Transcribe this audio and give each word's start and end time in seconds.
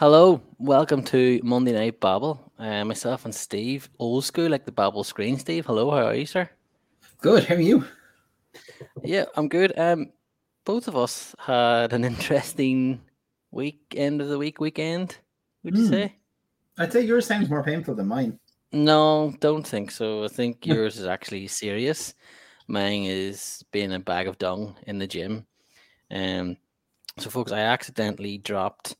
Hello, 0.00 0.40
welcome 0.56 1.02
to 1.04 1.40
Monday 1.42 1.72
Night 1.72 2.00
Babble. 2.00 2.50
Uh, 2.58 2.86
myself 2.86 3.26
and 3.26 3.34
Steve, 3.34 3.90
old 3.98 4.24
school 4.24 4.48
like 4.48 4.64
the 4.64 4.72
Babble 4.72 5.04
screen. 5.04 5.38
Steve, 5.38 5.66
hello, 5.66 5.90
how 5.90 6.06
are 6.06 6.14
you, 6.14 6.24
sir? 6.24 6.48
Good. 7.20 7.44
How 7.44 7.56
are 7.56 7.60
you? 7.60 7.84
Yeah, 9.04 9.26
I'm 9.36 9.46
good. 9.46 9.78
Um, 9.78 10.10
both 10.64 10.88
of 10.88 10.96
us 10.96 11.34
had 11.38 11.92
an 11.92 12.04
interesting 12.12 13.02
week, 13.50 13.92
end 13.94 14.22
of 14.22 14.28
the 14.28 14.38
week, 14.38 14.58
weekend. 14.58 15.18
Would 15.64 15.76
you 15.76 15.84
Hmm. 15.84 15.90
say? 15.90 16.14
I'd 16.78 16.94
say 16.94 17.02
yours 17.02 17.26
sounds 17.26 17.50
more 17.50 17.62
painful 17.62 17.94
than 17.94 18.06
mine. 18.06 18.40
No, 18.72 19.34
don't 19.40 19.66
think 19.66 19.90
so. 19.90 20.24
I 20.24 20.28
think 20.28 20.64
yours 20.64 20.96
is 20.96 21.04
actually 21.04 21.46
serious. 21.48 22.14
Mine 22.68 23.04
is 23.04 23.62
being 23.70 23.92
a 23.92 23.98
bag 24.00 24.28
of 24.28 24.38
dung 24.38 24.76
in 24.86 24.98
the 24.98 25.06
gym. 25.06 25.46
Um, 26.10 26.56
so, 27.18 27.28
folks, 27.28 27.52
I 27.52 27.58
accidentally 27.58 28.38
dropped 28.38 28.96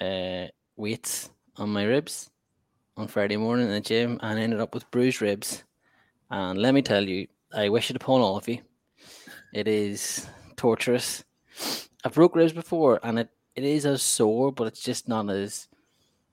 uh, 0.00 0.46
weights 0.76 1.30
on 1.56 1.70
my 1.70 1.84
ribs 1.84 2.30
on 2.96 3.08
Friday 3.08 3.36
morning 3.36 3.66
in 3.66 3.72
the 3.72 3.80
gym 3.80 4.18
and 4.22 4.38
ended 4.38 4.60
up 4.60 4.74
with 4.74 4.90
bruised 4.90 5.20
ribs. 5.22 5.64
And 6.30 6.58
let 6.60 6.74
me 6.74 6.82
tell 6.82 7.04
you, 7.08 7.26
I 7.54 7.68
wish 7.68 7.90
it 7.90 7.96
upon 7.96 8.20
all 8.20 8.36
of 8.36 8.48
you. 8.48 8.58
It 9.52 9.68
is 9.68 10.26
torturous. 10.56 11.24
I've 12.04 12.14
broke 12.14 12.36
ribs 12.36 12.52
before, 12.52 13.00
and 13.02 13.18
it, 13.20 13.28
it 13.54 13.64
is 13.64 13.86
as 13.86 14.02
sore, 14.02 14.52
but 14.52 14.66
it's 14.66 14.80
just 14.82 15.08
not 15.08 15.30
as 15.30 15.68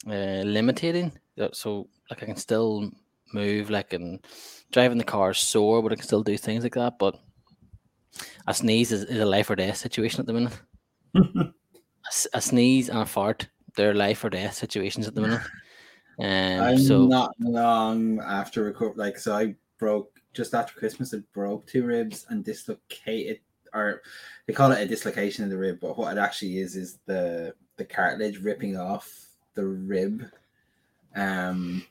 uh, 0.07 0.43
limiting. 0.45 1.11
Uh, 1.39 1.49
So, 1.53 1.87
like, 2.09 2.23
I 2.23 2.25
can 2.25 2.35
still 2.35 2.91
move, 3.33 3.69
like, 3.69 3.93
and 3.93 4.19
driving 4.71 4.97
the 4.97 5.03
car 5.03 5.31
is 5.31 5.37
sore, 5.37 5.81
but 5.81 5.91
I 5.91 5.95
can 5.95 6.03
still 6.03 6.23
do 6.23 6.37
things 6.37 6.63
like 6.63 6.73
that. 6.75 6.97
But 6.99 7.19
a 8.47 8.53
sneeze 8.53 8.91
is, 8.91 9.03
is 9.03 9.19
a 9.19 9.25
life 9.25 9.49
or 9.49 9.55
death 9.55 9.77
situation 9.77 10.19
at 10.19 10.25
the 10.25 10.33
minute. 10.33 11.53
a, 12.33 12.41
sneeze 12.41 12.89
and 12.89 12.99
a 12.99 13.05
fart, 13.05 13.47
they're 13.75 13.93
life 13.93 14.23
or 14.23 14.29
death 14.29 14.53
situations 14.53 15.07
at 15.07 15.15
the 15.15 15.21
minute. 15.21 15.41
Um, 16.19 16.61
I'm 16.61 16.77
so 16.77 17.07
not 17.07 17.33
long 17.39 18.19
after 18.19 18.63
record. 18.63 18.95
Like, 18.95 19.17
so 19.17 19.33
I 19.33 19.55
broke 19.79 20.19
just 20.33 20.53
after 20.53 20.77
Christmas. 20.77 21.13
I 21.15 21.19
broke 21.33 21.65
two 21.65 21.83
ribs 21.83 22.27
and 22.29 22.43
dislocated, 22.43 23.39
or 23.73 24.03
they 24.45 24.53
call 24.53 24.71
it 24.71 24.81
a 24.81 24.85
dislocation 24.85 25.43
of 25.43 25.49
the 25.49 25.57
rib, 25.57 25.79
but 25.81 25.97
what 25.97 26.15
it 26.15 26.19
actually 26.19 26.59
is 26.59 26.75
is 26.75 26.99
the 27.07 27.55
the 27.77 27.85
cartilage 27.85 28.37
ripping 28.37 28.77
off 28.77 29.09
the 29.55 29.65
rib. 29.65 30.25
Um, 31.15 31.83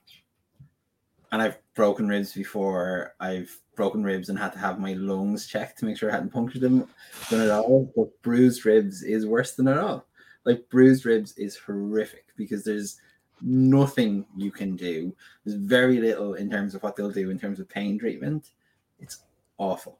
and 1.32 1.42
I've 1.42 1.58
broken 1.74 2.08
ribs 2.08 2.32
before. 2.32 3.14
I've 3.18 3.56
broken 3.74 4.04
ribs 4.04 4.28
and 4.28 4.38
had 4.38 4.52
to 4.52 4.58
have 4.58 4.78
my 4.78 4.92
lungs 4.94 5.46
checked 5.46 5.78
to 5.78 5.86
make 5.86 5.96
sure 5.96 6.10
I 6.10 6.14
hadn't 6.14 6.32
punctured 6.32 6.60
them. 6.60 6.86
Done 7.30 7.40
it 7.40 7.50
all, 7.50 7.92
but 7.96 8.22
bruised 8.22 8.64
ribs 8.66 9.02
is 9.02 9.26
worse 9.26 9.54
than 9.54 9.68
it 9.68 9.78
all. 9.78 10.06
Like 10.44 10.68
bruised 10.70 11.04
ribs 11.04 11.36
is 11.36 11.56
horrific 11.56 12.26
because 12.36 12.64
there's 12.64 13.00
nothing 13.42 14.26
you 14.36 14.50
can 14.50 14.76
do. 14.76 15.14
There's 15.44 15.58
very 15.58 16.00
little 16.00 16.34
in 16.34 16.50
terms 16.50 16.74
of 16.74 16.82
what 16.82 16.96
they'll 16.96 17.10
do 17.10 17.30
in 17.30 17.38
terms 17.38 17.60
of 17.60 17.68
pain 17.68 17.98
treatment. 17.98 18.50
It's 18.98 19.22
awful. 19.58 19.98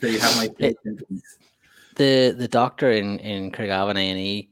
So 0.00 0.06
you 0.06 0.18
have 0.18 0.36
my 0.36 0.48
symptoms. 0.82 1.22
the 1.96 2.34
the 2.36 2.48
doctor 2.48 2.90
in 2.90 3.18
in 3.18 3.52
Craigavon 3.52 3.96
A 3.96 4.10
and 4.10 4.18
E 4.18 4.50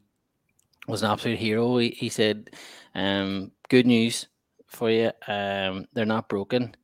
was 0.86 1.02
an 1.02 1.10
absolute 1.10 1.38
hero. 1.38 1.78
He, 1.78 1.90
he 1.90 2.08
said, 2.08 2.50
um, 2.94 3.50
"Good 3.68 3.86
news 3.86 4.26
for 4.66 4.90
you. 4.90 5.10
Um, 5.26 5.86
they're 5.92 6.06
not 6.06 6.28
broken, 6.28 6.74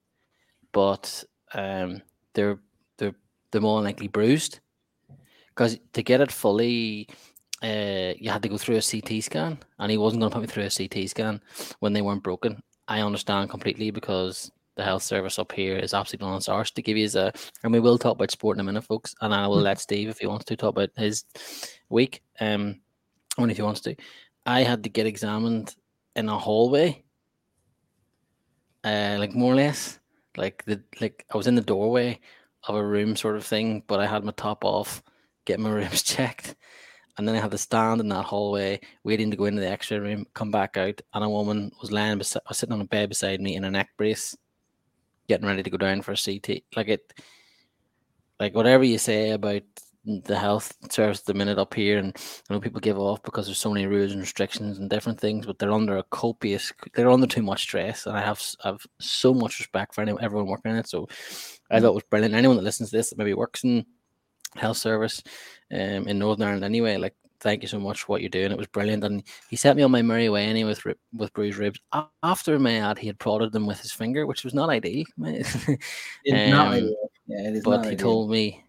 but 0.73 1.25
um, 1.53 2.03
they're 2.33 2.59
they're 2.97 3.15
they're 3.51 3.61
more 3.61 3.83
likely 3.83 4.09
bruised. 4.09 4.61
Because 5.49 5.79
to 5.93 6.03
get 6.03 6.21
it 6.21 6.33
fully, 6.33 7.09
uh, 7.65 8.15
you 8.19 8.31
had 8.31 8.43
to 8.43 8.49
go 8.49 8.59
through 8.59 8.77
a 8.77 8.83
CT 8.83 9.23
scan, 9.23 9.59
and 9.79 9.91
he 9.91 9.99
wasn't 9.99 10.21
going 10.21 10.31
to 10.31 10.35
put 10.35 10.43
me 10.43 10.49
through 10.49 10.65
a 10.65 10.71
CT 10.71 11.09
scan 11.09 11.41
when 11.81 11.93
they 11.93 12.03
weren't 12.03 12.23
broken. 12.23 12.63
I 12.89 13.01
understand 13.01 13.51
completely 13.51 13.91
because." 13.91 14.51
The 14.77 14.83
health 14.83 15.05
service 15.05 15.39
up 15.39 15.53
here 15.53 15.77
is 15.77 15.95
absolutely 15.95 16.27
on 16.27 16.37
its 16.37 16.49
arse 16.49 16.73
to 16.73 16.83
give 16.83 16.97
you 16.97 17.09
a, 17.15 17.33
and 17.63 17.73
we 17.73 17.79
will 17.79 17.97
talk 17.97 18.17
about 18.17 18.33
sport 18.33 18.57
in 18.57 18.61
a 18.61 18.65
minute, 18.65 18.83
folks. 18.83 19.15
And 19.21 19.33
I 19.33 19.47
will 19.47 19.61
let 19.61 19.79
Steve, 19.79 20.09
if 20.09 20.19
he 20.19 20.27
wants 20.27 20.47
to, 20.47 20.57
talk 20.57 20.71
about 20.71 20.91
his 20.97 21.25
week. 21.91 22.25
Um, 22.41 22.81
only 23.39 23.53
if 23.53 23.57
he 23.57 23.63
wants 23.63 23.81
to. 23.83 23.95
I 24.47 24.63
had 24.63 24.83
to 24.85 24.89
get 24.89 25.07
examined 25.07 25.75
in 26.17 26.29
a 26.29 26.39
hallway, 26.39 27.05
uh, 28.85 29.17
like 29.19 29.35
more 29.35 29.53
or 29.53 29.57
less, 29.57 29.99
like 30.37 30.65
the 30.65 30.83
like 31.01 31.25
I 31.33 31.37
was 31.37 31.47
in 31.47 31.55
the 31.55 31.61
doorway 31.61 32.21
of 32.67 32.77
a 32.77 32.85
room, 32.85 33.17
sort 33.17 33.37
of 33.37 33.45
thing. 33.45 33.83
But 33.87 34.01
I 34.01 34.07
had 34.07 34.25
my 34.25 34.33
top 34.33 34.65
off, 34.65 35.03
get 35.45 35.61
my 35.61 35.71
ribs 35.81 36.03
checked, 36.03 36.55
and 37.17 37.29
then 37.29 37.37
I 37.37 37.41
had 37.41 37.53
to 37.53 37.59
stand 37.59 38.01
in 38.01 38.09
that 38.09 38.25
hallway, 38.25 38.81
waiting 39.05 39.31
to 39.31 39.37
go 39.37 39.45
into 39.45 39.61
the 39.61 39.69
X-ray 39.69 39.99
room, 39.99 40.27
come 40.35 40.51
back 40.51 40.77
out, 40.77 41.01
and 41.13 41.25
a 41.25 41.29
woman 41.29 41.71
was 41.81 41.93
lying, 41.93 42.19
besi- 42.19 42.41
was 42.49 42.59
sitting 42.59 42.73
on 42.73 42.81
a 42.81 42.87
bed 42.87 43.09
beside 43.09 43.41
me 43.41 43.55
in 43.55 43.65
a 43.65 43.71
neck 43.71 43.91
brace, 43.97 44.37
getting 45.29 45.47
ready 45.47 45.63
to 45.63 45.71
go 45.71 45.77
down 45.77 46.03
for 46.03 46.13
a 46.13 46.17
CT. 46.17 46.63
Like 46.75 46.89
it, 46.89 47.15
like 48.41 48.55
whatever 48.55 48.83
you 48.83 48.99
say 48.99 49.31
about 49.31 49.63
the 50.05 50.39
health 50.39 50.77
service 50.91 51.21
at 51.21 51.27
the 51.27 51.35
minute 51.35 51.59
up 51.59 51.73
here, 51.73 51.99
and 51.99 52.17
I 52.51 52.55
know 52.55 52.61
people 52.61 52.81
give 52.81 52.99
off 52.99 53.23
because 53.23 53.47
there's 53.47 53.59
so 53.59 53.73
many 53.73 53.87
rules 53.87 54.13
and 54.13 54.21
restrictions 54.21 54.79
and 54.79 54.91
different 54.91 55.21
things, 55.21 55.47
but 55.47 55.59
they're 55.59 55.71
under 55.71 55.97
a 55.99 56.03
copious, 56.03 56.73
they're 56.95 57.11
under 57.11 57.29
too 57.29 57.43
much 57.43 57.63
stress, 57.63 58.07
and 58.07 58.17
I 58.17 58.21
have 58.21 58.43
I've 58.65 58.85
so 58.99 59.33
much 59.33 59.61
respect 59.61 59.95
for 59.95 60.03
anyone, 60.03 60.23
everyone 60.23 60.49
working 60.49 60.73
in 60.73 60.79
it. 60.79 60.89
So 60.89 61.09
I 61.71 61.79
mm. 61.79 61.83
thought 61.83 61.91
it 61.91 61.95
was 61.95 62.05
brilliant. 62.11 62.35
Anyone 62.35 62.57
that 62.57 62.65
listens 62.65 62.91
to 62.91 62.97
this 62.97 63.11
that 63.11 63.19
maybe 63.19 63.35
works 63.35 63.63
in 63.63 63.87
health 64.57 64.77
service 64.77 65.23
um, 65.73 66.07
in 66.09 66.19
Northern 66.19 66.47
Ireland 66.47 66.65
anyway, 66.65 66.97
like 66.97 67.15
thank 67.41 67.61
you 67.63 67.69
so 67.69 67.79
much 67.79 68.01
for 68.03 68.07
what 68.13 68.21
you're 68.23 68.31
doing. 68.31 68.51
It 68.51 68.57
was 68.59 68.67
brilliant, 68.69 69.05
and 69.05 69.23
he 69.51 69.57
set 69.57 69.77
me 69.77 69.83
on 69.83 69.91
my 69.91 70.03
merry 70.03 70.29
way 70.29 70.45
anyway 70.47 70.71
with 70.85 70.97
with 71.13 71.33
bruised 71.35 71.59
ribs. 71.59 71.81
After 72.23 72.59
my 72.59 72.77
ad, 72.77 72.99
he 72.99 73.07
had 73.07 73.19
prodded 73.19 73.53
them 73.53 73.67
with 73.67 73.81
his 73.81 73.93
finger, 73.93 74.27
which 74.27 74.45
was 74.45 74.55
not 74.55 74.71
ideal. 74.71 75.05
It's 75.19 75.69
not 76.53 76.69
Um, 76.69 76.73
ideal. 76.73 76.97
Yeah, 77.27 77.49
it 77.49 77.57
is 77.57 77.65
but 77.65 77.85
he 77.85 77.93
ideal. 77.93 77.99
told 78.07 78.31
me 78.31 78.65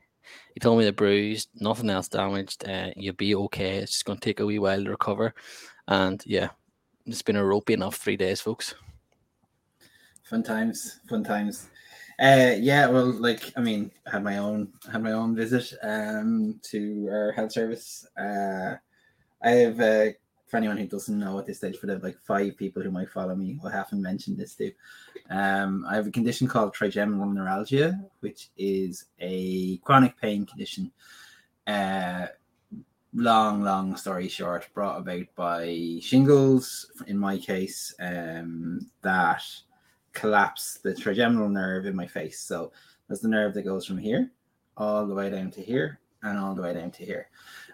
he 0.54 0.60
told 0.60 0.78
me 0.78 0.84
they're 0.86 0.94
bruised, 0.94 1.50
nothing 1.56 1.90
else 1.90 2.08
damaged. 2.08 2.68
Uh, 2.68 2.90
you'll 2.96 3.16
be 3.16 3.36
okay. 3.36 3.78
It's 3.78 3.92
just 3.92 4.06
going 4.06 4.18
to 4.20 4.24
take 4.26 4.40
a 4.40 4.46
wee 4.46 4.60
while 4.60 4.82
to 4.84 4.90
recover. 4.90 5.34
And 5.90 6.22
yeah, 6.26 6.50
it's 7.06 7.22
been 7.22 7.36
a 7.36 7.46
ropey 7.46 7.74
enough 7.74 7.98
three 7.98 8.18
days, 8.18 8.42
folks. 8.42 8.74
fun 10.24 10.42
times 10.44 11.00
fun 11.10 11.24
times 11.24 11.70
uh 12.20 12.56
yeah 12.58 12.88
well 12.88 13.12
like 13.12 13.52
i 13.58 13.62
mean 13.62 13.92
i 14.08 14.12
had 14.12 14.24
my 14.24 14.38
own 14.38 14.72
had 14.92 15.04
my 15.04 15.12
own 15.12 15.36
visit 15.36 15.74
um 15.84 16.60
to 16.64 17.08
our 17.12 17.32
health 17.34 17.52
service. 17.52 18.08
Uh 18.18 18.76
i 19.44 19.50
have 19.50 19.80
uh 19.80 20.08
for 20.48 20.58
anyone 20.58 20.78
who 20.78 20.86
doesn't 20.88 21.20
know 21.20 21.38
at 21.40 21.46
this 21.46 21.58
stage 21.58 21.78
for 21.78 21.88
the 21.88 21.98
like 22.00 22.18
five 22.26 22.56
people 22.56 22.82
who 22.82 22.92
might 22.92 23.10
follow 23.10 23.36
me 23.36 23.60
who 23.62 23.68
haven't 23.68 24.02
mentioned 24.02 24.38
this 24.38 24.56
to. 24.56 24.72
Um 25.30 25.86
i 25.90 25.96
have 25.96 26.08
a 26.08 26.12
condition 26.12 26.48
called 26.48 26.74
trigeminal 26.74 27.30
neuralgia 27.30 28.00
which 28.22 28.50
is 28.58 29.06
a 29.20 29.78
chronic 29.78 30.20
pain 30.20 30.46
condition. 30.46 30.92
Uh 31.68 32.28
long 33.14 33.62
long 33.64 33.96
story 33.96 34.28
short 34.28 34.68
brought 34.74 35.00
about 35.00 35.26
by 35.36 35.98
shingles 36.02 36.92
in 37.08 37.18
my 37.18 37.38
case 37.38 37.96
um 38.02 38.90
that 39.02 39.42
collapse 40.16 40.80
the 40.84 40.96
trigeminal 40.96 41.50
nerve 41.50 41.86
in 41.86 41.96
my 41.96 42.08
face. 42.08 42.40
So 42.40 42.72
that's 43.08 43.22
the 43.22 43.28
nerve 43.28 43.54
that 43.54 43.64
goes 43.64 43.86
from 43.86 44.00
here 44.00 44.32
all 44.78 45.06
the 45.06 45.14
way 45.14 45.30
down 45.30 45.52
to 45.52 45.62
here 45.62 46.00
and 46.24 46.40
all 46.40 46.56
the 46.56 46.62
way 46.62 46.74
down 46.74 46.90
to 46.92 47.06
here. 47.06 47.30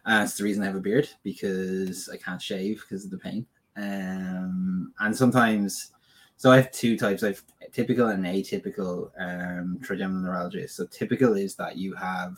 And 0.06 0.24
it's 0.24 0.38
the 0.38 0.44
reason 0.44 0.64
I 0.64 0.68
have 0.68 0.76
a 0.76 0.82
beard 0.82 1.08
because 1.24 2.10
I 2.10 2.18
can't 2.18 2.42
shave 2.42 2.82
because 2.82 3.06
of 3.06 3.12
the 3.12 3.18
pain. 3.18 3.46
Um, 3.78 4.94
and 5.00 5.16
sometimes, 5.16 5.94
so 6.36 6.52
I 6.52 6.58
have 6.58 6.72
two 6.72 6.98
types. 6.98 7.24
I 7.24 7.28
have 7.28 7.44
typical 7.72 8.08
and 8.10 8.26
atypical 8.26 9.12
um, 9.18 9.80
trigeminal 9.82 10.24
neuralgia. 10.24 10.68
So 10.68 10.86
typical 10.88 11.36
is 11.36 11.56
that 11.56 11.78
you 11.78 11.94
have 11.96 12.38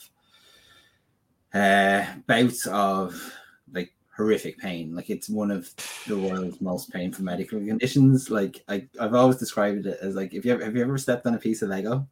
uh, 1.54 2.06
bouts 2.28 2.68
of 2.68 3.34
horrific 4.16 4.58
pain. 4.60 4.96
Like 4.96 5.10
it's 5.10 5.30
one 5.30 5.50
of 5.52 5.70
the 6.08 6.18
world's 6.18 6.62
most 6.62 6.92
painful 6.92 7.26
medical 7.26 7.60
conditions. 7.60 8.30
Like 8.30 8.64
I, 8.68 8.88
I've 9.00 9.16
always 9.16 9.38
described 9.38 9.86
it 9.88 9.98
as 10.02 10.16
like 10.16 10.34
if 10.34 10.46
you 10.46 10.54
ever, 10.54 10.64
have 10.64 10.76
you 10.76 10.84
ever 10.84 10.98
stepped 10.98 11.26
on 11.26 11.34
a 11.34 11.40
piece 11.40 11.62
of 11.62 11.70
Lego 11.70 12.08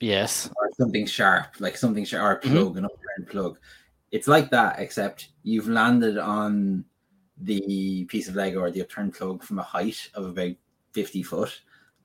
Yes. 0.00 0.48
or 0.56 0.70
something 0.78 1.04
sharp, 1.06 1.60
like 1.60 1.76
something 1.76 2.04
sharp, 2.04 2.44
or 2.44 2.48
a 2.48 2.50
Mhm. 2.50 2.62
plug, 2.62 2.76
an 2.78 2.84
upturned 2.86 3.28
plug. 3.28 3.58
It's 4.12 4.28
like 4.28 4.50
that, 4.50 4.78
except 4.78 5.30
you've 5.42 5.68
landed 5.68 6.16
on 6.16 6.84
the 7.42 8.04
piece 8.06 8.28
of 8.28 8.34
Lego 8.34 8.60
or 8.60 8.70
the 8.70 8.80
upturned 8.82 9.14
plug 9.14 9.42
from 9.42 9.58
a 9.58 9.62
height 9.62 10.10
of 10.14 10.24
about 10.26 10.54
50 10.92 11.22
foot, 11.22 11.60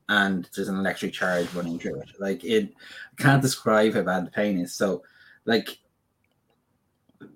and 0.10 0.50
there's 0.56 0.68
an 0.68 0.78
electric 0.78 1.14
charge 1.14 1.52
running 1.54 1.80
through 1.80 2.00
it. 2.02 2.10
Like 2.20 2.44
it 2.44 2.74
I 3.18 3.22
can't 3.22 3.42
describe 3.42 3.94
how 3.94 4.02
bad 4.04 4.26
the 4.26 4.32
pain 4.32 4.60
is. 4.60 4.74
So 4.74 5.04
like 5.46 5.80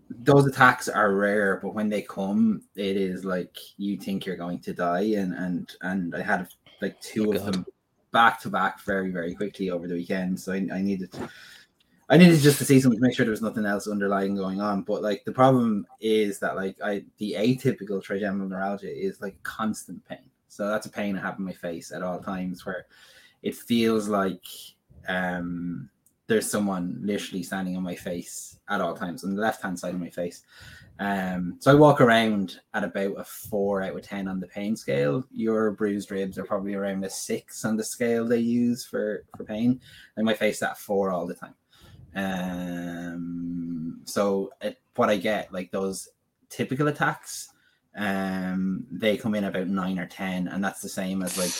those 0.10 0.46
attacks 0.46 0.88
are 0.90 1.16
rare, 1.16 1.60
but 1.62 1.74
when 1.74 1.90
they 1.90 2.02
come, 2.02 2.64
it 2.76 2.98
is 2.98 3.24
like 3.26 3.58
you 3.78 3.98
think 3.98 4.26
you're 4.26 4.36
going 4.36 4.60
to 4.62 4.74
die. 4.74 5.02
And 5.18 5.34
and 5.34 5.72
and 5.82 6.16
I 6.16 6.22
had 6.22 6.48
like 6.82 7.00
two 7.02 7.30
Oh, 7.30 7.34
of 7.34 7.44
God. 7.44 7.54
them 7.54 7.66
back 8.12 8.40
to 8.42 8.50
back 8.50 8.82
very 8.82 9.12
very 9.12 9.36
quickly 9.36 9.70
over 9.70 9.88
the 9.88 9.96
weekend. 9.96 10.40
So 10.40 10.54
I, 10.54 10.68
I 10.74 10.82
needed 10.82 11.14
I 12.10 12.18
needed 12.18 12.40
just 12.40 12.58
to 12.58 12.66
see 12.66 12.80
something 12.80 13.00
to 13.00 13.06
make 13.06 13.16
sure 13.16 13.26
there 13.26 13.32
was 13.32 13.42
nothing 13.42 13.66
else 13.66 13.88
underlying 13.88 14.36
going 14.36 14.62
on. 14.62 14.82
But 14.82 15.04
like 15.04 15.24
the 15.26 15.32
problem 15.32 15.86
is 16.00 16.40
that 16.40 16.56
like 16.56 16.78
I 16.84 17.06
the 17.18 17.36
atypical 17.38 18.02
trigeminal 18.02 18.50
neuralgia 18.50 18.92
is 18.92 19.22
like 19.22 19.42
constant 19.44 20.04
pain. 20.06 20.30
So 20.48 20.68
that's 20.68 20.88
a 20.88 20.92
pain 20.92 21.16
I 21.16 21.22
have 21.22 21.38
in 21.38 21.46
my 21.46 21.54
face 21.54 21.92
at 21.92 22.02
all 22.02 22.20
times 22.20 22.66
where 22.66 22.88
it 23.44 23.56
feels 23.56 24.08
like 24.08 24.44
um 25.08 25.90
there's 26.30 26.50
someone 26.50 26.98
literally 27.02 27.44
standing 27.44 27.76
on 27.76 27.84
my 27.84 27.96
face 27.96 28.60
at 28.70 28.80
all 28.80 28.96
times 28.96 29.24
on 29.24 29.36
the 29.36 29.42
left 29.42 29.62
hand 29.62 29.78
side 29.78 29.96
of 29.96 30.00
my 30.00 30.10
face. 30.10 30.44
Um, 31.00 31.56
so 31.60 31.72
I 31.72 31.76
walk 31.76 32.02
around 32.02 32.60
at 32.74 32.84
about 32.84 33.16
a 33.18 33.24
four 33.24 33.82
out 33.82 33.96
of 33.96 34.02
ten 34.04 34.28
on 34.28 34.40
the 34.40 34.48
pain 34.48 34.76
scale. 34.76 35.26
Your 35.32 35.72
bruised 35.72 36.12
ribs 36.12 36.38
are 36.38 36.44
probably 36.44 36.76
around 36.76 37.04
a 37.04 37.10
six 37.10 37.66
on 37.66 37.78
the 37.78 37.84
scale 37.84 38.26
they 38.26 38.38
use 38.38 38.86
for 38.86 39.26
for 39.36 39.44
pain, 39.44 39.82
and 40.16 40.26
my 40.26 40.34
face 40.34 40.62
at 40.62 40.78
four 40.78 41.12
all 41.12 41.26
the 41.26 41.36
time. 41.36 41.56
Um, 42.16 44.02
so 44.06 44.52
it, 44.62 44.80
what 44.96 45.10
I 45.10 45.18
get 45.18 45.52
like 45.52 45.72
those 45.72 46.10
typical 46.50 46.90
attacks, 46.90 47.50
um, 47.96 48.86
they 48.92 49.18
come 49.18 49.36
in 49.36 49.46
about 49.46 49.68
nine 49.68 49.98
or 49.98 50.06
ten, 50.06 50.48
and 50.48 50.64
that's 50.64 50.82
the 50.82 50.90
same 50.90 51.24
as 51.24 51.38
like 51.38 51.56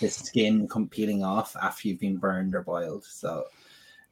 the 0.00 0.08
skin 0.08 0.68
come 0.68 0.88
peeling 0.88 1.24
off 1.24 1.56
after 1.60 1.88
you've 1.88 2.00
been 2.00 2.16
burned 2.16 2.54
or 2.54 2.62
boiled. 2.62 3.04
So, 3.04 3.44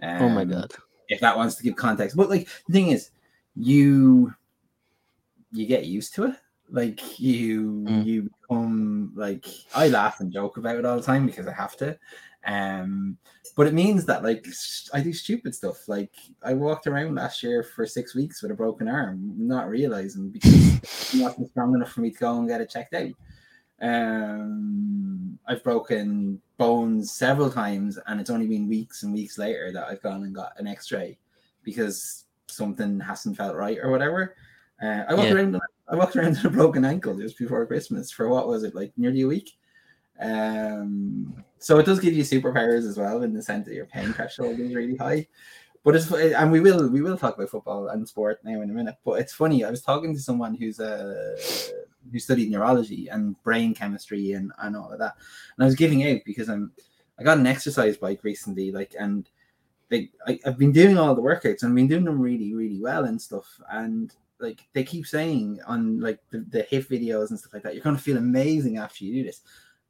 um, 0.03 0.23
oh 0.23 0.29
my 0.29 0.43
um, 0.43 0.51
god, 0.51 0.73
if 1.09 1.21
that 1.21 1.37
wants 1.37 1.57
to 1.57 1.63
give 1.63 1.77
context, 1.77 2.17
but 2.17 2.31
like 2.31 2.49
the 2.67 2.73
thing 2.73 2.89
is, 2.89 3.11
you 3.55 4.35
you 5.53 5.67
get 5.67 5.87
used 5.87 6.15
to 6.15 6.25
it. 6.25 6.35
Like 6.71 7.21
you 7.21 7.85
mm. 7.89 8.05
you 8.05 8.31
become 8.41 9.13
like 9.15 9.47
I 9.75 9.89
laugh 9.89 10.21
and 10.21 10.33
joke 10.33 10.57
about 10.57 10.77
it 10.77 10.85
all 10.85 10.97
the 10.97 11.03
time 11.03 11.27
because 11.27 11.47
I 11.47 11.53
have 11.53 11.77
to. 11.79 11.99
Um, 12.45 13.19
but 13.57 13.67
it 13.67 13.75
means 13.75 14.05
that 14.07 14.23
like 14.23 14.47
I 14.93 15.01
do 15.01 15.13
stupid 15.13 15.55
stuff. 15.55 15.89
Like 15.89 16.13
I 16.43 16.55
walked 16.55 16.87
around 16.87 17.15
last 17.15 17.43
year 17.43 17.63
for 17.63 17.87
six 17.87 18.15
weeks 18.15 18.43
with 18.43 18.51
a 18.51 18.55
broken 18.55 18.89
arm, 18.89 19.33
not 19.37 19.69
realizing 19.69 20.31
because 20.31 21.15
it 21.15 21.23
wasn't 21.23 21.51
strong 21.51 21.75
enough 21.75 21.93
for 21.93 22.01
me 22.03 22.11
to 22.11 22.19
go 22.19 22.39
and 22.39 22.49
get 22.49 22.61
it 22.61 22.71
checked 22.71 22.95
out. 22.95 23.13
Um, 23.81 25.39
I've 25.47 25.63
broken 25.63 26.41
bones 26.57 27.13
several 27.13 27.51
times, 27.51 27.99
and 28.07 28.21
it's 28.21 28.31
only 28.31 28.47
been 28.47 28.69
weeks 28.69 29.03
and 29.03 29.13
weeks 29.13 29.39
later 29.39 29.73
that 29.73 29.87
I've 29.87 30.03
gone 30.03 30.25
and 30.25 30.35
got 30.35 30.59
an 30.59 30.67
X-ray 30.67 31.19
because 31.63 32.25
something 32.49 33.01
hasn't 33.01 33.37
felt 33.37 33.57
right 33.57 33.79
or 33.83 33.91
whatever. 33.91 34.37
Uh, 34.83 35.05
I 35.09 35.15
walked 35.15 35.29
yeah. 35.29 35.35
around. 35.35 35.61
I 35.89 35.97
walked 35.97 36.17
around 36.17 36.31
with 36.31 36.45
a 36.45 36.51
broken 36.51 36.85
ankle 36.85 37.17
just 37.17 37.39
before 37.39 37.65
Christmas 37.67 38.11
for 38.11 38.29
what 38.29 38.49
was 38.49 38.65
it 38.65 38.75
like 38.75 38.93
nearly 38.97 39.23
a 39.23 39.27
week. 39.27 39.57
Um, 40.21 41.45
so 41.59 41.79
it 41.79 41.87
does 41.87 42.01
give 42.01 42.15
you 42.15 42.23
superpowers 42.23 42.89
as 42.89 42.99
well 42.99 43.23
in 43.23 43.33
the 43.33 43.43
sense 43.43 43.67
that 43.67 43.75
your 43.75 43.87
pain 43.87 44.13
threshold 44.13 44.59
is 44.59 44.75
really 44.75 44.97
high. 44.97 45.27
But 45.85 45.95
it's 45.95 46.11
and 46.11 46.51
we 46.51 46.61
will 46.61 46.89
we 46.89 47.03
will 47.03 47.17
talk 47.17 47.37
about 47.37 47.51
football 47.51 47.89
and 47.89 48.09
sport 48.09 48.41
now 48.43 48.61
in 48.61 48.71
a 48.71 48.75
minute. 48.75 48.97
But 49.05 49.21
it's 49.21 49.33
funny. 49.33 49.65
I 49.65 49.71
was 49.71 49.83
talking 49.83 50.15
to 50.15 50.21
someone 50.21 50.55
who's 50.55 50.81
a 50.81 51.37
who 52.11 52.19
studied 52.19 52.51
neurology 52.51 53.09
and 53.09 53.41
brain 53.43 53.75
chemistry 53.75 54.33
and 54.33 54.53
and 54.59 54.77
all 54.77 54.93
of 54.93 54.99
that, 54.99 55.15
and 55.57 55.65
I 55.65 55.67
was 55.67 55.75
giving 55.75 56.09
out 56.09 56.21
because 56.25 56.49
I'm 56.49 56.73
I 57.19 57.23
got 57.23 57.39
an 57.39 57.47
exercise 57.47 57.97
bike 57.97 58.25
recently, 58.25 58.73
like 58.73 58.95
and. 58.99 59.29
They, 59.89 60.11
I, 60.27 60.41
I've 60.45 60.59
been 60.59 60.73
doing 60.73 60.99
all 60.99 61.15
the 61.15 61.23
workouts 61.23 61.63
and 61.63 61.71
I've 61.71 61.77
been 61.77 61.87
doing 61.87 62.03
them 62.03 62.21
really, 62.21 62.53
really 62.53 62.81
well 62.81 63.05
and 63.05 63.23
stuff. 63.23 63.47
And 63.71 64.13
like 64.41 64.61
they 64.73 64.85
keep 64.85 65.07
saying 65.07 65.61
on 65.67 66.01
like 66.01 66.19
the, 66.31 66.45
the 66.51 66.63
hit 66.63 66.89
videos 66.89 67.31
and 67.31 67.39
stuff 67.39 67.55
like 67.55 67.63
that, 67.63 67.75
you're 67.75 67.85
gonna 67.85 67.97
feel 67.97 68.17
amazing 68.17 68.79
after 68.79 69.05
you 69.05 69.15
do 69.15 69.25
this. 69.25 69.43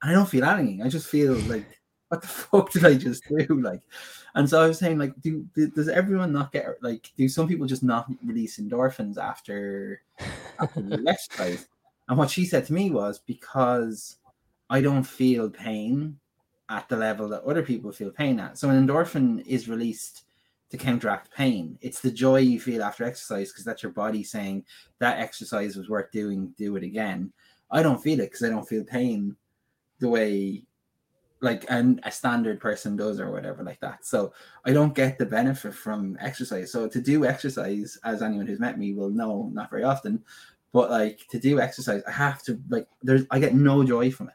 And 0.02 0.10
I 0.10 0.14
don't 0.14 0.28
feel 0.28 0.44
anything. 0.44 0.82
I 0.82 0.88
just 0.88 1.08
feel 1.08 1.32
like 1.32 1.80
what 2.08 2.20
the 2.20 2.28
fuck 2.28 2.70
did 2.70 2.84
I 2.84 2.94
just 2.94 3.22
do? 3.28 3.60
Like, 3.60 3.82
and 4.34 4.48
so 4.48 4.62
I 4.62 4.68
was 4.68 4.78
saying, 4.78 4.98
like, 4.98 5.20
do, 5.20 5.46
do 5.54 5.68
does 5.68 5.88
everyone 5.88 6.32
not 6.32 6.52
get 6.52 6.66
like 6.82 7.10
do 7.16 7.28
some 7.28 7.48
people 7.48 7.66
just 7.66 7.82
not 7.82 8.06
release 8.24 8.58
endorphins 8.58 9.18
after 9.18 10.02
after 10.58 10.82
the 10.82 11.04
exercise? 11.08 11.68
And 12.08 12.18
what 12.18 12.30
she 12.30 12.44
said 12.44 12.66
to 12.66 12.72
me 12.72 12.90
was 12.90 13.18
because 13.18 14.16
I 14.70 14.80
don't 14.80 15.04
feel 15.04 15.50
pain 15.50 16.18
at 16.68 16.88
the 16.88 16.96
level 16.96 17.28
that 17.28 17.44
other 17.44 17.62
people 17.62 17.92
feel 17.92 18.10
pain 18.10 18.40
at. 18.40 18.58
So 18.58 18.68
an 18.70 18.86
endorphin 18.86 19.44
is 19.46 19.68
released 19.68 20.24
to 20.70 20.76
counteract 20.76 21.32
pain. 21.32 21.78
It's 21.80 22.00
the 22.00 22.10
joy 22.10 22.38
you 22.38 22.58
feel 22.58 22.82
after 22.82 23.04
exercise 23.04 23.52
because 23.52 23.64
that's 23.64 23.82
your 23.82 23.92
body 23.92 24.24
saying 24.24 24.64
that 24.98 25.18
exercise 25.18 25.76
was 25.76 25.88
worth 25.88 26.10
doing, 26.10 26.52
do 26.56 26.76
it 26.76 26.82
again. 26.82 27.32
I 27.70 27.82
don't 27.82 28.02
feel 28.02 28.20
it 28.20 28.26
because 28.26 28.42
I 28.42 28.48
don't 28.48 28.68
feel 28.68 28.84
pain 28.84 29.36
the 30.00 30.08
way 30.08 30.64
like 31.40 31.66
an, 31.68 32.00
a 32.02 32.10
standard 32.10 32.58
person 32.60 32.96
does 32.96 33.20
or 33.20 33.30
whatever 33.30 33.62
like 33.62 33.80
that. 33.80 34.04
So 34.04 34.32
I 34.64 34.72
don't 34.72 34.94
get 34.94 35.18
the 35.18 35.26
benefit 35.26 35.74
from 35.74 36.16
exercise. 36.20 36.72
So 36.72 36.88
to 36.88 37.00
do 37.00 37.24
exercise, 37.24 37.98
as 38.04 38.22
anyone 38.22 38.46
who's 38.46 38.58
met 38.58 38.78
me 38.78 38.94
will 38.94 39.10
know, 39.10 39.50
not 39.52 39.70
very 39.70 39.84
often, 39.84 40.24
but 40.72 40.90
like 40.90 41.26
to 41.30 41.38
do 41.38 41.60
exercise, 41.60 42.02
I 42.06 42.12
have 42.12 42.42
to 42.44 42.60
like 42.68 42.86
there's 43.02 43.24
I 43.30 43.38
get 43.38 43.54
no 43.54 43.84
joy 43.84 44.10
from 44.10 44.28
it 44.28 44.34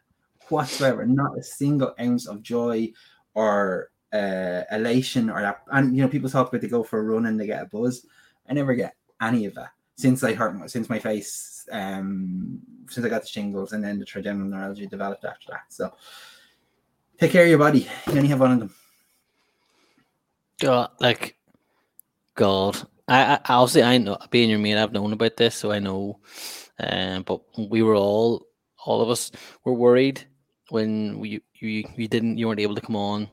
whatsoever, 0.49 1.05
not 1.05 1.37
a 1.37 1.43
single 1.43 1.95
ounce 1.99 2.27
of 2.27 2.43
joy 2.43 2.91
or 3.33 3.89
uh, 4.13 4.63
elation 4.71 5.29
or 5.29 5.41
that. 5.41 5.63
And 5.71 5.95
you 5.95 6.03
know, 6.03 6.09
people 6.09 6.29
talk 6.29 6.49
about 6.49 6.61
they 6.61 6.67
go 6.67 6.83
for 6.83 6.99
a 6.99 7.03
run 7.03 7.25
and 7.25 7.39
they 7.39 7.47
get 7.47 7.63
a 7.63 7.65
buzz. 7.65 8.05
I 8.49 8.53
never 8.53 8.73
get 8.73 8.95
any 9.21 9.45
of 9.45 9.55
that 9.55 9.71
since 9.95 10.23
I 10.23 10.33
hurt 10.33 10.55
my, 10.55 10.65
since 10.67 10.89
my 10.89 10.99
face, 10.99 11.67
um, 11.71 12.59
since 12.89 13.05
I 13.05 13.09
got 13.09 13.21
the 13.21 13.27
shingles, 13.27 13.73
and 13.73 13.83
then 13.83 13.99
the 13.99 14.05
trigeminal 14.05 14.49
neuralgia 14.49 14.87
developed 14.87 15.25
after 15.25 15.51
that. 15.51 15.65
So 15.69 15.93
take 17.19 17.31
care 17.31 17.43
of 17.43 17.49
your 17.49 17.59
body. 17.59 17.87
You 18.07 18.17
only 18.17 18.27
have 18.29 18.39
one 18.39 18.51
of 18.51 18.59
them. 18.59 18.73
God, 20.59 20.91
like 20.99 21.37
God, 22.35 22.87
I, 23.11 23.33
I 23.33 23.53
obviously 23.55 23.83
I 23.83 23.97
know 23.97 24.17
being 24.29 24.49
your 24.49 24.59
mate, 24.59 24.77
I've 24.77 24.93
known 24.93 25.11
about 25.11 25.35
this, 25.35 25.55
so 25.55 25.71
I 25.71 25.79
know. 25.79 26.19
Um, 26.79 27.23
but 27.23 27.41
we 27.69 27.81
were 27.81 27.95
all, 27.95 28.45
all 28.85 29.01
of 29.01 29.09
us 29.09 29.31
were 29.65 29.73
worried 29.73 30.23
when 30.69 31.19
we 31.19 31.41
you 31.55 31.83
you 31.95 32.07
didn't 32.07 32.37
you 32.37 32.47
weren't 32.47 32.61
able 32.61 32.75
to 32.75 32.81
come 32.81 32.95
on 32.95 33.29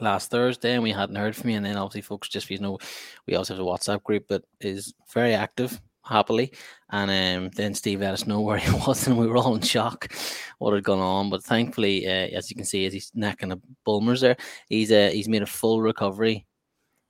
last 0.00 0.30
Thursday 0.30 0.72
and 0.72 0.82
we 0.82 0.92
hadn't 0.92 1.16
heard 1.16 1.36
from 1.36 1.50
you. 1.50 1.58
And 1.58 1.66
then 1.66 1.76
obviously, 1.76 2.00
folks, 2.02 2.28
just 2.28 2.50
you 2.50 2.58
know, 2.58 2.78
we 3.26 3.36
also 3.36 3.54
have 3.54 3.62
a 3.62 3.66
WhatsApp 3.66 4.02
group 4.02 4.28
that 4.28 4.44
is 4.60 4.94
very 5.12 5.34
active, 5.34 5.78
happily. 6.02 6.52
And 6.90 7.10
um, 7.10 7.50
then 7.54 7.74
Steve 7.74 8.00
let 8.00 8.14
us 8.14 8.26
know 8.26 8.40
where 8.46 8.58
he 8.58 8.70
was, 8.70 9.06
and 9.06 9.18
we 9.18 9.26
were 9.26 9.36
all 9.36 9.54
in 9.54 9.60
shock 9.60 10.10
what 10.58 10.72
had 10.72 10.84
gone 10.84 10.98
on. 10.98 11.28
But 11.28 11.44
thankfully, 11.44 12.06
uh, 12.06 12.28
as 12.36 12.50
you 12.50 12.56
can 12.56 12.64
see, 12.64 12.86
as 12.86 12.94
he's 12.94 13.12
necking 13.14 13.52
a 13.52 13.60
Bulmers 13.84 14.22
there, 14.22 14.38
he's 14.70 14.90
uh, 14.90 15.10
he's 15.12 15.28
made 15.28 15.42
a 15.42 15.46
full 15.46 15.82
recovery. 15.82 16.46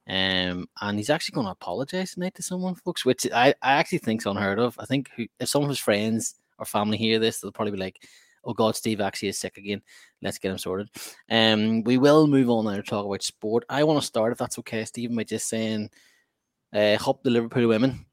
Um, 0.08 0.68
and 0.80 0.98
he's 0.98 1.10
actually 1.10 1.34
going 1.34 1.46
to 1.46 1.52
apologize 1.52 2.14
tonight 2.14 2.34
to 2.36 2.42
someone, 2.42 2.76
folks, 2.76 3.04
which 3.04 3.26
I, 3.32 3.54
I 3.62 3.72
actually 3.72 3.98
think 3.98 4.22
is 4.22 4.26
unheard 4.26 4.58
of. 4.58 4.76
I 4.78 4.84
think 4.84 5.10
who, 5.16 5.26
if 5.40 5.48
some 5.48 5.62
of 5.62 5.68
his 5.68 5.78
friends 5.78 6.36
or 6.58 6.64
family 6.64 6.96
hear 6.96 7.18
this, 7.18 7.40
they'll 7.40 7.52
probably 7.52 7.72
be 7.72 7.78
like, 7.78 8.02
oh 8.44 8.54
God, 8.54 8.76
Steve 8.76 9.00
actually 9.00 9.28
is 9.28 9.38
sick 9.38 9.56
again. 9.56 9.82
Let's 10.22 10.38
get 10.38 10.52
him 10.52 10.58
sorted. 10.58 10.88
Um, 11.28 11.82
we 11.82 11.98
will 11.98 12.26
move 12.26 12.48
on 12.50 12.66
now 12.66 12.76
to 12.76 12.82
talk 12.82 13.04
about 13.04 13.22
sport. 13.22 13.64
I 13.68 13.82
want 13.84 14.00
to 14.00 14.06
start, 14.06 14.32
if 14.32 14.38
that's 14.38 14.58
okay, 14.60 14.84
Steve, 14.84 15.14
by 15.14 15.24
just 15.24 15.48
saying, 15.48 15.90
uh, 16.72 16.96
hope 16.96 17.22
the 17.22 17.30
Liverpool 17.30 17.66
women 17.66 18.06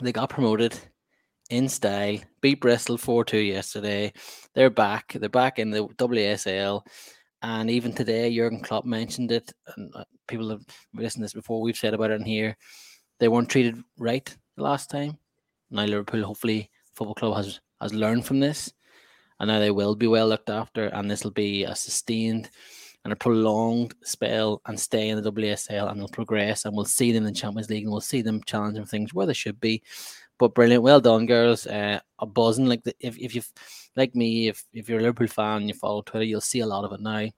they 0.00 0.12
got 0.12 0.30
promoted 0.30 0.78
in 1.50 1.68
style, 1.68 2.18
beat 2.40 2.60
Bristol 2.60 2.96
4 2.96 3.24
2 3.24 3.38
yesterday. 3.38 4.12
They're 4.54 4.70
back. 4.70 5.12
They're 5.14 5.28
back 5.28 5.58
in 5.58 5.70
the 5.70 5.86
WSL. 5.86 6.82
And 7.42 7.70
even 7.70 7.92
today, 7.92 8.34
Jurgen 8.34 8.60
Klopp 8.60 8.84
mentioned 8.84 9.32
it. 9.32 9.52
And 9.76 9.94
uh, 9.94 10.04
people 10.28 10.48
have 10.50 10.64
listened 10.94 11.22
to 11.22 11.24
this 11.24 11.32
before. 11.32 11.60
We've 11.60 11.76
said 11.76 11.94
about 11.94 12.10
it 12.10 12.20
in 12.20 12.24
here. 12.24 12.56
They 13.18 13.28
weren't 13.28 13.48
treated 13.48 13.82
right 13.98 14.34
the 14.56 14.62
last 14.62 14.90
time. 14.90 15.18
Now, 15.70 15.84
Liverpool, 15.84 16.22
hopefully, 16.22 16.70
Football 16.94 17.14
Club 17.14 17.36
has, 17.36 17.60
has 17.80 17.92
learned 17.92 18.26
from 18.26 18.40
this 18.40 18.72
and 19.42 19.48
now 19.48 19.58
they 19.58 19.72
will 19.72 19.96
be 19.96 20.06
well 20.06 20.28
looked 20.28 20.50
after, 20.50 20.86
and 20.86 21.10
this 21.10 21.24
will 21.24 21.32
be 21.32 21.64
a 21.64 21.74
sustained 21.74 22.48
and 23.04 23.12
a 23.12 23.16
prolonged 23.16 23.92
spell 24.04 24.62
and 24.66 24.78
stay 24.78 25.08
in 25.08 25.20
the 25.20 25.32
WSL, 25.32 25.90
and 25.90 25.98
they'll 25.98 26.06
progress, 26.06 26.64
and 26.64 26.76
we'll 26.76 26.84
see 26.84 27.10
them 27.10 27.26
in 27.26 27.32
the 27.32 27.38
Champions 27.38 27.68
League, 27.68 27.82
and 27.82 27.90
we'll 27.90 28.00
see 28.00 28.22
them 28.22 28.40
challenging 28.46 28.86
things 28.86 29.12
where 29.12 29.26
they 29.26 29.32
should 29.32 29.60
be. 29.60 29.82
But 30.38 30.54
brilliant, 30.54 30.84
well 30.84 31.00
done, 31.00 31.26
girls. 31.26 31.66
Uh, 31.66 31.98
a 32.20 32.24
buzzing 32.26 32.66
like 32.66 32.84
the, 32.84 32.94
if 33.00 33.18
if 33.18 33.34
you 33.34 33.42
like 33.96 34.14
me, 34.14 34.48
if 34.48 34.64
if 34.72 34.88
you're 34.88 34.98
a 34.98 35.02
Liverpool 35.02 35.26
fan, 35.26 35.58
and 35.58 35.68
you 35.68 35.74
follow 35.74 36.02
Twitter, 36.02 36.24
you'll 36.24 36.40
see 36.40 36.60
a 36.60 36.66
lot 36.66 36.84
of 36.84 36.92
it 36.92 37.00
now. 37.00 37.28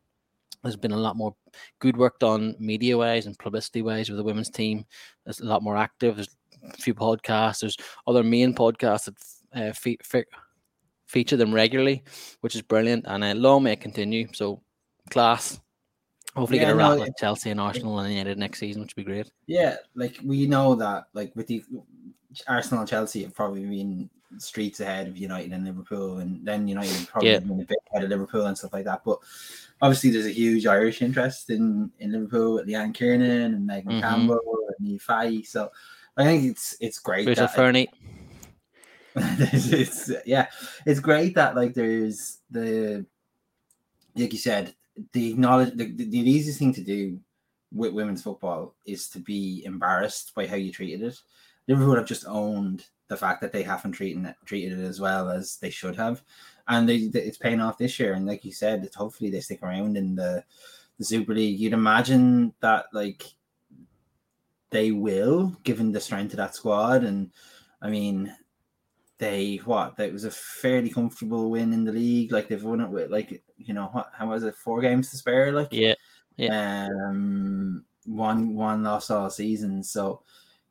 There's 0.62 0.76
been 0.76 0.92
a 0.92 0.96
lot 0.96 1.16
more 1.16 1.34
good 1.78 1.96
work 1.96 2.18
done 2.18 2.56
media 2.58 2.96
wise 2.96 3.26
and 3.26 3.38
publicity 3.38 3.82
wise 3.82 4.08
with 4.08 4.16
the 4.16 4.24
women's 4.24 4.50
team. 4.50 4.86
There's 5.24 5.40
a 5.40 5.46
lot 5.46 5.62
more 5.62 5.76
active. 5.76 6.16
There's 6.16 6.34
a 6.62 6.76
few 6.78 6.94
podcasts. 6.94 7.60
There's 7.60 7.76
other 8.06 8.22
main 8.22 8.54
podcasts 8.54 9.04
that 9.04 9.68
uh, 9.68 9.72
fe- 9.72 9.98
fe- 10.02 10.24
feature 11.06 11.36
them 11.36 11.52
regularly, 11.52 12.02
which 12.40 12.54
is 12.54 12.62
brilliant. 12.62 13.04
And 13.06 13.22
uh, 13.22 13.34
long 13.34 13.64
may 13.64 13.72
it 13.72 13.80
continue. 13.80 14.28
So 14.32 14.62
class. 15.10 15.60
Hopefully 16.34 16.58
yeah, 16.58 16.66
get 16.66 16.76
a 16.76 16.78
no, 16.78 16.96
like 16.96 17.12
Chelsea 17.18 17.50
and 17.50 17.60
Arsenal 17.60 17.98
and 18.00 18.12
United 18.12 18.38
next 18.38 18.58
season, 18.58 18.82
which 18.82 18.96
would 18.96 19.04
be 19.04 19.12
great. 19.12 19.30
Yeah, 19.46 19.76
like 19.94 20.18
we 20.24 20.46
know 20.46 20.74
that 20.74 21.04
like 21.12 21.30
with 21.36 21.46
the 21.46 21.62
Arsenal 22.48 22.80
and 22.80 22.88
Chelsea 22.88 23.22
have 23.22 23.34
probably 23.34 23.64
been 23.64 24.10
streets 24.38 24.80
ahead 24.80 25.08
of 25.08 25.16
United 25.16 25.52
and 25.52 25.64
Liverpool, 25.64 26.18
and 26.18 26.44
then 26.46 26.66
United 26.68 27.06
probably 27.08 27.30
Yeah. 27.30 27.38
been 27.40 27.60
a 27.60 27.64
bit 27.64 27.78
ahead 27.92 28.04
of 28.04 28.10
Liverpool 28.10 28.46
and 28.46 28.56
stuff 28.56 28.72
like 28.72 28.84
that. 28.84 29.02
But 29.04 29.18
obviously, 29.82 30.10
there's 30.10 30.26
a 30.26 30.30
huge 30.30 30.66
Irish 30.66 31.02
interest 31.02 31.50
in 31.50 31.90
in 31.98 32.12
Liverpool 32.12 32.54
with 32.54 32.66
Leanne 32.66 32.94
Kiernan 32.94 33.54
and 33.54 33.66
Megan 33.66 33.92
Mhm. 33.92 34.00
Campbell 34.00 34.40
and 34.78 35.00
Fahey. 35.00 35.42
So 35.42 35.70
I 36.16 36.24
think 36.24 36.44
it's 36.50 36.76
it's 36.80 36.98
great. 36.98 37.26
Rachel 37.26 37.46
that- 37.46 37.54
Furness. 37.54 37.86
it's, 39.16 39.68
it's 39.72 40.10
yeah, 40.26 40.48
it's 40.86 40.98
great 41.00 41.34
that 41.36 41.54
like 41.54 41.72
there's 41.74 42.38
the 42.50 43.06
like 44.16 44.32
you 44.32 44.38
said, 44.38 44.74
the 45.12 45.30
acknowledge 45.32 45.74
the, 45.76 45.86
the, 45.92 46.04
the 46.04 46.18
easiest 46.30 46.58
thing 46.58 46.72
to 46.74 46.80
do 46.80 47.20
with 47.72 47.92
women's 47.92 48.22
football 48.22 48.74
is 48.86 49.08
to 49.08 49.18
be 49.18 49.62
embarrassed 49.64 50.32
by 50.34 50.46
how 50.46 50.56
you 50.56 50.72
treated 50.72 51.02
it. 51.02 51.20
Liverpool 51.68 51.96
have 51.96 52.06
just 52.06 52.24
owned 52.26 52.86
the 53.08 53.16
fact 53.16 53.40
that 53.42 53.52
they 53.52 53.62
haven't 53.62 53.92
treated 53.92 54.24
it, 54.24 54.36
treated 54.46 54.78
it 54.78 54.84
as 54.84 55.00
well 55.00 55.30
as 55.30 55.56
they 55.58 55.70
should 55.70 55.96
have, 55.96 56.22
and 56.68 56.88
they, 56.88 57.08
they- 57.08 57.22
it's 57.22 57.38
paying 57.38 57.60
off 57.60 57.78
this 57.78 57.98
year. 58.00 58.14
And 58.14 58.26
like 58.26 58.44
you 58.44 58.52
said, 58.52 58.84
it's 58.84 58.96
hopefully 58.96 59.30
they 59.30 59.40
stick 59.40 59.62
around 59.62 59.96
in 59.96 60.14
the 60.14 60.44
the 60.98 61.04
Super 61.04 61.34
League. 61.34 61.58
You'd 61.58 61.72
imagine 61.72 62.54
that 62.60 62.86
like 62.92 63.24
they 64.70 64.90
will, 64.90 65.48
given 65.62 65.92
the 65.92 66.00
strength 66.00 66.32
of 66.32 66.38
that 66.38 66.54
squad, 66.54 67.04
and 67.04 67.30
I 67.80 67.90
mean 67.90 68.34
they 69.18 69.56
what 69.64 69.96
that 69.96 70.12
was 70.12 70.24
a 70.24 70.30
fairly 70.30 70.90
comfortable 70.90 71.50
win 71.50 71.72
in 71.72 71.84
the 71.84 71.92
league. 71.92 72.32
Like 72.32 72.48
they've 72.48 72.62
won 72.62 72.80
it 72.80 72.90
with 72.90 73.10
like 73.10 73.42
you 73.56 73.74
know 73.74 73.86
what 73.92 74.10
how 74.12 74.28
was 74.30 74.42
it 74.44 74.56
four 74.56 74.80
games 74.80 75.10
to 75.10 75.16
spare? 75.16 75.52
Like 75.52 75.68
Yeah. 75.70 75.94
um 76.38 77.84
one 78.06 78.54
one 78.54 78.82
loss 78.82 79.10
all 79.10 79.30
season. 79.30 79.82
So 79.82 80.22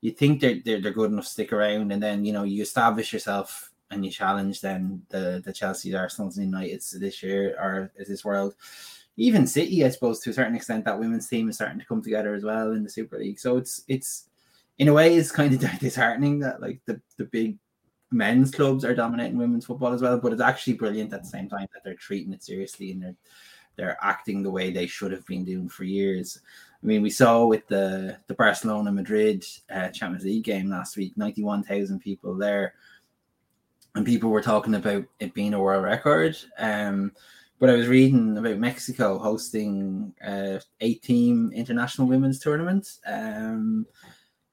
you 0.03 0.11
think 0.11 0.41
they're, 0.41 0.59
they're 0.65 0.81
they're 0.81 0.91
good 0.91 1.11
enough 1.11 1.23
to 1.23 1.29
stick 1.29 1.53
around, 1.53 1.93
and 1.93 2.03
then 2.03 2.25
you 2.25 2.33
know 2.33 2.43
you 2.43 2.61
establish 2.61 3.13
yourself 3.13 3.71
and 3.89 4.03
you 4.03 4.11
challenge 4.11 4.59
then 4.59 5.01
the 5.07 5.41
the 5.45 5.53
Chelsea, 5.53 5.95
Arsenal's, 5.95 6.37
and 6.37 6.47
United's 6.47 6.91
this 6.91 7.23
year 7.23 7.55
or 7.57 7.89
this 7.97 8.25
world. 8.25 8.53
Even 9.15 9.47
City, 9.47 9.85
I 9.85 9.89
suppose, 9.89 10.19
to 10.19 10.31
a 10.31 10.33
certain 10.33 10.55
extent, 10.55 10.83
that 10.83 10.99
women's 10.99 11.29
team 11.29 11.47
is 11.47 11.55
starting 11.55 11.79
to 11.79 11.85
come 11.85 12.01
together 12.01 12.33
as 12.33 12.43
well 12.43 12.73
in 12.73 12.83
the 12.83 12.89
Super 12.89 13.17
League. 13.17 13.39
So 13.39 13.55
it's 13.55 13.85
it's 13.87 14.27
in 14.77 14.89
a 14.89 14.93
way 14.93 15.15
it's 15.15 15.31
kind 15.31 15.53
of 15.53 15.79
disheartening 15.79 16.39
that 16.39 16.61
like 16.61 16.81
the 16.85 16.99
the 17.15 17.23
big 17.23 17.57
men's 18.11 18.51
clubs 18.51 18.83
are 18.83 18.93
dominating 18.93 19.37
women's 19.37 19.65
football 19.65 19.93
as 19.93 20.01
well. 20.01 20.19
But 20.19 20.33
it's 20.33 20.41
actually 20.41 20.73
brilliant 20.73 21.13
at 21.13 21.23
the 21.23 21.29
same 21.29 21.47
time 21.47 21.67
that 21.73 21.85
they're 21.85 21.95
treating 21.95 22.33
it 22.33 22.43
seriously 22.43 22.91
and 22.91 23.01
they're 23.01 23.15
they're 23.77 23.97
acting 24.01 24.43
the 24.43 24.51
way 24.51 24.69
they 24.69 24.85
should 24.85 25.13
have 25.13 25.25
been 25.25 25.45
doing 25.45 25.69
for 25.69 25.85
years. 25.85 26.41
I 26.83 26.85
mean, 26.85 27.01
we 27.01 27.09
saw 27.09 27.45
with 27.45 27.65
the 27.67 28.17
the 28.27 28.33
Barcelona 28.33 28.91
Madrid 28.91 29.45
uh, 29.73 29.89
Champions 29.89 30.25
League 30.25 30.43
game 30.43 30.69
last 30.69 30.97
week, 30.97 31.13
ninety 31.15 31.41
one 31.41 31.63
thousand 31.63 31.99
people 31.99 32.35
there, 32.35 32.73
and 33.95 34.05
people 34.05 34.29
were 34.29 34.41
talking 34.41 34.75
about 34.75 35.05
it 35.19 35.33
being 35.33 35.53
a 35.53 35.61
world 35.61 35.85
record. 35.85 36.35
Um, 36.57 37.13
but 37.59 37.69
I 37.69 37.73
was 37.73 37.87
reading 37.87 38.37
about 38.37 38.57
Mexico 38.57 39.17
hosting 39.17 40.13
a 40.21 40.59
eight 40.81 41.01
team 41.01 41.51
international 41.55 42.07
women's 42.07 42.39
tournament 42.39 42.97
um, 43.07 43.85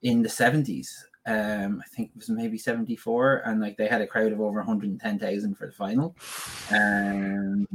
in 0.02 0.22
the 0.22 0.28
seventies. 0.28 1.04
Um, 1.26 1.82
I 1.84 1.88
think 1.88 2.10
it 2.10 2.16
was 2.16 2.30
maybe 2.30 2.58
seventy 2.58 2.94
four, 2.94 3.42
and 3.44 3.60
like 3.60 3.76
they 3.76 3.88
had 3.88 4.02
a 4.02 4.06
crowd 4.06 4.30
of 4.30 4.40
over 4.40 4.58
one 4.58 4.66
hundred 4.66 4.90
and 4.90 5.00
ten 5.00 5.18
thousand 5.18 5.56
for 5.56 5.66
the 5.66 5.72
final. 5.72 6.14
Um, 6.72 7.66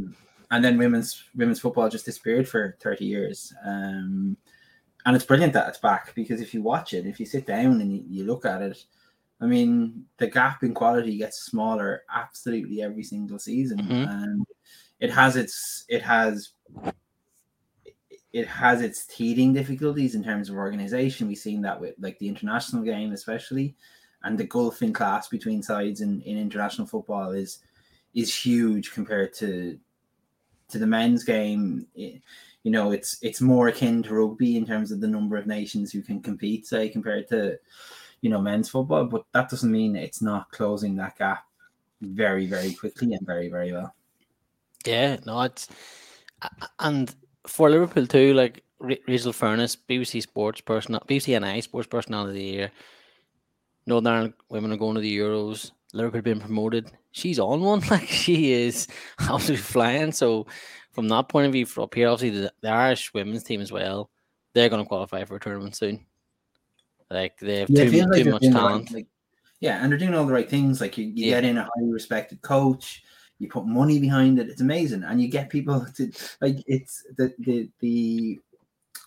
and 0.52 0.64
then 0.64 0.78
women's 0.78 1.24
women's 1.36 1.60
football 1.60 1.90
just 1.90 2.06
disappeared 2.06 2.48
for 2.48 2.78
30 2.80 3.06
years 3.06 3.54
um 3.66 4.38
and 5.06 5.16
it's 5.16 5.26
brilliant 5.26 5.54
that 5.54 5.68
it's 5.70 5.78
back 5.78 6.14
because 6.16 6.42
if 6.42 6.54
you 6.54 6.62
watch 6.62 6.94
it 6.94 7.06
if 7.06 7.20
you 7.20 7.26
sit 7.26 7.46
down 7.46 7.82
and 7.82 7.92
you, 7.92 8.04
you 8.08 8.24
look 8.26 8.46
at 8.46 8.62
it 8.62 8.84
i 9.42 9.46
mean 9.46 10.06
the 10.18 10.28
gap 10.28 10.64
in 10.64 10.74
quality 10.74 11.18
gets 11.18 11.46
smaller 11.46 12.04
absolutely 12.14 12.82
every 12.82 13.04
single 13.04 13.40
season. 13.40 13.78
Mhm. 13.80 14.10
and 14.10 14.46
it 15.00 15.12
has 15.12 15.36
its 15.36 15.86
it 15.90 16.02
has 16.02 16.52
it 18.34 18.48
has 18.48 18.82
its 18.82 19.06
teething 19.06 19.54
difficulties 19.54 20.14
in 20.14 20.22
terms 20.22 20.50
of 20.50 20.58
organization. 20.58 21.30
We've 21.30 21.38
seen 21.38 21.62
that 21.62 21.80
with 21.80 21.96
like 22.00 22.20
the 22.20 22.28
international 22.28 22.84
game 22.84 23.14
especially 23.14 23.76
and 24.24 24.38
the 24.38 24.44
gulf 24.46 24.82
in 24.82 24.92
class 24.92 25.30
between 25.30 25.64
sides 25.64 26.02
in, 26.02 26.22
in 26.24 26.38
international 26.38 26.88
football 26.88 27.32
is 27.32 27.60
is 28.14 28.34
huge 28.36 28.92
compared 28.92 29.34
to 29.36 29.80
to 30.70 30.78
the 30.80 30.88
men's 30.88 31.24
game. 31.24 31.88
It- 31.96 32.22
you 32.65 32.72
know 32.72 32.91
it's 32.91 33.17
it's 33.22 33.39
more 33.39 33.69
akin 33.69 34.03
to 34.03 34.13
rugby 34.13 34.57
in 34.57 34.65
terms 34.65 34.91
of 34.91 35.00
the 35.00 35.07
number 35.07 35.38
of 35.38 35.48
nations 35.48 35.93
who 35.93 36.01
can 36.01 36.22
compete 36.22 36.67
say 36.67 36.89
compared 36.89 37.27
to 37.29 37.57
you 38.19 38.29
know 38.29 38.41
men's 38.41 38.67
football 38.67 39.05
but 39.05 39.24
that 39.34 39.50
doesn't 39.50 39.72
mean 39.72 39.95
it's 39.95 40.22
not 40.22 40.51
closing 40.51 40.98
that 40.98 41.17
gap 41.17 41.45
very 42.01 42.45
very 42.45 42.74
quickly 42.74 43.13
and 43.13 43.25
very 43.25 43.50
very 43.50 43.72
well 43.72 43.93
Yeah, 44.86 45.17
no, 45.25 45.41
it's 45.41 45.67
and 46.79 47.13
for 47.48 47.69
Liverpool 47.69 48.07
too. 48.07 48.34
Like 48.34 48.63
Ra- 48.79 48.95
Rachel 49.07 49.34
Furness, 49.34 49.75
BBC 49.75 50.22
Sports 50.22 50.62
person, 50.62 50.98
BBC 51.07 51.39
NI 51.39 51.62
Sports 51.62 51.88
Personality 51.88 52.29
of 52.29 52.36
the 52.36 52.43
Year. 52.43 52.72
Northern 53.88 54.13
Ireland 54.13 54.34
women 54.50 54.72
are 54.72 54.77
going 54.77 54.95
to 54.95 55.01
the 55.01 55.17
Euros. 55.17 55.72
Liverpool 55.96 56.22
being 56.22 56.40
promoted. 56.40 56.92
She's 57.12 57.40
on 57.40 57.62
one. 57.62 57.82
Like 57.90 58.08
she 58.08 58.52
is 58.54 58.88
absolutely 59.20 59.58
flying. 59.58 60.12
So 60.12 60.48
from 60.92 61.08
that 61.10 61.30
point 61.30 61.48
of 61.48 61.54
view, 61.54 61.66
for 61.66 61.82
up 61.82 61.94
here, 61.96 62.10
obviously 62.10 62.42
the, 62.42 62.54
the 62.62 62.70
Irish 62.70 63.14
women's 63.14 63.44
team 63.44 63.62
as 63.62 63.72
well. 63.72 64.10
They're 64.54 64.70
going 64.70 64.84
to 64.84 64.88
qualify 64.88 65.24
for 65.25 65.36
a 65.36 65.40
tournament 65.40 65.75
soon. 65.75 66.06
Like 67.10 67.38
they 67.40 67.60
have 67.60 67.70
Yeah, 67.70 67.86
too, 67.86 68.06
like 68.08 68.24
too 68.24 68.32
much 68.32 68.44
right- 68.44 68.52
talent. 68.52 68.92
like, 68.92 69.08
yeah, 69.60 69.82
and 69.82 69.92
they're 69.92 70.00
doing 70.00 70.14
all 70.14 70.25
the 70.25 70.34
right 70.34 70.50
things. 70.50 70.82
Like 70.82 70.98
you, 70.98 71.06
you 71.06 71.28
Yeah. 71.28 71.42
get 71.42 71.46
in 71.46 71.58
a 71.58 71.64
highly 71.64 71.92
respected 71.92 72.42
coach, 72.42 73.04
you 73.40 73.48
put 73.48 73.66
money 73.66 74.00
behind 74.00 74.40
it. 74.40 74.50
It's 74.50 74.62
amazing, 74.62 75.04
and 75.04 75.22
you 75.22 75.28
get 75.28 75.50
people 75.50 75.86
to 75.96 76.12
like. 76.42 76.58
It's 76.68 77.04
the 77.18 77.34
the 77.40 77.70
the 77.80 78.40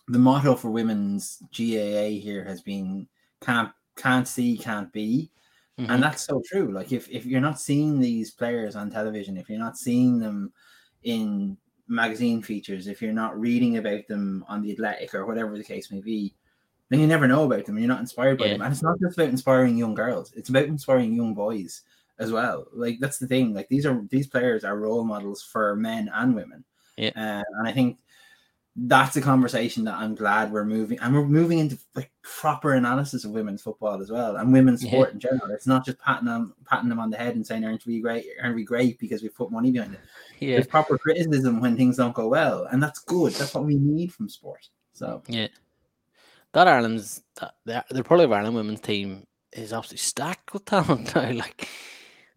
the 0.09 0.19
motto 0.19 0.55
for 0.55 0.71
women's 0.71 1.39
GAA 1.55 2.19
here 2.21 2.45
has 2.45 2.63
been 2.63 3.07
can't 3.43 3.71
can't 3.97 4.27
see 4.29 4.57
can't 4.57 4.93
be, 4.93 5.31
Mhm. 5.79 5.91
and 5.91 6.03
that's 6.03 6.23
so 6.25 6.43
true. 6.45 6.73
Like 6.73 6.93
if 6.93 7.09
if 7.11 7.25
you're 7.25 7.41
not 7.41 7.61
seeing 7.61 8.01
these 8.01 8.31
players 8.33 8.75
on 8.77 8.91
television, 8.91 9.37
if 9.37 9.49
you're 9.49 9.59
not 9.59 9.79
seeing 9.79 10.19
them 10.19 10.53
in 11.05 11.57
magazine 11.87 12.43
features, 12.43 12.87
if 12.89 13.01
you're 13.01 13.13
not 13.13 13.39
reading 13.39 13.77
about 13.79 14.07
them 14.09 14.45
on 14.49 14.61
the 14.63 14.73
Athletic 14.73 15.15
or 15.15 15.25
whatever 15.27 15.57
the 15.57 15.65
case 15.65 15.91
may 15.93 16.01
be, 16.01 16.35
then 16.89 17.01
you 17.01 17.07
never 17.07 17.29
know 17.29 17.45
about 17.45 17.65
them. 17.65 17.79
You're 17.79 17.89
not 17.89 18.01
inspired 18.01 18.39
by 18.39 18.47
Yeah. 18.47 18.53
them, 18.55 18.63
and 18.63 18.73
it's 18.73 18.83
not 18.83 18.99
just 19.01 19.17
about 19.17 19.31
inspiring 19.31 19.77
young 19.79 19.95
girls; 19.95 20.33
it's 20.37 20.49
about 20.49 20.65
inspiring 20.65 21.15
young 21.15 21.35
boys 21.35 21.83
as 22.19 22.33
well. 22.33 22.67
Like 22.73 22.99
that's 23.01 23.19
the 23.19 23.29
thing. 23.29 23.55
Like 23.55 23.69
these 23.69 23.87
are 23.87 24.03
these 24.11 24.27
players 24.27 24.65
are 24.65 24.79
role 24.79 25.05
models 25.05 25.43
for 25.43 25.77
men 25.77 26.11
and 26.13 26.35
women. 26.35 26.65
Yeah. 26.97 27.11
Uh, 27.15 27.45
and 27.61 27.69
I 27.69 27.73
think 27.73 27.99
that's 28.81 29.17
a 29.17 29.21
conversation 29.21 29.83
that 29.85 29.95
I'm 29.97 30.15
glad 30.15 30.53
we're 30.53 30.65
moving, 30.65 30.99
and 31.01 31.13
we're 31.13 31.25
moving 31.27 31.59
into 31.59 31.77
like 31.97 32.11
proper 32.23 32.75
analysis 32.75 33.25
of 33.25 33.33
women's 33.33 33.61
football 33.63 34.01
as 34.01 34.11
well, 34.11 34.37
and 34.37 34.53
women's 34.53 34.85
Yeah. 34.85 34.91
sport 34.91 35.13
in 35.15 35.19
general. 35.21 35.51
It's 35.51 35.67
not 35.67 35.85
just 35.85 35.99
patting 35.99 36.27
them, 36.27 36.55
patting 36.65 36.89
them 36.89 37.01
on 37.01 37.11
the 37.11 37.17
head 37.17 37.35
and 37.35 37.45
saying, 37.47 37.65
"Aren't 37.65 37.85
we 37.87 38.01
great? 38.01 38.27
Aren't 38.43 38.55
we 38.55 38.65
great?" 38.65 38.99
Because 39.01 39.23
we 39.23 39.31
put 39.31 39.51
money 39.51 39.71
behind 39.73 39.95
it. 39.95 40.01
yeah, 40.39 40.55
There's 40.55 40.67
proper 40.69 40.97
criticism 40.97 41.61
when 41.61 41.77
things 41.77 41.97
don't 41.97 42.15
go 42.15 42.29
well, 42.29 42.67
and 42.71 42.81
that's 42.83 43.01
good. 43.01 43.33
That's 43.33 43.55
what 43.55 43.65
we 43.65 43.77
need 43.77 44.13
from 44.13 44.29
sport. 44.29 44.69
So 44.93 45.23
yeah. 45.27 45.49
that 46.53 46.69
Ireland's 46.69 47.23
that 47.41 47.55
the, 47.65 47.85
the 47.91 47.99
Republic 47.99 48.27
of 48.27 48.33
Ireland 48.33 48.55
women's 48.55 48.81
team 48.81 49.27
is 49.53 49.73
absolutely 49.73 49.99
stacked 49.99 50.53
with 50.53 50.67
talent 50.67 51.13
now. 51.17 51.33
Like 51.33 51.69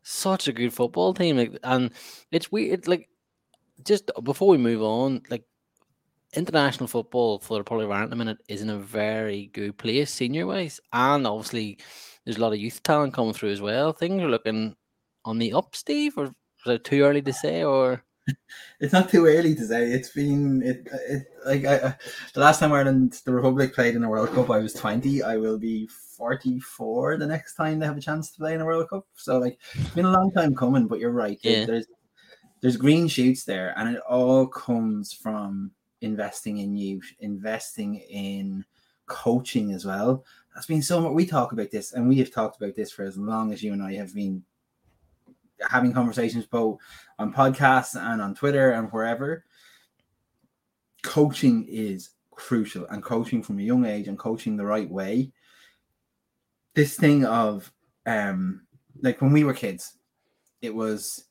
such 0.01 0.47
a 0.47 0.53
good 0.53 0.73
football 0.73 1.13
team. 1.13 1.37
Like 1.37 1.57
and 1.63 1.91
it's 2.31 2.51
weird. 2.51 2.79
It's 2.79 2.87
like 2.87 3.09
just 3.85 4.09
before 4.23 4.47
we 4.49 4.57
move 4.57 4.81
on, 4.81 5.21
like 5.29 5.43
international 6.33 6.87
football 6.87 7.39
for 7.39 7.55
the 7.55 7.61
Republic 7.61 7.85
of 7.85 7.91
Ireland 7.91 8.05
at 8.05 8.09
the 8.11 8.15
minute 8.15 8.37
is 8.47 8.61
in 8.61 8.69
a 8.69 8.77
very 8.77 9.47
good 9.53 9.77
place 9.77 10.11
senior 10.11 10.47
wise, 10.47 10.79
and 10.93 11.27
obviously 11.27 11.77
there's 12.25 12.37
a 12.37 12.41
lot 12.41 12.53
of 12.53 12.59
youth 12.59 12.81
talent 12.83 13.13
coming 13.13 13.33
through 13.33 13.51
as 13.51 13.61
well. 13.61 13.93
Things 13.93 14.21
are 14.21 14.29
looking 14.29 14.75
on 15.25 15.37
the 15.37 15.53
up, 15.53 15.75
Steve. 15.75 16.17
Or 16.17 16.25
is 16.25 16.33
it 16.65 16.83
too 16.83 17.03
early 17.03 17.21
to 17.21 17.33
say? 17.33 17.63
Or 17.63 18.03
it's 18.79 18.93
not 18.93 19.09
too 19.09 19.25
early 19.25 19.55
to 19.55 19.65
say. 19.65 19.91
It's 19.91 20.09
been 20.09 20.61
it, 20.61 20.87
it 21.09 21.23
like 21.45 21.65
I, 21.65 21.95
the 22.33 22.39
last 22.39 22.59
time 22.59 22.71
Ireland, 22.71 23.19
the 23.25 23.33
Republic 23.33 23.73
played 23.73 23.95
in 23.95 24.03
a 24.03 24.09
World 24.09 24.29
Cup, 24.33 24.49
I 24.49 24.59
was 24.59 24.73
twenty. 24.73 25.23
I 25.23 25.37
will 25.37 25.57
be 25.57 25.87
forty 25.87 26.59
four 26.59 27.17
the 27.17 27.27
next 27.27 27.55
time 27.55 27.79
they 27.79 27.85
have 27.85 27.97
a 27.97 28.01
chance 28.01 28.31
to 28.31 28.39
play 28.39 28.53
in 28.53 28.61
a 28.61 28.65
World 28.65 28.89
Cup. 28.89 29.05
So 29.15 29.39
like, 29.39 29.59
it's 29.73 29.89
been 29.89 30.05
a 30.05 30.11
long 30.11 30.31
time 30.31 30.55
coming. 30.55 30.87
But 30.87 30.99
you're 30.99 31.11
right. 31.11 31.39
Yeah. 31.41 31.65
There's 31.65 31.87
there's 32.61 32.77
green 32.77 33.07
shoots 33.07 33.43
there, 33.43 33.73
and 33.77 33.95
it 33.95 34.01
all 34.07 34.45
comes 34.45 35.11
from 35.11 35.71
investing 36.01 36.57
in 36.59 36.75
youth, 36.75 37.13
investing 37.19 37.95
in 37.95 38.65
coaching 39.05 39.71
as 39.71 39.85
well. 39.85 40.25
That's 40.53 40.67
been 40.67 40.81
so 40.81 40.99
much. 41.01 41.13
We 41.13 41.25
talk 41.25 41.51
about 41.51 41.71
this, 41.71 41.93
and 41.93 42.09
we 42.09 42.17
have 42.19 42.31
talked 42.31 42.61
about 42.61 42.75
this 42.75 42.91
for 42.91 43.03
as 43.03 43.17
long 43.17 43.53
as 43.53 43.63
you 43.63 43.73
and 43.73 43.83
I 43.83 43.93
have 43.93 44.13
been 44.13 44.43
having 45.69 45.93
conversations 45.93 46.45
both 46.45 46.79
on 47.19 47.33
podcasts 47.33 47.95
and 47.95 48.21
on 48.21 48.35
Twitter 48.35 48.71
and 48.71 48.91
wherever. 48.91 49.45
Coaching 51.03 51.65
is 51.67 52.11
crucial, 52.31 52.85
and 52.87 53.03
coaching 53.03 53.43
from 53.43 53.59
a 53.59 53.63
young 53.63 53.85
age 53.85 54.07
and 54.07 54.17
coaching 54.17 54.57
the 54.57 54.65
right 54.65 54.89
way. 54.89 55.31
This 56.73 56.95
thing 56.95 57.25
of 57.25 57.71
um, 58.05 58.61
like 59.01 59.21
when 59.21 59.31
we 59.31 59.43
were 59.43 59.53
kids, 59.53 59.97
it 60.61 60.73
was 60.73 61.25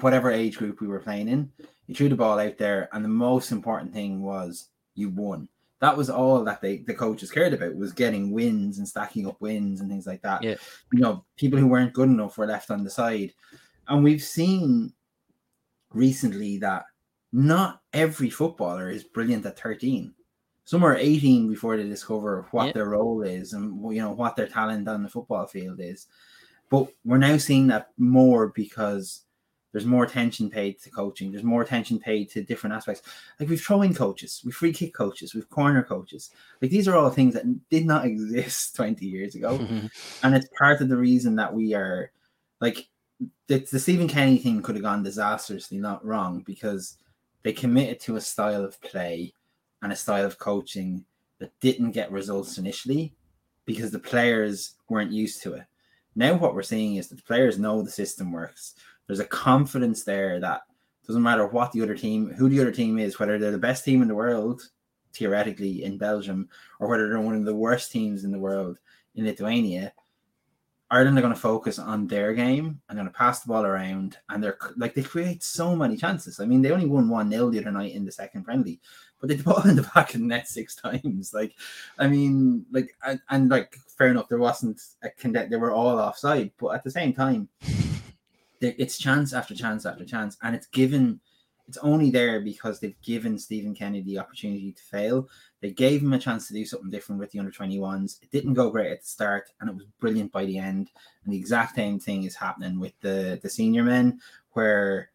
whatever 0.00 0.30
age 0.30 0.56
group 0.56 0.80
we 0.80 0.86
were 0.86 1.00
playing 1.00 1.28
in, 1.28 1.50
you 1.86 1.94
threw 1.94 2.08
the 2.08 2.16
ball 2.16 2.38
out 2.38 2.58
there, 2.58 2.88
and 2.92 3.04
the 3.04 3.08
most 3.08 3.52
important 3.52 3.92
thing 3.92 4.22
was 4.22 4.68
you 4.94 5.10
won. 5.10 5.48
That 5.80 5.96
was 5.96 6.08
all 6.08 6.42
that 6.44 6.62
they 6.62 6.78
the 6.78 6.94
coaches 6.94 7.30
cared 7.30 7.52
about 7.52 7.76
was 7.76 7.92
getting 7.92 8.30
wins 8.30 8.78
and 8.78 8.88
stacking 8.88 9.26
up 9.26 9.40
wins 9.40 9.80
and 9.80 9.90
things 9.90 10.06
like 10.06 10.22
that. 10.22 10.42
Yeah. 10.42 10.56
You 10.92 11.00
know, 11.00 11.24
people 11.36 11.58
who 11.58 11.66
weren't 11.66 11.92
good 11.92 12.08
enough 12.08 12.38
were 12.38 12.46
left 12.46 12.70
on 12.70 12.82
the 12.82 12.90
side. 12.90 13.34
And 13.88 14.02
we've 14.02 14.22
seen 14.22 14.92
recently 15.92 16.58
that 16.58 16.84
not 17.32 17.82
every 17.92 18.30
footballer 18.30 18.90
is 18.90 19.04
brilliant 19.04 19.44
at 19.44 19.58
13. 19.58 20.14
Some 20.64 20.82
are 20.82 20.96
18 20.96 21.48
before 21.48 21.76
they 21.76 21.84
discover 21.84 22.46
what 22.50 22.68
Yeah. 22.68 22.72
their 22.72 22.88
role 22.88 23.22
is 23.22 23.52
and 23.52 23.80
you 23.94 24.00
know 24.00 24.12
what 24.12 24.34
their 24.34 24.48
talent 24.48 24.88
on 24.88 25.02
the 25.02 25.08
football 25.08 25.46
field 25.46 25.78
is. 25.80 26.06
But 26.70 26.88
we're 27.04 27.18
now 27.18 27.36
seeing 27.36 27.66
that 27.68 27.90
more 27.98 28.48
because 28.48 29.25
there's 29.72 29.84
more 29.84 30.04
attention 30.04 30.48
paid 30.48 30.80
to 30.80 30.90
coaching. 30.90 31.30
There's 31.30 31.44
more 31.44 31.62
attention 31.62 31.98
paid 31.98 32.30
to 32.30 32.42
different 32.42 32.74
aspects. 32.74 33.02
Like 33.38 33.48
we've 33.48 33.60
throw-in 33.60 33.94
coaches, 33.94 34.42
we've 34.44 34.54
free 34.54 34.72
kick 34.72 34.94
coaches, 34.94 35.34
we've 35.34 35.50
corner 35.50 35.82
coaches. 35.82 36.30
Like 36.62 36.70
these 36.70 36.88
are 36.88 36.96
all 36.96 37.10
things 37.10 37.34
that 37.34 37.68
did 37.68 37.84
not 37.86 38.04
exist 38.06 38.76
20 38.76 39.04
years 39.04 39.34
ago 39.34 39.58
mm-hmm. 39.58 39.86
and 40.22 40.34
it's 40.34 40.48
part 40.58 40.80
of 40.80 40.88
the 40.88 40.96
reason 40.96 41.36
that 41.36 41.52
we 41.52 41.74
are 41.74 42.10
like 42.60 42.88
the, 43.48 43.58
the 43.58 43.78
Stephen 43.78 44.08
Kenny 44.08 44.38
thing 44.38 44.62
could 44.62 44.74
have 44.74 44.84
gone 44.84 45.02
disastrously 45.02 45.78
not 45.78 46.04
wrong 46.04 46.40
because 46.40 46.96
they 47.42 47.52
committed 47.52 48.00
to 48.00 48.16
a 48.16 48.20
style 48.20 48.64
of 48.64 48.80
play 48.80 49.32
and 49.82 49.92
a 49.92 49.96
style 49.96 50.24
of 50.24 50.38
coaching 50.38 51.04
that 51.38 51.52
didn't 51.60 51.92
get 51.92 52.10
results 52.10 52.58
initially 52.58 53.14
because 53.64 53.90
the 53.90 53.98
players 53.98 54.74
weren't 54.88 55.12
used 55.12 55.42
to 55.42 55.54
it. 55.54 55.64
Now 56.14 56.34
what 56.34 56.54
we're 56.54 56.62
seeing 56.62 56.96
is 56.96 57.08
that 57.08 57.16
the 57.16 57.22
players 57.22 57.58
know 57.58 57.82
the 57.82 57.90
system 57.90 58.32
works. 58.32 58.74
There's 59.06 59.20
a 59.20 59.24
confidence 59.24 60.04
there 60.04 60.40
that 60.40 60.62
doesn't 61.06 61.22
matter 61.22 61.46
what 61.46 61.72
the 61.72 61.82
other 61.82 61.94
team, 61.94 62.32
who 62.32 62.48
the 62.48 62.60
other 62.60 62.72
team 62.72 62.98
is, 62.98 63.18
whether 63.18 63.38
they're 63.38 63.50
the 63.50 63.58
best 63.58 63.84
team 63.84 64.02
in 64.02 64.08
the 64.08 64.14
world, 64.14 64.68
theoretically 65.12 65.84
in 65.84 65.98
Belgium, 65.98 66.48
or 66.80 66.88
whether 66.88 67.08
they're 67.08 67.20
one 67.20 67.36
of 67.36 67.44
the 67.44 67.54
worst 67.54 67.92
teams 67.92 68.24
in 68.24 68.32
the 68.32 68.38
world 68.38 68.78
in 69.14 69.24
Lithuania, 69.24 69.92
Ireland 70.90 71.18
are 71.18 71.22
going 71.22 71.34
to 71.34 71.40
focus 71.40 71.78
on 71.78 72.06
their 72.06 72.32
game 72.32 72.80
and 72.88 72.96
going 72.96 73.08
to 73.08 73.14
pass 73.14 73.40
the 73.40 73.48
ball 73.48 73.64
around. 73.64 74.18
And 74.28 74.42
they're 74.42 74.58
like, 74.76 74.94
they 74.94 75.02
create 75.02 75.42
so 75.42 75.74
many 75.74 75.96
chances. 75.96 76.38
I 76.38 76.46
mean, 76.46 76.62
they 76.62 76.70
only 76.70 76.86
won 76.86 77.08
1 77.08 77.30
0 77.30 77.50
the 77.50 77.58
other 77.58 77.72
night 77.72 77.94
in 77.94 78.04
the 78.04 78.12
second 78.12 78.44
friendly, 78.44 78.80
but 79.20 79.28
they 79.28 79.36
ball 79.36 79.62
in 79.68 79.76
the 79.76 79.90
back 79.94 80.14
of 80.14 80.20
the 80.20 80.26
net 80.26 80.46
six 80.46 80.76
times. 80.76 81.34
Like, 81.34 81.54
I 81.98 82.06
mean, 82.06 82.66
like, 82.70 82.96
and, 83.04 83.20
and 83.30 83.50
like, 83.50 83.76
fair 83.98 84.08
enough, 84.08 84.28
there 84.28 84.38
wasn't 84.38 84.80
a 85.02 85.10
condemn, 85.10 85.50
they 85.50 85.56
were 85.56 85.72
all 85.72 85.98
offside, 85.98 86.52
but 86.58 86.68
at 86.68 86.84
the 86.84 86.90
same 86.90 87.12
time, 87.12 87.48
it's 88.60 88.98
chance 88.98 89.32
after 89.32 89.54
chance 89.54 89.86
after 89.86 90.04
chance. 90.04 90.36
And 90.42 90.54
it's 90.54 90.66
given, 90.66 91.20
it's 91.68 91.78
only 91.78 92.10
there 92.10 92.40
because 92.40 92.78
they've 92.80 93.00
given 93.02 93.38
Stephen 93.38 93.74
Kenny 93.74 94.02
the 94.02 94.18
opportunity 94.18 94.72
to 94.72 94.82
fail. 94.82 95.28
They 95.60 95.72
gave 95.72 96.02
him 96.02 96.12
a 96.12 96.18
chance 96.18 96.46
to 96.48 96.54
do 96.54 96.64
something 96.64 96.90
different 96.90 97.18
with 97.18 97.30
the 97.32 97.38
under 97.38 97.50
21s. 97.50 98.22
It 98.22 98.30
didn't 98.30 98.54
go 98.54 98.70
great 98.70 98.92
at 98.92 99.00
the 99.02 99.06
start, 99.06 99.50
and 99.60 99.68
it 99.68 99.76
was 99.76 99.86
brilliant 99.98 100.32
by 100.32 100.44
the 100.44 100.58
end. 100.58 100.90
And 101.24 101.32
the 101.32 101.38
exact 101.38 101.74
same 101.74 101.98
thing 101.98 102.24
is 102.24 102.36
happening 102.36 102.78
with 102.78 102.92
the 103.00 103.38
the 103.42 103.50
senior 103.50 103.82
men, 103.82 104.20
where 104.52 105.10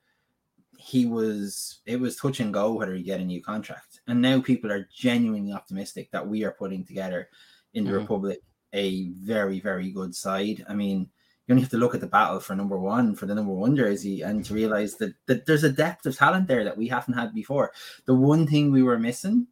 he 0.77 1.05
was 1.05 1.81
it 1.86 2.00
was 2.00 2.15
touch 2.15 2.39
and 2.39 2.53
go 2.53 2.74
whether 2.74 2.95
he 2.95 3.03
get 3.03 3.21
a 3.21 3.24
new 3.25 3.41
contract. 3.41 4.01
And 4.07 4.19
now 4.21 4.41
people 4.41 4.71
are 4.71 4.89
genuinely 4.93 5.53
optimistic 5.53 6.10
that 6.12 6.27
we 6.27 6.43
are 6.43 6.51
putting 6.51 6.83
together 6.83 7.29
in 7.75 7.86
the 7.86 7.91
Mhm. 7.91 8.00
Republic 8.00 8.39
a 8.74 9.10
very, 9.10 9.60
very 9.60 9.91
good 9.91 10.15
side. 10.15 10.65
I 10.67 10.74
mean, 10.74 11.10
you 11.51 11.55
only 11.55 11.63
have 11.63 11.72
to 11.72 11.77
look 11.77 11.93
at 11.93 12.01
the 12.01 12.08
battle 12.08 12.39
for 12.39 12.55
number 12.55 12.77
one, 12.77 13.13
for 13.13 13.25
the 13.25 13.36
number 13.36 13.51
one 13.51 13.75
jersey, 13.75 14.22
and 14.22 14.46
to 14.46 14.53
realize 14.53 14.96
that, 14.96 15.13
that 15.25 15.46
there's 15.46 15.65
a 15.65 15.72
depth 15.72 16.05
of 16.05 16.17
talent 16.17 16.48
there 16.48 16.63
that 16.63 16.77
we 16.77 16.88
haven't 16.88 17.13
had 17.13 17.34
before. 17.34 17.74
The 18.05 18.15
one 18.15 18.48
thing 18.48 18.72
we 18.72 18.84
were 18.84 18.98
missing 18.98 19.48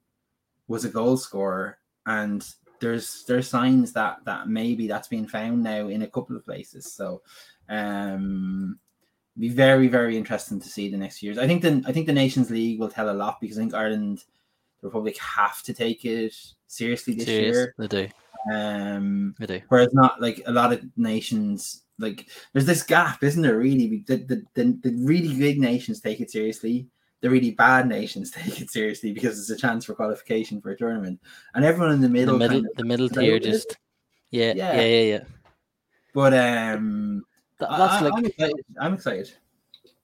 was 0.68 0.86
a 0.86 0.89
goal 0.89 1.18
scorer, 1.18 1.77
and 2.06 2.48
there's 2.79 3.25
there's 3.25 3.50
signs 3.50 3.91
that 3.94 4.24
that 4.24 4.48
maybe 4.48 4.88
that's 4.88 5.10
being 5.10 5.27
found 5.27 5.62
now 5.62 5.88
in 5.89 6.03
a 6.03 6.08
couple 6.08 6.38
of 6.38 6.46
places. 6.46 6.91
So 6.91 7.22
um 7.68 8.79
be 9.38 9.50
very, 9.50 9.88
very 9.88 10.17
interesting 10.17 10.60
to 10.60 10.67
see 10.67 10.89
the 10.89 10.97
next 10.97 11.23
years. 11.23 11.38
I 11.38 11.47
think 11.47 11.62
the 11.62 11.84
I 11.86 11.91
think 11.91 12.08
the 12.08 12.13
Nations 12.13 12.50
League 12.50 12.80
will 12.80 12.89
tell 12.89 13.10
a 13.10 13.13
lot 13.13 13.39
because 13.41 13.58
I 13.58 13.62
think 13.62 13.73
Ireland, 13.73 14.23
the 14.82 14.88
Republic 14.88 15.17
have 15.17 15.62
to 15.63 15.73
take 15.73 16.06
it 16.06 16.34
seriously 16.67 17.15
this 17.15 17.26
Serious. 17.26 17.56
year. 17.56 17.76
They 17.78 17.88
do. 17.88 18.08
Um 18.54 19.36
They 19.39 19.45
do. 19.45 19.62
Whereas 19.69 19.93
not 19.93 20.21
like 20.21 20.41
a 20.45 20.52
lot 20.52 20.71
of 20.73 20.86
nations, 20.97 21.84
like 21.99 22.27
there's 22.53 22.65
this 22.65 22.83
gap, 22.83 23.23
isn't 23.23 23.41
there? 23.41 23.57
Really, 23.57 24.03
the 24.07 24.17
the, 24.17 24.43
the, 24.55 24.79
the 24.83 24.95
really 25.05 25.38
big 25.38 25.59
nations 25.59 25.99
take 26.01 26.19
it 26.21 26.31
seriously. 26.31 26.88
The 27.21 27.29
really 27.29 27.51
bad 27.51 27.88
nations 27.88 28.31
take 28.35 28.62
it 28.62 28.69
seriously 28.71 29.12
because 29.12 29.39
it's 29.39 29.49
a 29.49 29.57
chance 29.57 29.85
for 29.85 29.93
qualification 29.93 30.62
for 30.62 30.71
a 30.71 30.77
tournament, 30.77 31.19
and 31.53 31.65
everyone 31.65 31.91
in 31.93 32.01
the 32.01 32.07
The 32.07 32.13
middle, 32.13 32.38
middle, 32.38 32.62
kind 32.62 32.65
of, 32.71 32.75
the 32.77 32.83
middle 32.85 33.09
tier 33.09 33.39
just. 33.39 33.77
Yeah, 34.31 34.53
Yeah. 34.55 34.75
yeah, 34.75 34.85
yeah, 34.85 35.01
yeah. 35.17 35.23
But 36.13 36.33
um, 36.33 37.25
That, 37.59 37.69
that's 37.71 37.93
I, 37.95 38.01
like 38.01 38.13
I'm 38.13 38.25
excited. 38.25 38.65
I'm 38.79 38.93
excited. 38.93 39.33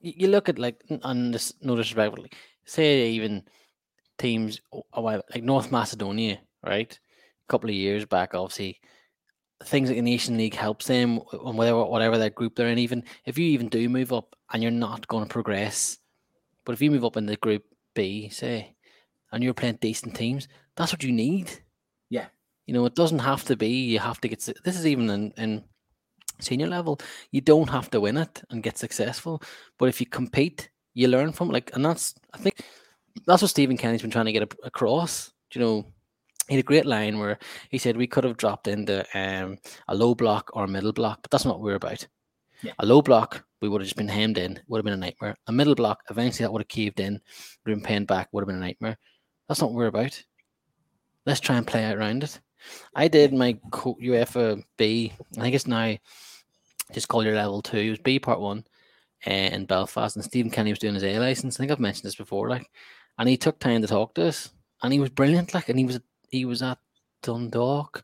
you 0.01 0.13
you 0.17 0.27
look 0.27 0.49
at 0.49 0.59
like 0.59 0.83
on 1.03 1.31
this 1.31 1.53
no 1.61 1.75
disrespect, 1.75 2.11
but 2.11 2.21
like 2.21 2.35
say 2.65 3.09
even 3.09 3.43
teams 4.17 4.59
a 4.93 5.01
while 5.01 5.21
like 5.33 5.43
North 5.43 5.71
Macedonia, 5.71 6.39
right? 6.63 6.91
A 6.91 7.47
couple 7.47 7.69
of 7.69 7.75
years 7.75 8.05
back, 8.05 8.33
obviously, 8.33 8.79
things 9.63 9.89
like 9.89 9.97
the 9.97 10.01
Nation 10.01 10.37
League 10.37 10.55
helps 10.55 10.87
them 10.87 11.19
on 11.39 11.55
whatever 11.55 11.85
whatever 11.85 12.17
that 12.17 12.35
group 12.35 12.55
they're 12.55 12.67
in. 12.67 12.77
Even 12.77 13.03
if 13.25 13.37
you 13.37 13.45
even 13.45 13.69
do 13.69 13.87
move 13.89 14.11
up 14.11 14.35
and 14.51 14.61
you're 14.61 14.71
not 14.71 15.07
going 15.07 15.23
to 15.23 15.29
progress, 15.29 15.97
but 16.65 16.73
if 16.73 16.81
you 16.81 16.91
move 16.91 17.05
up 17.05 17.17
in 17.17 17.25
the 17.25 17.37
group 17.37 17.63
B, 17.93 18.29
say, 18.29 18.75
and 19.31 19.43
you're 19.43 19.53
playing 19.53 19.79
decent 19.81 20.15
teams, 20.15 20.47
that's 20.75 20.91
what 20.91 21.03
you 21.03 21.11
need. 21.11 21.51
Yeah. 22.09 22.27
You 22.65 22.73
know, 22.73 22.85
it 22.85 22.95
doesn't 22.95 23.19
have 23.19 23.43
to 23.45 23.55
be 23.55 23.69
you 23.69 23.99
have 23.99 24.19
to 24.21 24.27
get. 24.27 24.39
This 24.63 24.77
is 24.77 24.85
even 24.85 25.09
in, 25.09 25.31
in 25.37 25.63
senior 26.39 26.67
level. 26.67 26.99
You 27.31 27.41
don't 27.41 27.69
have 27.69 27.89
to 27.91 28.01
win 28.01 28.17
it 28.17 28.41
and 28.49 28.63
get 28.63 28.77
successful, 28.77 29.41
but 29.77 29.89
if 29.89 29.99
you 29.99 30.07
compete, 30.07 30.69
you 30.93 31.07
learn 31.07 31.31
from 31.31 31.49
it. 31.49 31.53
Like, 31.53 31.71
and 31.75 31.85
that's 31.85 32.15
I 32.33 32.37
think 32.37 32.61
that's 33.25 33.41
what 33.41 33.51
Stephen 33.51 33.77
Kenny's 33.77 34.01
been 34.01 34.11
trying 34.11 34.25
to 34.25 34.31
get 34.31 34.53
across. 34.63 35.31
Do 35.51 35.59
You 35.59 35.65
know, 35.65 35.85
he 36.47 36.55
had 36.55 36.63
a 36.63 36.67
great 36.67 36.85
line 36.85 37.19
where 37.19 37.39
he 37.69 37.77
said 37.77 37.97
we 37.97 38.07
could 38.07 38.23
have 38.23 38.37
dropped 38.37 38.67
into 38.67 39.05
um, 39.13 39.57
a 39.87 39.95
low 39.95 40.13
block 40.13 40.51
or 40.53 40.65
a 40.65 40.67
middle 40.67 40.93
block, 40.93 41.19
but 41.21 41.31
that's 41.31 41.45
not 41.45 41.55
what 41.55 41.63
we're 41.63 41.75
about. 41.75 42.05
Yeah. 42.61 42.73
A 42.79 42.85
low 42.85 43.01
block, 43.01 43.43
we 43.61 43.69
would 43.69 43.81
have 43.81 43.87
just 43.87 43.97
been 43.97 44.07
hemmed 44.07 44.37
in, 44.37 44.59
would 44.67 44.77
have 44.77 44.85
been 44.85 44.93
a 44.93 44.97
nightmare. 44.97 45.35
A 45.47 45.51
middle 45.51 45.75
block, 45.75 46.03
eventually 46.09 46.43
that 46.43 46.51
would 46.51 46.61
have 46.61 46.67
caved 46.67 46.99
in, 46.99 47.13
would 47.13 47.71
have 47.71 47.79
been 47.79 47.81
paying 47.81 48.05
back, 48.05 48.29
would 48.31 48.41
have 48.41 48.47
been 48.47 48.57
a 48.57 48.59
nightmare. 48.59 48.97
That's 49.47 49.61
not 49.61 49.71
what 49.71 49.77
we're 49.77 49.87
about. 49.87 50.21
Let's 51.25 51.39
try 51.39 51.57
and 51.57 51.67
play 51.67 51.83
out 51.83 51.97
around 51.97 52.23
it. 52.23 52.39
I 52.95 53.07
did 53.07 53.33
my 53.33 53.53
UEFA 53.71 54.63
B, 54.77 55.13
I 55.37 55.41
think 55.41 55.55
it's 55.55 55.67
now 55.67 55.95
just 56.93 57.07
called 57.07 57.25
your 57.25 57.35
level 57.35 57.61
two. 57.61 57.77
It 57.77 57.89
was 57.89 57.99
B 57.99 58.19
part 58.19 58.39
one 58.39 58.63
uh, 59.25 59.31
in 59.31 59.65
Belfast, 59.65 60.15
and 60.15 60.25
Stephen 60.25 60.51
Kenny 60.51 60.71
was 60.71 60.79
doing 60.79 60.93
his 60.93 61.03
A 61.03 61.19
license. 61.19 61.55
I 61.55 61.59
think 61.59 61.71
I've 61.71 61.79
mentioned 61.79 62.05
this 62.05 62.15
before, 62.15 62.49
like, 62.49 62.69
and 63.17 63.27
he 63.27 63.37
took 63.37 63.59
time 63.59 63.81
to 63.81 63.87
talk 63.87 64.13
to 64.15 64.27
us, 64.27 64.51
and 64.81 64.93
he 64.93 64.99
was 64.99 65.09
brilliant, 65.09 65.53
like, 65.53 65.69
and 65.69 65.79
he 65.79 65.85
was 65.85 65.99
he 66.35 66.45
was 66.45 66.61
at 66.61 66.79
Dundalk. 67.23 68.03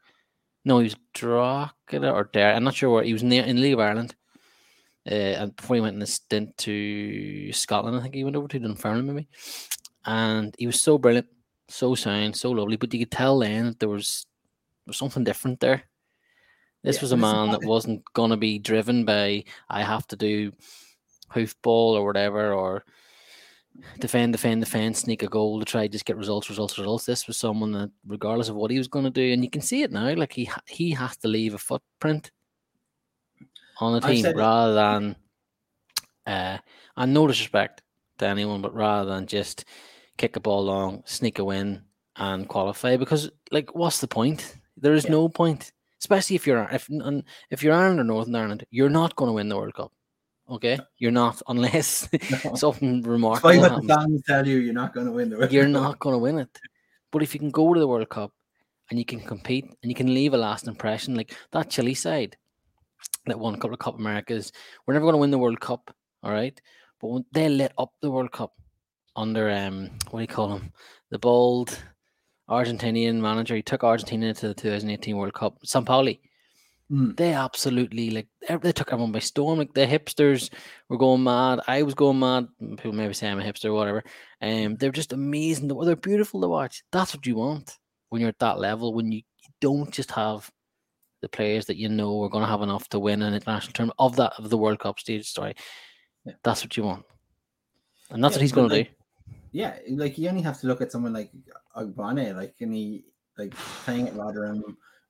No, 0.66 0.80
he 0.80 0.86
was 0.86 0.96
Drogheda 1.14 2.12
or 2.12 2.26
Derry. 2.26 2.54
I'm 2.56 2.64
not 2.64 2.76
sure 2.76 2.90
where 2.92 3.04
he 3.04 3.14
was 3.14 3.24
near 3.24 3.44
in 3.44 3.62
League 3.62 3.74
of 3.74 3.80
Ireland. 3.80 4.16
Uh, 5.10 5.14
and 5.16 5.56
before 5.56 5.76
he 5.76 5.82
went 5.82 5.96
in 5.96 6.02
a 6.02 6.08
stint 6.08 6.58
to 6.60 7.52
Scotland, 7.54 7.98
I 7.98 8.02
think 8.02 8.16
he 8.16 8.24
went 8.24 8.36
over 8.36 8.48
to 8.48 8.60
Dunfermline 8.60 9.08
maybe. 9.08 9.28
And 10.06 10.56
he 10.58 10.68
was 10.68 10.80
so 10.82 10.98
brilliant, 10.98 11.28
so 11.70 11.96
sound, 11.96 12.36
so 12.36 12.52
lovely. 12.52 12.78
But 12.78 12.94
you 12.94 13.00
could 13.00 13.12
tell 13.12 13.40
then 13.40 13.66
that 13.66 13.80
there 13.80 13.90
was, 13.90 14.26
there 14.86 14.92
was 14.92 14.98
something 14.98 15.24
different 15.24 15.60
there. 15.60 15.84
This 16.84 16.98
Yeah, 16.98 17.02
was 17.02 17.12
a 17.12 17.18
man 17.18 17.52
that 17.52 17.64
wasn't 17.64 18.04
gonna 18.14 18.38
be 18.38 18.60
driven 18.60 19.06
by 19.06 19.44
I 19.70 19.84
have 19.84 20.08
to 20.08 20.16
do 20.16 20.52
hoofball 21.32 21.96
or 21.98 22.06
whatever 22.06 22.54
or 22.54 22.86
defend, 24.00 24.34
defend, 24.34 24.62
defend, 24.62 24.98
sneak 24.98 25.24
a 25.24 25.28
goal 25.28 25.60
to 25.60 25.66
try 25.66 25.88
just 25.88 26.06
get 26.06 26.18
results, 26.18 26.50
results, 26.50 26.78
results. 26.78 27.06
This 27.06 27.28
was 27.28 27.38
someone 27.38 27.72
that, 27.74 27.92
regardless 28.06 28.50
of 28.50 28.56
what 28.56 28.72
he 28.72 28.78
was 28.78 28.88
going 28.88 29.06
to 29.06 29.12
do, 29.12 29.34
and 29.34 29.44
you 29.44 29.50
can 29.50 29.62
see 29.62 29.84
it 29.84 29.92
now, 29.92 30.14
like 30.14 30.34
he 30.34 30.50
he 30.68 30.92
has 30.92 31.18
to 31.18 31.28
leave 31.28 31.54
a 31.54 31.58
footprint 31.58 32.32
on 33.80 33.94
the 33.94 34.02
team 34.02 34.24
rather 34.38 34.74
than, 34.74 35.16
uh, 36.28 36.58
and 36.98 37.14
no 37.14 37.28
disrespect 37.28 37.82
to 38.20 38.28
anyone, 38.28 38.62
but 38.62 38.74
rather 38.76 39.10
than 39.10 39.26
just 39.26 39.66
kick 40.18 40.36
a 40.36 40.40
ball 40.40 40.64
long, 40.64 41.02
sneak 41.06 41.40
a 41.40 41.44
win, 41.44 41.82
and 42.18 42.48
qualify. 42.48 42.98
Because 42.98 43.32
like, 43.52 43.74
what's 43.74 44.00
the 44.00 44.08
point? 44.08 44.58
There 44.78 44.94
is 44.94 45.06
Yeah. 45.06 45.12
no 45.12 45.30
point, 45.30 45.72
especially 46.00 46.36
if 46.36 46.46
you're 46.46 46.68
if 46.72 46.90
and 46.90 47.24
if 47.50 47.64
you're 47.64 47.74
Ireland 47.74 48.00
or 48.00 48.04
Northern 48.04 48.36
Ireland, 48.36 48.66
you're 48.70 48.90
not 48.90 49.16
going 49.16 49.30
to 49.30 49.34
win 49.34 49.50
the 49.50 49.58
World 49.58 49.74
Cup. 49.74 49.92
Okay, 50.52 50.78
you're 50.98 51.12
not 51.12 51.42
unless 51.48 52.10
No. 52.30 52.56
something 52.56 52.98
Despite 52.98 53.12
remarkable 53.12 53.62
what 53.62 53.72
happens 53.72 53.88
the 53.88 53.96
fans 53.96 54.22
tell 54.28 54.48
you, 54.48 54.58
you're 54.58 54.74
not 54.74 54.94
going 54.94 55.06
to 55.08 55.12
win 55.14 55.30
the 55.30 55.38
World 55.38 55.52
you're 55.52 55.64
Cup. 55.64 55.72
not 55.72 56.00
going 56.00 56.14
to 56.14 56.20
win 56.20 56.40
it. 56.40 56.60
But 57.12 57.24
if 57.24 57.34
you 57.34 57.40
can 57.40 57.52
go 57.52 57.74
to 57.74 57.80
the 57.80 57.88
World 57.88 58.10
Cup 58.10 58.32
and 58.90 59.00
you 59.00 59.06
can 59.06 59.22
compete 59.22 59.66
and 59.82 59.90
you 59.90 59.96
can 59.96 60.14
leave 60.14 60.34
a 60.34 60.38
last 60.38 60.68
impression, 60.68 61.16
like 61.16 61.34
that 61.52 61.70
Chile 61.70 61.94
side 61.94 62.36
that 63.28 63.40
won 63.40 63.54
a 63.56 63.58
couple 63.58 63.74
of 63.74 63.80
Cup 63.80 63.98
Americas. 63.98 64.52
We're 64.86 64.94
never 64.94 65.06
going 65.06 65.14
to 65.14 65.20
win 65.20 65.32
the 65.32 65.38
World 65.38 65.60
Cup, 65.62 65.96
all 66.24 66.32
right? 66.32 66.60
But 67.00 67.08
when 67.08 67.26
they 67.32 67.48
lit 67.50 67.72
up 67.78 67.94
the 68.02 68.12
World 68.12 68.32
Cup 68.32 68.54
under 69.16 69.50
um, 69.50 69.90
what 70.10 70.20
do 70.20 70.22
you 70.24 70.28
call 70.28 70.54
him? 70.56 70.74
The 71.12 71.20
bold 71.20 71.78
Argentinian 72.50 73.16
manager. 73.16 73.56
He 73.56 73.62
took 73.62 73.84
Argentina 73.84 74.34
to 74.34 74.50
the 74.50 74.54
2018 74.54 75.16
World 75.16 75.34
Cup. 75.34 75.58
San 75.64 75.86
Sampaoli. 75.86 76.20
Mm. 76.92 77.16
They 77.16 77.34
absolutely 77.34 78.10
like 78.12 78.28
they 78.62 78.72
took 78.74 78.92
everyone 78.92 79.14
by 79.14 79.20
storm. 79.20 79.60
Like 79.60 79.74
the 79.74 79.88
hipsters 79.88 80.52
were 80.90 80.98
going 80.98 81.24
mad. 81.24 81.62
I 81.68 81.84
was 81.84 81.94
going 81.94 82.20
mad. 82.20 82.48
People 82.60 82.92
maybe 82.92 83.14
say 83.14 83.30
I'm 83.30 83.40
a 83.40 83.44
hipster 83.44 83.66
or 83.66 83.74
whatever. 83.74 84.04
Um, 84.42 84.76
they're 84.76 84.92
just 84.92 85.14
amazing. 85.14 85.70
They're 85.70 85.96
beautiful 85.96 86.42
to 86.42 86.48
watch. 86.50 86.84
That's 86.92 87.16
what 87.16 87.26
you 87.26 87.36
want 87.36 87.78
when 88.10 88.20
you're 88.20 88.30
at 88.30 88.40
that 88.40 88.60
level. 88.60 88.94
When 88.94 89.10
you, 89.12 89.20
you 89.20 89.50
don't 89.62 89.90
just 89.92 90.12
have 90.12 90.52
the 91.22 91.30
players 91.30 91.68
that 91.68 91.78
you 91.78 91.88
know 91.88 92.22
are 92.24 92.30
going 92.30 92.44
to 92.44 92.50
have 92.50 92.62
enough 92.64 92.90
to 92.90 93.00
win 93.00 93.22
an 93.22 93.34
international 93.36 93.72
tournament 93.74 93.96
of 94.00 94.16
that 94.18 94.34
of 94.38 94.50
the 94.50 94.58
World 94.58 94.80
Cup 94.80 95.00
stage. 95.00 95.32
Sorry, 95.32 95.54
Yeah. 96.26 96.34
that's 96.44 96.64
what 96.64 96.76
you 96.76 96.84
want, 96.84 97.06
and 98.10 98.22
that's 98.24 98.34
Yeah, 98.34 98.38
what 98.38 98.42
he's 98.42 98.52
going 98.52 98.70
to 98.70 98.76
like- 98.76 98.88
do. 98.90 98.94
Yeah, 99.54 99.78
like 99.92 100.18
you 100.18 100.28
only 100.30 100.42
have 100.42 100.60
to 100.62 100.68
look 100.68 100.82
at 100.82 100.92
someone 100.92 101.14
like 101.14 101.32
Ogbene, 101.76 102.36
like 102.36 102.56
and 102.60 102.74
he 102.74 103.06
like 103.38 103.54
playing 103.86 104.08
at 104.08 104.16
Rotherham, 104.16 104.64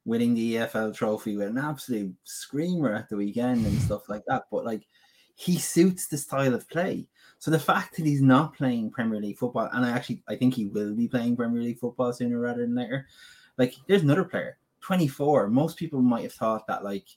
winning 0.06 0.34
the 0.34 0.56
EFL 0.56 0.94
trophy 0.96 1.38
with 1.38 1.48
an 1.48 1.58
absolute 1.58 2.16
screamer 2.24 2.94
at 2.94 3.10
the 3.10 3.18
weekend 3.18 3.66
and 3.66 3.82
stuff 3.82 4.10
like 4.10 4.24
that. 4.28 4.46
But 4.52 4.66
like 4.66 4.88
he 5.36 5.58
suits 5.58 6.08
the 6.08 6.18
style 6.18 6.54
of 6.54 6.70
play. 6.70 7.08
So 7.40 7.50
the 7.52 7.60
fact 7.60 7.96
that 7.98 8.06
he's 8.06 8.22
not 8.22 8.56
playing 8.56 8.92
Premier 8.92 9.20
League 9.20 9.38
football, 9.38 9.70
and 9.74 9.86
I 9.86 9.90
actually 9.92 10.24
I 10.28 10.36
think 10.36 10.54
he 10.54 10.68
will 10.68 10.94
be 10.96 11.08
playing 11.08 11.36
Premier 11.36 11.62
League 11.62 11.80
football 11.80 12.14
sooner 12.14 12.40
rather 12.40 12.62
than 12.62 12.76
later. 12.76 13.08
Like 13.58 13.76
there's 13.88 14.04
another 14.04 14.24
player, 14.26 14.58
24. 14.82 15.48
Most 15.50 15.78
people 15.78 16.02
might 16.02 16.24
have 16.24 16.34
thought 16.34 16.68
that 16.68 16.84
like 16.84 17.08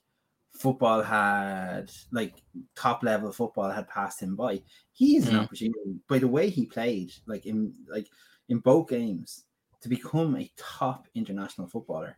football 0.52 1.02
had 1.02 1.90
like 2.12 2.34
top 2.76 3.02
level 3.02 3.32
football 3.32 3.70
had 3.70 3.88
passed 3.88 4.22
him 4.22 4.36
by. 4.36 4.62
He 4.92 5.16
is 5.16 5.28
an 5.28 5.36
Mm. 5.36 5.44
opportunity 5.44 6.00
by 6.08 6.18
the 6.18 6.28
way 6.28 6.48
he 6.50 6.66
played, 6.66 7.12
like 7.26 7.46
in 7.46 7.74
like 7.88 8.08
in 8.48 8.58
both 8.58 8.88
games, 8.88 9.44
to 9.80 9.88
become 9.88 10.36
a 10.36 10.50
top 10.56 11.08
international 11.14 11.68
footballer. 11.68 12.16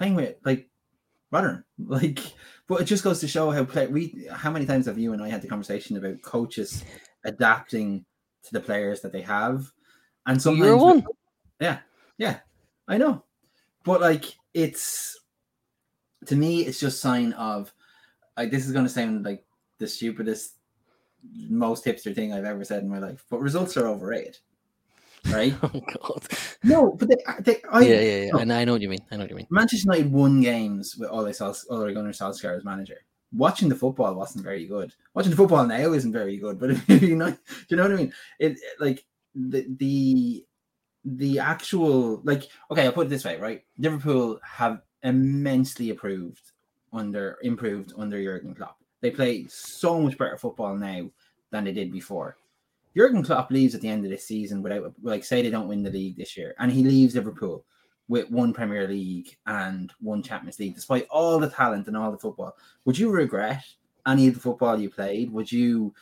Playing 0.00 0.14
with 0.14 0.36
like 0.46 0.70
Rotherham, 1.30 1.62
like, 1.78 2.20
but 2.66 2.80
it 2.80 2.84
just 2.84 3.04
goes 3.04 3.20
to 3.20 3.28
show 3.28 3.50
how 3.50 3.64
play 3.64 3.86
we 3.86 4.26
how 4.32 4.50
many 4.50 4.64
times 4.64 4.86
have 4.86 4.96
you 4.96 5.12
and 5.12 5.22
I 5.22 5.28
had 5.28 5.42
the 5.42 5.48
conversation 5.48 5.98
about 5.98 6.22
coaches 6.22 6.82
adapting 7.24 8.06
to 8.44 8.52
the 8.52 8.60
players 8.60 9.02
that 9.02 9.12
they 9.12 9.20
have, 9.20 9.70
and 10.24 10.40
sometimes 10.40 10.66
You're 10.66 10.76
one. 10.78 11.04
yeah, 11.60 11.80
yeah, 12.16 12.38
I 12.88 12.96
know, 12.96 13.24
but 13.84 14.00
like 14.00 14.24
it's 14.54 15.20
to 16.24 16.34
me, 16.34 16.62
it's 16.62 16.80
just 16.80 17.02
sign 17.02 17.34
of 17.34 17.70
like 18.38 18.50
this 18.50 18.64
is 18.64 18.72
going 18.72 18.86
to 18.86 18.90
sound 18.90 19.26
like 19.26 19.44
the 19.76 19.86
stupidest, 19.86 20.54
most 21.50 21.84
hipster 21.84 22.14
thing 22.14 22.32
I've 22.32 22.46
ever 22.46 22.64
said 22.64 22.82
in 22.82 22.88
my 22.88 23.00
life, 23.00 23.26
but 23.28 23.40
results 23.40 23.76
are 23.76 23.86
overrated, 23.86 24.38
right? 25.28 25.54
Oh 25.62 25.80
God. 26.02 26.22
no, 26.64 26.92
but 26.92 27.08
they, 27.08 27.16
uh, 27.26 27.34
they 27.40 27.62
I, 27.70 27.80
yeah, 27.82 28.00
yeah, 28.00 28.24
yeah. 28.24 28.30
no. 28.32 28.38
I 28.40 28.44
know, 28.44 28.56
I 28.56 28.64
know 28.64 28.72
what 28.72 28.82
you 28.82 28.88
mean. 28.88 29.00
I 29.10 29.16
know 29.16 29.22
what 29.24 29.30
you 29.30 29.36
mean. 29.36 29.46
Manchester 29.50 29.86
United 29.92 30.12
won 30.12 30.40
games 30.40 30.96
with 30.96 31.10
Ole, 31.10 31.32
Sol- 31.32 31.54
Ole 31.70 31.92
Gunnar 31.94 32.10
Solskjaer 32.12 32.56
as 32.56 32.64
manager. 32.64 32.98
Watching 33.32 33.68
the 33.68 33.76
football 33.76 34.14
wasn't 34.14 34.44
very 34.44 34.66
good. 34.66 34.92
Watching 35.14 35.30
the 35.30 35.36
football 35.36 35.64
now 35.66 35.92
isn't 35.92 36.12
very 36.12 36.36
good. 36.36 36.58
But 36.58 36.70
if 36.72 36.88
you 37.02 37.16
know, 37.16 37.30
do 37.30 37.36
you 37.68 37.76
know 37.76 37.84
what 37.84 37.92
I 37.92 37.96
mean? 37.96 38.12
It, 38.38 38.52
it- 38.52 38.80
like 38.80 39.04
the 39.34 39.66
the 39.78 40.44
the 41.04 41.38
actual 41.38 42.20
like 42.24 42.48
okay, 42.70 42.84
I'll 42.84 42.92
put 42.92 43.06
it 43.06 43.10
this 43.10 43.24
way, 43.24 43.36
right? 43.38 43.62
Liverpool 43.78 44.40
have 44.44 44.82
immensely 45.02 45.90
improved 45.90 46.52
under 46.92 47.38
improved 47.42 47.92
under 47.96 48.22
Jurgen 48.22 48.54
Klopp. 48.54 48.76
They 49.00 49.10
play 49.10 49.46
so 49.48 50.00
much 50.00 50.18
better 50.18 50.36
football 50.36 50.76
now 50.76 51.08
than 51.50 51.64
they 51.64 51.72
did 51.72 51.90
before. 51.92 52.36
Jurgen 52.96 53.22
Klopp 53.22 53.50
leaves 53.50 53.74
at 53.74 53.80
the 53.80 53.88
end 53.88 54.04
of 54.04 54.10
this 54.10 54.26
season 54.26 54.62
without 54.62 54.92
like 55.02 55.24
say 55.24 55.42
they 55.42 55.50
don't 55.50 55.68
win 55.68 55.82
the 55.82 55.90
league 55.90 56.16
this 56.16 56.36
year, 56.36 56.54
and 56.58 56.70
he 56.72 56.82
leaves 56.82 57.14
Liverpool 57.14 57.64
with 58.08 58.28
one 58.30 58.52
Premier 58.52 58.88
League 58.88 59.36
and 59.46 59.92
one 60.00 60.22
Champions 60.22 60.58
League, 60.58 60.74
despite 60.74 61.06
all 61.10 61.38
the 61.38 61.48
talent 61.48 61.86
and 61.86 61.96
all 61.96 62.10
the 62.10 62.18
football. 62.18 62.56
Would 62.84 62.98
you 62.98 63.10
regret 63.10 63.62
any 64.06 64.26
of 64.26 64.34
the 64.34 64.40
football 64.40 64.80
you 64.80 64.90
played? 64.90 65.30
Would 65.32 65.50
you 65.52 65.94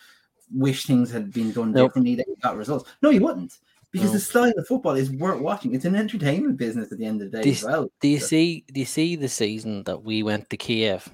wish 0.55 0.87
things 0.87 1.11
had 1.11 1.31
been 1.33 1.53
done 1.53 1.73
Nope. 1.73 1.91
differently 1.91 2.15
that 2.15 2.27
you 2.27 2.37
got 2.43 2.57
results? 2.57 2.91
No, 3.03 3.11
you 3.11 3.21
wouldn't. 3.21 3.59
Because 3.91 4.13
the 4.13 4.21
style 4.21 4.53
of 4.57 4.67
football 4.67 4.95
is 4.97 5.11
worth 5.11 5.41
watching. 5.41 5.75
It's 5.75 5.85
an 5.87 5.95
entertainment 5.95 6.57
business 6.59 6.91
at 6.93 6.99
the 6.99 7.05
end 7.07 7.21
of 7.23 7.31
the 7.31 7.39
day 7.39 7.45
This- 7.51 7.63
as 7.63 7.67
well. 7.69 7.91
Do 8.01 8.09
you 8.09 8.17
Yeah. 8.17 8.23
see? 8.27 8.65
Do 8.73 8.81
you 8.81 8.87
see 8.87 9.17
the 9.17 9.29
season 9.29 9.83
that 9.85 10.03
we 10.03 10.23
went 10.23 10.49
to 10.51 10.57
Kiev? 10.57 11.11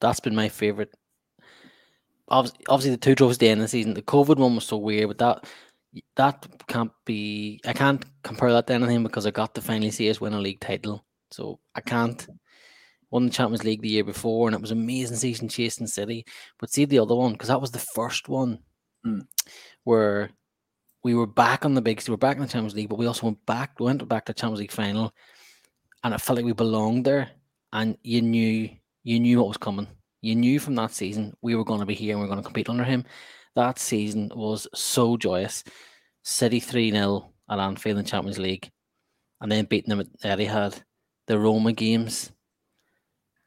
That's 0.00 0.20
been 0.20 0.34
my 0.34 0.48
favorite. 0.48 0.94
Obviously, 2.32 2.64
obviously 2.68 2.90
the 2.92 2.96
two 2.96 3.14
trophies 3.14 3.36
at 3.36 3.40
the 3.40 3.48
end 3.50 3.60
of 3.60 3.64
the 3.66 3.68
season. 3.68 3.94
The 3.94 4.02
COVID 4.02 4.36
one 4.38 4.56
was 4.56 4.64
so 4.64 4.78
weird, 4.78 5.08
but 5.08 5.18
that 5.18 5.46
that 6.16 6.46
can't 6.66 6.90
be. 7.04 7.60
I 7.66 7.72
can't 7.72 8.04
compare 8.24 8.52
that 8.52 8.66
to 8.66 8.74
anything 8.74 9.02
because 9.02 9.26
I 9.26 9.30
got 9.30 9.54
to 9.54 9.60
finally 9.60 9.90
see 9.90 10.10
us 10.10 10.20
win 10.20 10.32
a 10.34 10.40
league 10.40 10.60
title. 10.60 11.04
So 11.30 11.60
I 11.74 11.80
can't. 11.80 12.26
Won 13.10 13.26
the 13.26 13.30
Champions 13.30 13.62
League 13.62 13.82
the 13.82 13.90
year 13.90 14.04
before, 14.04 14.48
and 14.48 14.54
it 14.54 14.60
was 14.62 14.70
an 14.70 14.80
amazing 14.80 15.18
season 15.18 15.46
chasing 15.46 15.86
City. 15.86 16.24
But 16.58 16.70
see 16.70 16.86
the 16.86 16.98
other 16.98 17.14
one 17.14 17.32
because 17.32 17.48
that 17.48 17.60
was 17.60 17.70
the 17.70 17.78
first 17.78 18.26
one 18.30 18.58
Hmm. 19.04 19.20
where 19.84 20.30
we 21.04 21.14
were 21.14 21.26
back 21.26 21.66
on 21.66 21.74
the 21.74 21.82
big. 21.82 22.02
We 22.08 22.12
were 22.12 22.16
back 22.16 22.36
in 22.36 22.42
the 22.42 22.48
Champions 22.48 22.74
League, 22.74 22.88
but 22.88 22.98
we 22.98 23.06
also 23.06 23.26
went 23.26 23.44
back. 23.44 23.78
We 23.78 23.84
went 23.86 24.08
back 24.08 24.24
to 24.24 24.32
the 24.32 24.40
Champions 24.40 24.60
League 24.60 24.72
final, 24.72 25.12
and 26.04 26.14
it 26.14 26.20
felt 26.22 26.36
like 26.36 26.46
we 26.46 26.54
belonged 26.54 27.04
there. 27.04 27.32
And 27.74 27.98
you 28.02 28.22
knew, 28.22 28.70
you 29.02 29.20
knew 29.20 29.38
what 29.38 29.48
was 29.48 29.56
coming. 29.58 29.88
You 30.22 30.36
knew 30.36 30.60
from 30.60 30.76
that 30.76 30.92
season 30.92 31.36
we 31.42 31.54
were 31.56 31.64
going 31.64 31.80
to 31.80 31.86
be 31.86 31.94
here 31.94 32.12
and 32.12 32.20
we 32.20 32.24
are 32.24 32.28
going 32.28 32.40
to 32.40 32.44
compete 32.44 32.68
under 32.68 32.84
him. 32.84 33.04
That 33.56 33.78
season 33.78 34.30
was 34.34 34.66
so 34.74 35.16
joyous. 35.16 35.64
City 36.22 36.60
three 36.60 36.90
0 36.90 37.32
at 37.50 37.58
Anfield 37.58 37.98
in 37.98 38.04
Champions 38.04 38.38
League, 38.38 38.70
and 39.40 39.50
then 39.50 39.64
beating 39.64 39.90
them 39.90 40.00
at 40.00 40.38
Etihad. 40.38 40.82
The 41.26 41.38
Roma 41.38 41.72
games. 41.72 42.32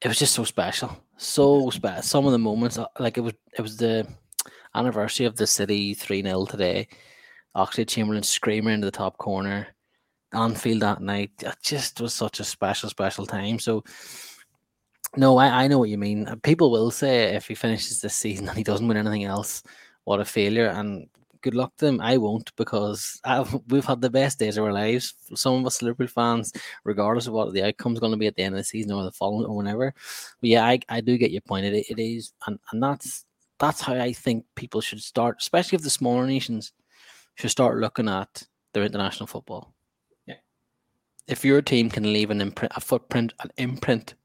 It 0.02 0.08
was 0.10 0.20
just 0.20 0.34
so 0.34 0.44
special, 0.44 0.96
so 1.18 1.70
special. 1.70 2.04
Some 2.04 2.26
of 2.26 2.34
the 2.34 2.38
moments, 2.38 2.78
uh, 2.78 2.88
like 3.00 3.18
it 3.18 3.22
was, 3.22 3.34
it 3.58 3.62
was 3.62 3.78
the 3.78 4.08
anniversary 4.76 5.26
of 5.26 5.36
the 5.36 5.48
City 5.48 5.94
three 5.94 6.22
0 6.22 6.46
today. 6.46 6.88
Oxlade 7.56 7.88
Chamberlain 7.88 8.24
screaming 8.24 8.76
into 8.76 8.86
the 8.86 8.92
top 8.92 9.18
corner. 9.18 9.68
Anfield 10.34 10.82
that 10.82 11.02
night. 11.02 11.32
It 11.42 11.56
just 11.64 12.02
was 12.02 12.14
such 12.14 12.42
a 12.42 12.44
special, 12.44 12.90
special 12.90 13.26
time. 13.26 13.58
So, 13.60 13.86
no, 15.18 15.38
I, 15.38 15.64
I 15.64 15.68
know 15.68 15.80
what 15.80 15.90
you 15.90 15.98
mean. 15.98 16.28
Uh, 16.28 16.36
People 16.44 16.72
will 16.72 16.92
say 16.92 17.36
if 17.36 17.48
he 17.48 17.56
finishes 17.56 18.02
this 18.02 18.16
season 18.16 18.48
and 18.50 18.58
he 18.58 18.64
doesn't 18.64 18.88
win 18.88 18.98
anything 18.98 19.24
else, 19.24 19.64
what 20.04 20.20
a 20.20 20.26
failure. 20.26 20.68
And 20.68 21.08
good 21.42 21.56
luck 21.56 21.76
to 21.78 21.86
him. 21.86 22.02
I 22.02 22.18
won't 22.18 22.56
because 22.56 23.22
i 23.24 23.42
we've 23.68 23.86
had 23.86 24.02
the 24.02 24.10
best 24.10 24.40
days 24.40 24.58
of 24.58 24.66
our 24.66 24.74
lives. 24.74 25.14
Some 25.36 25.54
of 25.54 25.66
us 25.66 25.82
Liverpool 25.82 26.08
fans, 26.08 26.52
regardless 26.84 27.28
of 27.28 27.34
what 27.34 27.54
the 27.54 27.64
outcome's 27.64 28.00
going 28.00 28.12
to 28.12 28.18
be 28.18 28.28
at 28.28 28.36
the 28.36 28.44
end 28.44 28.56
of 28.56 28.60
the 28.60 28.64
season 28.64 28.92
or 28.92 29.04
the 29.04 29.12
following 29.12 29.46
or 29.46 29.56
whenever. 29.56 29.94
But 30.42 30.50
yeah, 30.50 30.66
I, 30.66 30.80
I 30.90 31.02
do 31.02 31.18
get 31.18 31.32
your 31.32 31.42
point. 31.42 31.66
It, 31.66 31.86
it 31.90 32.00
is, 32.00 32.34
and, 32.48 32.60
and 32.72 32.82
that's 32.82 33.26
that's 33.60 33.80
how 33.80 33.94
I 33.94 34.12
think 34.12 34.44
people 34.56 34.82
should 34.82 35.02
start, 35.02 35.38
especially 35.40 35.76
if 35.76 35.84
the 35.84 35.90
smaller 35.90 36.26
nations 36.26 36.74
should 37.36 37.52
start 37.52 37.78
looking 37.78 38.10
at 38.10 38.44
their 38.74 38.84
international 38.84 39.28
football. 39.28 39.74
Yeah. 40.26 40.36
If 41.28 41.46
your 41.46 41.62
team 41.62 41.90
can 41.90 42.12
leave 42.12 42.32
an 42.32 42.42
imprint, 42.42 42.74
a 42.76 42.82
footprint, 42.82 43.34
an 43.40 43.52
imprint 43.58 44.16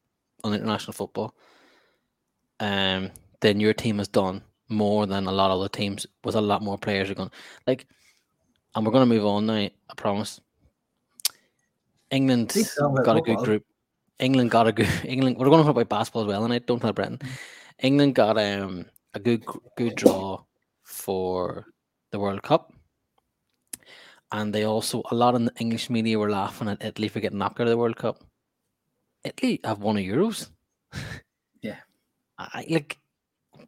on 0.44 0.54
international 0.54 0.92
football, 0.92 1.34
um, 2.60 3.10
then 3.40 3.60
your 3.60 3.74
team 3.74 3.98
has 3.98 4.08
done 4.08 4.42
more 4.68 5.06
than 5.06 5.26
a 5.26 5.32
lot 5.32 5.50
of 5.50 5.58
other 5.58 5.68
teams 5.68 6.06
with 6.24 6.36
a 6.36 6.40
lot 6.40 6.62
more 6.62 6.78
players 6.78 7.10
are 7.10 7.14
going. 7.14 7.30
Like, 7.66 7.86
and 8.74 8.86
we're 8.86 8.92
going 8.92 9.08
to 9.08 9.14
move 9.14 9.26
on 9.26 9.46
now. 9.46 9.54
I 9.54 9.94
promise. 9.96 10.40
England 12.10 12.56
got 13.04 13.16
a 13.16 13.20
good 13.20 13.38
group. 13.38 13.64
England 14.18 14.50
got 14.50 14.66
a 14.66 14.72
good. 14.72 14.88
England. 15.04 15.36
We're 15.38 15.48
going 15.48 15.58
to 15.60 15.64
talk 15.64 15.76
about 15.76 15.88
basketball 15.88 16.22
as 16.22 16.28
well, 16.28 16.44
and 16.44 16.52
I 16.52 16.58
don't 16.58 16.80
tell 16.80 16.92
Brenton. 16.92 17.28
England 17.78 18.14
got 18.14 18.38
um 18.38 18.86
a 19.14 19.18
good 19.18 19.44
good 19.76 19.96
draw 19.96 20.42
for 20.84 21.66
the 22.12 22.18
World 22.18 22.42
Cup. 22.42 22.72
And 24.32 24.54
they 24.54 24.64
also 24.64 25.02
a 25.10 25.14
lot 25.14 25.34
of 25.34 25.44
the 25.44 25.52
English 25.58 25.90
media 25.90 26.18
were 26.18 26.30
laughing 26.30 26.68
at 26.68 26.84
Italy 26.84 27.08
for 27.08 27.20
getting 27.20 27.38
knocked 27.38 27.60
out 27.60 27.66
of 27.66 27.70
the 27.70 27.78
World 27.78 27.96
Cup. 27.96 28.22
Italy 29.24 29.60
have 29.64 29.80
won 29.80 29.96
a 29.96 30.06
Euros. 30.06 30.50
Yeah. 31.62 31.76
I 32.38 32.64
like 32.70 32.98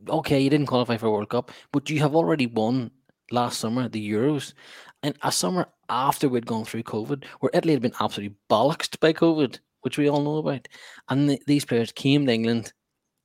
okay, 0.08 0.40
you 0.40 0.50
didn't 0.50 0.66
qualify 0.66 0.96
for 0.96 1.10
World 1.10 1.28
Cup, 1.28 1.50
but 1.72 1.90
you 1.90 2.00
have 2.00 2.14
already 2.14 2.46
won 2.46 2.90
last 3.30 3.60
summer 3.60 3.88
the 3.88 4.10
Euros. 4.10 4.54
And 5.02 5.16
a 5.22 5.32
summer 5.32 5.68
after 5.88 6.28
we'd 6.28 6.46
gone 6.46 6.64
through 6.64 6.84
COVID, 6.84 7.24
where 7.40 7.50
Italy 7.54 7.74
had 7.74 7.82
been 7.82 7.94
absolutely 8.00 8.36
bollocksed 8.50 9.00
by 9.00 9.12
COVID, 9.12 9.58
which 9.82 9.98
we 9.98 10.08
all 10.08 10.22
know 10.22 10.36
about. 10.36 10.68
And 11.08 11.30
the, 11.30 11.42
these 11.46 11.64
players 11.64 11.92
came 11.92 12.26
to 12.26 12.32
England 12.32 12.72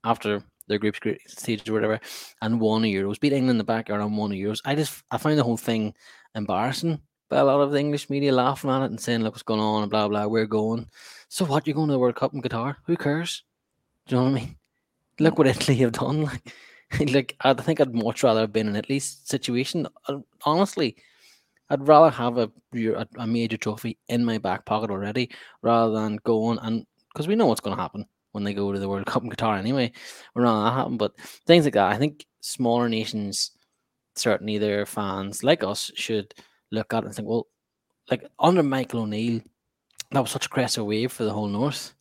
after 0.03 0.43
their 0.67 0.79
group 0.79 0.95
stage 1.27 1.69
or 1.69 1.73
whatever 1.73 1.99
and 2.41 2.59
won 2.59 2.83
a 2.83 2.91
Euros, 2.91 3.19
beat 3.19 3.33
England 3.33 3.51
in 3.51 3.57
the 3.57 3.63
backyard 3.63 4.01
and 4.01 4.17
won 4.17 4.31
a 4.31 4.35
Euros. 4.35 4.61
I 4.65 4.75
just 4.75 5.03
I 5.11 5.17
find 5.17 5.37
the 5.37 5.43
whole 5.43 5.57
thing 5.57 5.93
embarrassing 6.35 7.01
by 7.29 7.37
a 7.37 7.45
lot 7.45 7.61
of 7.61 7.71
the 7.71 7.79
English 7.79 8.09
media 8.09 8.31
laughing 8.31 8.69
at 8.69 8.83
it 8.83 8.91
and 8.91 8.99
saying, 8.99 9.21
look 9.21 9.33
what's 9.33 9.43
going 9.43 9.59
on 9.59 9.83
and 9.83 9.91
blah 9.91 10.07
blah, 10.07 10.25
we're 10.25 10.45
going. 10.45 10.87
So 11.29 11.45
what, 11.45 11.67
you're 11.67 11.75
going 11.75 11.87
to 11.87 11.93
the 11.93 11.99
World 11.99 12.15
Cup 12.15 12.33
in 12.33 12.41
Qatar? 12.41 12.75
Who 12.85 12.95
cares? 12.95 13.43
Do 14.07 14.15
you 14.15 14.21
know 14.21 14.31
what 14.31 14.37
I 14.37 14.41
mean? 14.41 14.55
Look 15.19 15.37
what 15.37 15.47
Italy 15.47 15.75
have 15.77 15.93
done. 15.93 16.29
Like, 16.99 17.13
like 17.13 17.35
I 17.41 17.53
think 17.53 17.81
I'd 17.81 17.93
much 17.93 18.23
rather 18.23 18.39
have 18.39 18.53
been 18.53 18.69
in 18.69 18.75
Italy's 18.77 19.19
situation. 19.25 19.87
Uh, 20.07 20.19
honestly, 20.45 20.95
I'd 21.69 21.85
rather 21.85 22.09
have 22.09 22.37
a 22.37 22.49
a 23.17 23.27
major 23.27 23.57
trophy 23.57 23.97
in 24.07 24.23
my 24.23 24.37
back 24.37 24.63
pocket 24.65 24.89
already 24.89 25.29
rather 25.61 25.91
than 25.91 26.17
going 26.23 26.59
and 26.61 26.85
because 27.11 27.27
we 27.27 27.35
know 27.35 27.47
what's 27.47 27.59
going 27.59 27.75
to 27.75 27.81
happen 27.81 28.05
when 28.31 28.43
they 28.43 28.53
go 28.53 28.71
to 28.71 28.79
the 28.79 28.87
World 28.87 29.05
Cup 29.05 29.23
in 29.23 29.29
Qatar 29.29 29.57
anyway. 29.57 29.91
We're 30.33 30.43
not 30.43 30.63
that 30.63 30.77
happen, 30.77 30.95
but 30.95 31.19
things 31.45 31.65
like 31.65 31.73
that. 31.73 31.91
I 31.91 31.97
think 31.97 32.25
smaller 32.39 32.87
nations, 32.87 33.51
certainly 34.15 34.57
their 34.57 34.85
fans 34.85 35.43
like 35.43 35.63
us, 35.63 35.91
should 35.95 36.33
look 36.71 36.93
at 36.93 37.03
it 37.03 37.07
and 37.07 37.15
think, 37.15 37.27
well, 37.27 37.47
like 38.09 38.25
under 38.39 38.63
Michael 38.63 39.01
O'Neill, 39.01 39.41
that 40.11 40.21
was 40.21 40.31
such 40.31 40.45
a 40.45 40.49
crescent 40.49 40.87
wave 40.87 41.11
for 41.11 41.23
the 41.23 41.33
whole 41.33 41.47
North 41.47 41.93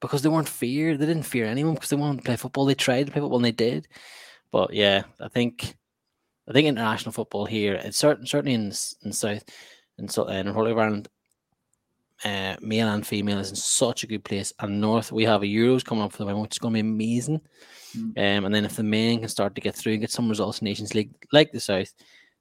because 0.00 0.22
they 0.22 0.28
weren't 0.28 0.48
feared. 0.48 0.98
They 0.98 1.06
didn't 1.06 1.22
fear 1.22 1.46
anyone 1.46 1.74
because 1.74 1.90
they 1.90 1.96
wanted 1.96 2.18
to 2.18 2.24
play 2.24 2.36
football. 2.36 2.64
They 2.64 2.74
tried 2.74 3.06
to 3.06 3.12
play 3.12 3.20
football 3.20 3.38
and 3.38 3.44
they 3.44 3.52
did. 3.52 3.88
But 4.50 4.72
yeah, 4.72 5.04
I 5.20 5.28
think 5.28 5.76
I 6.48 6.52
think 6.52 6.68
international 6.68 7.12
football 7.12 7.46
here, 7.46 7.74
it's 7.74 7.98
certain 7.98 8.26
certainly 8.26 8.54
in 8.54 8.72
in 9.04 9.12
South 9.12 9.44
in 9.98 10.08
so 10.08 10.26
in 10.28 10.48
of 10.48 10.56
Ireland, 10.56 11.08
uh, 12.24 12.56
male 12.60 12.88
and 12.88 13.06
female 13.06 13.38
is 13.38 13.50
in 13.50 13.56
such 13.56 14.04
a 14.04 14.06
good 14.06 14.24
place. 14.24 14.52
And 14.60 14.80
North, 14.80 15.12
we 15.12 15.24
have 15.24 15.42
a 15.42 15.46
Euros 15.46 15.84
coming 15.84 16.04
up 16.04 16.12
for 16.12 16.18
the 16.18 16.26
women, 16.26 16.42
which 16.42 16.54
is 16.54 16.58
going 16.58 16.74
to 16.74 16.82
be 16.82 16.88
amazing. 16.88 17.40
Mm. 17.96 18.38
Um, 18.38 18.44
and 18.44 18.54
then 18.54 18.64
if 18.64 18.76
the 18.76 18.82
men 18.82 19.20
can 19.20 19.28
start 19.28 19.54
to 19.54 19.60
get 19.60 19.74
through 19.74 19.92
and 19.92 20.00
get 20.00 20.10
some 20.10 20.28
results 20.28 20.60
in 20.60 20.66
Nations 20.66 20.94
League 20.94 21.12
like 21.32 21.52
the 21.52 21.60
South, 21.60 21.92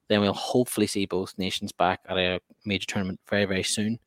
then 0.07 0.21
we'll 0.21 0.33
hopefully 0.33 0.87
see 0.87 1.05
both 1.05 1.37
nations 1.37 1.71
back 1.71 2.01
at 2.07 2.17
a 2.17 2.39
major 2.65 2.85
tournament 2.87 3.19
very 3.29 3.45
very 3.45 3.63
soon. 3.63 3.99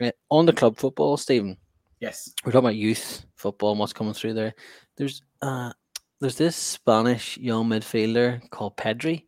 Uh, 0.00 0.10
on 0.30 0.46
the 0.46 0.52
club 0.52 0.76
football, 0.76 1.16
Stephen. 1.16 1.56
Yes, 2.00 2.32
we're 2.44 2.52
talking 2.52 2.66
about 2.66 2.76
youth 2.76 3.24
football 3.36 3.70
and 3.70 3.80
what's 3.80 3.92
coming 3.92 4.14
through 4.14 4.34
there. 4.34 4.54
There's 4.96 5.22
uh, 5.40 5.72
there's 6.20 6.36
this 6.36 6.56
Spanish 6.56 7.38
young 7.38 7.68
midfielder 7.68 8.50
called 8.50 8.76
Pedri 8.76 9.24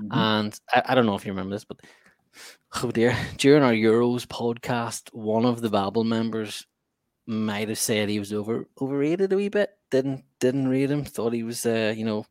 Mm-hmm. 0.00 0.18
And 0.18 0.60
I, 0.72 0.82
I, 0.86 0.94
don't 0.94 1.06
know 1.06 1.14
if 1.14 1.24
you 1.24 1.32
remember 1.32 1.54
this, 1.54 1.64
but 1.64 1.80
oh 2.82 2.90
dear, 2.90 3.16
during 3.38 3.62
our 3.62 3.72
Euros 3.72 4.26
podcast, 4.26 5.12
one 5.12 5.44
of 5.44 5.60
the 5.60 5.70
Babble 5.70 6.04
members 6.04 6.66
might 7.26 7.68
have 7.68 7.78
said 7.78 8.08
he 8.08 8.18
was 8.18 8.32
over 8.32 8.68
overrated 8.80 9.32
a 9.32 9.36
wee 9.36 9.48
bit. 9.48 9.70
Didn't 9.90 10.24
didn't 10.38 10.68
rate 10.68 10.90
him. 10.90 11.04
Thought 11.04 11.32
he 11.32 11.42
was, 11.42 11.64
uh, 11.64 11.94
you 11.96 12.04
know, 12.04 12.26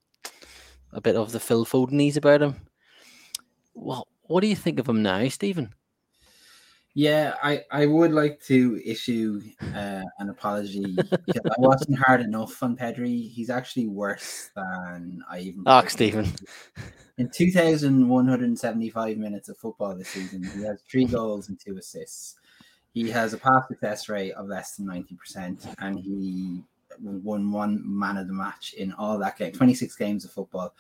a 0.91 1.01
bit 1.01 1.15
of 1.15 1.31
the 1.31 1.39
Phil 1.39 1.65
Fodenese 1.65 2.17
about 2.17 2.43
him. 2.43 2.64
Well, 3.75 4.07
what 4.23 4.41
do 4.41 4.47
you 4.47 4.55
think 4.55 4.79
of 4.79 4.89
him 4.89 5.03
now, 5.03 5.27
Stephen? 5.27 5.73
Yeah, 6.97 7.35
I, 7.43 7.61
I 7.71 7.85
would 7.85 8.13
like 8.13 8.39
to 8.43 8.81
issue 8.83 9.41
uh, 9.75 10.01
an 10.19 10.29
apology 10.29 10.95
because 11.25 11.41
I 11.45 11.55
wasn't 11.59 11.99
hard 11.99 12.21
enough 12.21 12.63
on 12.63 12.77
Pedri. 12.77 13.29
He's 13.29 13.49
actually 13.49 13.87
worse 13.87 14.49
than 14.55 15.21
I 15.29 15.39
even. 15.39 15.63
Oh, 15.65 15.83
Stephen. 15.87 16.33
In 17.17 17.29
2,175 17.29 19.17
minutes 19.17 19.49
of 19.49 19.57
football 19.57 19.93
this 19.95 20.07
season, 20.07 20.43
he 20.55 20.63
has 20.63 20.81
three 20.89 21.05
goals 21.05 21.49
and 21.49 21.59
two 21.59 21.77
assists. 21.77 22.35
He 22.93 23.09
has 23.09 23.33
a 23.33 23.37
pass 23.37 23.67
success 23.67 24.07
rate 24.07 24.31
of 24.31 24.47
less 24.47 24.77
than 24.77 24.87
90%, 24.87 25.75
and 25.79 25.99
he 25.99 26.63
won 27.01 27.51
one 27.51 27.81
man 27.85 28.15
of 28.15 28.27
the 28.27 28.33
match 28.33 28.73
in 28.73 28.93
all 28.93 29.17
that 29.19 29.37
game, 29.37 29.51
26 29.51 29.97
games 29.97 30.23
of 30.23 30.31
football 30.31 30.73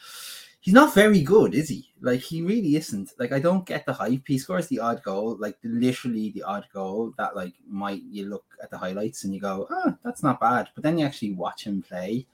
he's 0.65 0.73
not 0.73 0.95
very 0.95 1.21
good, 1.21 1.53
is 1.53 1.69
he? 1.69 1.87
Like 2.01 2.21
he 2.21 2.41
really 2.41 2.75
isn't. 2.75 3.11
Like 3.19 3.31
I 3.31 3.39
don't 3.39 3.67
get 3.67 3.85
the 3.85 3.93
hype. 3.93 4.23
He 4.25 4.39
scores 4.39 4.67
the 4.67 4.79
odd 4.79 5.03
goal, 5.03 5.37
like 5.39 5.57
literally 5.63 6.31
the 6.31 6.41
odd 6.41 6.65
goal 6.73 7.13
that 7.19 7.35
like 7.35 7.53
might 7.67 8.01
you 8.01 8.25
look 8.25 8.45
at 8.63 8.71
the 8.71 8.77
highlights 8.77 9.23
and 9.23 9.33
you 9.33 9.39
go, 9.39 9.67
oh, 9.69 9.95
that's 10.03 10.23
not 10.23 10.39
bad. 10.39 10.69
But 10.73 10.83
then 10.83 10.97
you 10.97 11.05
actually 11.05 11.33
watch 11.33 11.65
him 11.65 11.83
play. 11.83 12.25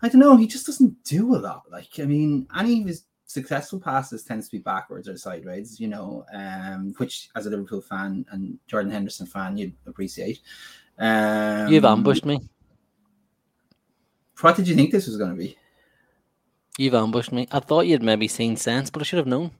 I 0.00 0.08
don't 0.08 0.20
know. 0.20 0.36
He 0.36 0.46
just 0.46 0.64
doesn't 0.64 1.04
do 1.04 1.36
a 1.36 1.38
lot. 1.38 1.64
Like 1.70 1.90
I 1.98 2.04
mean, 2.04 2.48
any 2.58 2.80
of 2.80 2.88
his 2.88 3.04
successful 3.26 3.78
passes 3.78 4.24
tends 4.24 4.46
to 4.48 4.56
be 4.56 4.62
backwards 4.62 5.06
or 5.06 5.18
sideways. 5.18 5.78
You 5.78 5.88
know, 5.88 6.24
um, 6.32 6.94
which 6.96 7.28
as 7.36 7.44
a 7.44 7.50
Liverpool 7.50 7.82
fan 7.82 8.24
and 8.30 8.58
Jordan 8.66 8.90
Henderson 8.90 9.26
fan, 9.26 9.58
you'd 9.58 9.74
appreciate. 9.86 10.40
Um, 10.98 11.68
You've 11.68 11.84
ambushed 11.84 12.24
me. 12.24 12.40
What 14.40 14.56
did 14.56 14.66
you 14.66 14.74
think 14.74 14.90
this 14.90 15.06
was 15.06 15.18
going 15.18 15.30
to 15.30 15.36
be? 15.36 15.56
You've 16.78 16.94
ambushed 16.94 17.32
me. 17.32 17.46
I 17.52 17.60
thought 17.60 17.86
you'd 17.86 18.02
maybe 18.02 18.28
seen 18.28 18.56
sense, 18.56 18.90
but 18.90 19.02
I 19.02 19.04
should 19.04 19.18
have 19.18 19.26
known. 19.26 19.50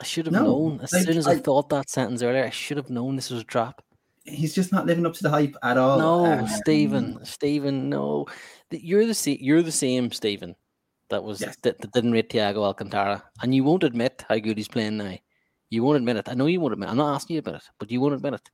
I 0.00 0.04
should 0.04 0.26
have 0.26 0.32
no, 0.32 0.44
known. 0.44 0.80
As 0.82 0.92
like, 0.92 1.02
soon 1.02 1.18
as 1.18 1.26
I, 1.26 1.32
I, 1.32 1.38
thought 1.38 1.68
that 1.70 1.90
sentence 1.90 2.22
earlier, 2.22 2.44
I 2.44 2.50
should 2.50 2.76
have 2.76 2.88
known 2.88 3.16
this 3.16 3.30
was 3.30 3.42
a 3.42 3.44
trap. 3.44 3.82
He's 4.24 4.54
just 4.54 4.72
not 4.72 4.86
living 4.86 5.06
up 5.06 5.14
to 5.14 5.22
the 5.22 5.30
hype 5.30 5.56
at 5.62 5.76
all. 5.76 5.98
No, 5.98 6.26
um, 6.26 6.46
Stephen, 6.46 7.24
Stephen, 7.24 7.88
no. 7.88 8.26
You're 8.70 9.06
the 9.06 9.38
you're 9.40 9.62
the 9.62 9.72
same 9.72 10.12
Stephen 10.12 10.54
that 11.08 11.24
was 11.24 11.40
yes. 11.40 11.56
that, 11.62 11.80
that, 11.80 11.92
didn't 11.92 12.12
rate 12.12 12.30
Thiago 12.30 12.58
Alcantara, 12.58 13.24
and 13.42 13.54
you 13.54 13.64
won't 13.64 13.84
admit 13.84 14.24
how 14.28 14.38
good 14.38 14.58
he's 14.58 14.68
playing 14.68 14.98
now. 14.98 15.16
You 15.70 15.82
won't 15.82 15.96
admit 15.96 16.16
it. 16.16 16.28
I 16.28 16.34
know 16.34 16.46
you 16.46 16.60
won't 16.60 16.74
admit. 16.74 16.88
It. 16.88 16.92
I'm 16.92 16.98
not 16.98 17.14
asking 17.14 17.34
you 17.34 17.40
about 17.40 17.56
it, 17.56 17.68
but 17.78 17.90
you 17.90 18.00
won't 18.00 18.14
admit 18.14 18.34
it. 18.34 18.50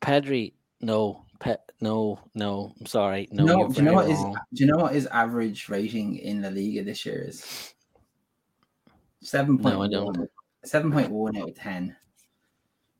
Pedri, 0.00 0.52
no, 0.80 1.24
Pet, 1.38 1.70
no, 1.80 2.18
no, 2.34 2.74
I'm 2.80 2.86
sorry. 2.86 3.28
No, 3.30 3.44
no 3.44 3.68
do 3.68 3.76
you 3.76 3.82
know 3.82 3.94
what 3.94 4.10
is, 4.10 4.18
do 4.18 4.64
you 4.64 4.66
know 4.66 4.78
what 4.78 4.94
his 4.94 5.06
average 5.06 5.68
rating 5.68 6.16
in 6.16 6.40
the 6.40 6.50
league 6.50 6.84
this 6.84 7.06
year 7.06 7.24
is? 7.28 7.74
Seven 9.22 9.58
point 9.58 9.92
no, 9.92 10.06
one. 10.06 10.28
Seven 10.64 10.90
point 10.90 11.10
one 11.10 11.36
out 11.36 11.50
of 11.50 11.54
ten. 11.54 11.96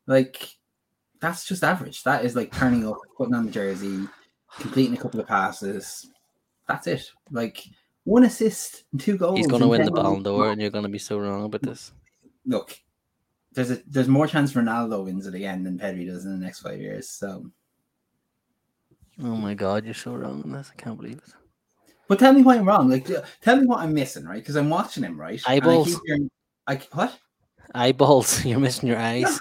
Like 0.06 0.56
that's 1.20 1.46
just 1.46 1.64
average. 1.64 2.02
That 2.04 2.24
is 2.24 2.36
like 2.36 2.52
turning 2.52 2.86
up, 2.86 2.98
putting 3.16 3.34
on 3.34 3.46
the 3.46 3.52
jersey, 3.52 4.06
completing 4.58 4.94
a 4.94 5.00
couple 5.00 5.20
of 5.20 5.26
passes. 5.26 6.08
That's 6.66 6.86
it. 6.86 7.10
Like 7.30 7.64
one 8.04 8.24
assist 8.24 8.84
and 8.92 9.00
two 9.00 9.16
goals. 9.16 9.38
He's 9.38 9.46
gonna 9.46 9.68
win 9.68 9.84
the 9.84 9.90
Ballon 9.90 10.22
d'Or, 10.22 10.50
and 10.50 10.60
you're 10.60 10.70
gonna 10.70 10.88
be 10.88 10.98
so 10.98 11.18
wrong 11.18 11.44
about 11.44 11.62
this. 11.62 11.92
Look, 12.46 12.78
there's 13.52 13.70
a 13.70 13.82
there's 13.86 14.08
more 14.08 14.26
chance 14.26 14.52
Ronaldo 14.52 15.04
wins 15.04 15.26
it 15.26 15.34
again 15.34 15.64
than 15.64 15.78
Pedri 15.78 16.06
does 16.06 16.24
in 16.24 16.38
the 16.38 16.44
next 16.44 16.60
five 16.60 16.80
years. 16.80 17.08
So 17.10 17.50
Oh 19.22 19.36
my 19.36 19.54
god, 19.54 19.84
you're 19.84 19.94
so 19.94 20.14
wrong 20.14 20.42
on 20.44 20.52
this. 20.52 20.70
I 20.72 20.80
can't 20.80 20.96
believe 20.96 21.18
it. 21.18 21.34
But 22.08 22.18
tell 22.18 22.32
me 22.32 22.42
why 22.42 22.56
I'm 22.56 22.66
wrong. 22.66 22.88
Like, 22.88 23.08
tell 23.42 23.56
me 23.56 23.66
what 23.66 23.80
I'm 23.80 23.92
missing, 23.92 24.24
right? 24.24 24.38
Because 24.38 24.56
I'm 24.56 24.70
watching 24.70 25.02
him, 25.02 25.20
right? 25.20 25.40
Eyeballs. 25.46 25.94
I 25.94 25.98
hearing, 26.06 26.30
I, 26.66 26.80
what? 26.92 27.18
Eyeballs. 27.74 28.44
You're 28.46 28.58
missing 28.58 28.88
your 28.88 28.98
eyes. 28.98 29.40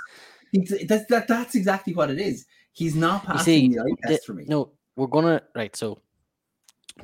that's 0.86 1.06
that, 1.06 1.28
that's 1.28 1.56
exactly 1.56 1.94
what 1.94 2.10
it 2.10 2.20
is. 2.20 2.46
He's 2.74 2.96
not 2.96 3.26
passing 3.26 3.44
see, 3.44 3.68
the 3.70 3.82
eye 3.82 4.08
test 4.10 4.26
for 4.26 4.34
me. 4.34 4.46
No, 4.48 4.72
we're 4.96 5.08
gonna 5.08 5.42
right. 5.56 5.76
So, 5.76 6.00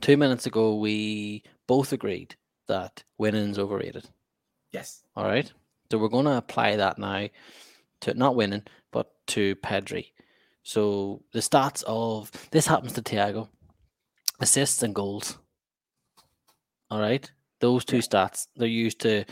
two 0.01 0.17
minutes 0.17 0.45
ago, 0.45 0.75
we 0.75 1.43
both 1.67 1.93
agreed 1.93 2.35
that 2.67 3.03
winning's 3.17 3.57
overrated. 3.57 4.09
Yes. 4.71 5.03
All 5.15 5.25
right. 5.25 5.51
So 5.91 5.97
we're 5.99 6.09
gonna 6.09 6.37
apply 6.37 6.75
that 6.77 6.97
now 6.97 7.27
to 8.01 8.13
not 8.15 8.35
winning, 8.35 8.63
but 8.91 9.11
to 9.27 9.55
Pedri. 9.57 10.07
So 10.63 11.21
the 11.33 11.39
stats 11.39 11.83
of 11.85 12.31
this 12.51 12.65
happens 12.65 12.93
to 12.93 13.01
Thiago 13.01 13.49
assists 14.39 14.83
and 14.83 14.95
goals. 14.95 15.37
All 16.89 16.99
right, 16.99 17.29
those 17.59 17.85
two 17.85 17.99
stats 17.99 18.47
they're 18.55 18.67
used 18.67 18.99
to 19.01 19.25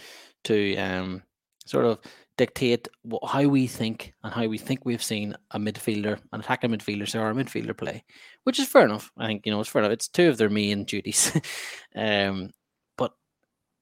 to 0.44 0.76
um 0.78 1.24
sort 1.66 1.86
of 1.86 2.00
dictate 2.38 2.88
what, 3.04 3.24
how 3.28 3.44
we 3.44 3.68
think 3.68 4.14
and 4.24 4.34
how 4.34 4.48
we 4.48 4.58
think 4.58 4.84
we've 4.84 5.04
seen 5.04 5.36
a 5.52 5.60
midfielder, 5.60 6.20
an 6.32 6.40
attacking 6.40 6.72
midfielder, 6.72 7.08
so 7.08 7.20
our 7.20 7.34
midfielder 7.34 7.78
play, 7.78 8.04
which 8.46 8.60
is 8.60 8.68
fair 8.68 8.86
enough. 8.86 9.12
I 9.18 9.28
think 9.28 9.46
you 9.46 9.52
know 9.52 9.60
it's 9.60 9.70
fair 9.70 9.84
enough. 9.84 9.94
It's 9.94 10.08
two 10.08 10.30
of 10.30 10.38
their 10.38 10.50
main 10.50 10.86
duties, 10.86 11.32
um, 11.96 12.50
but 12.98 13.14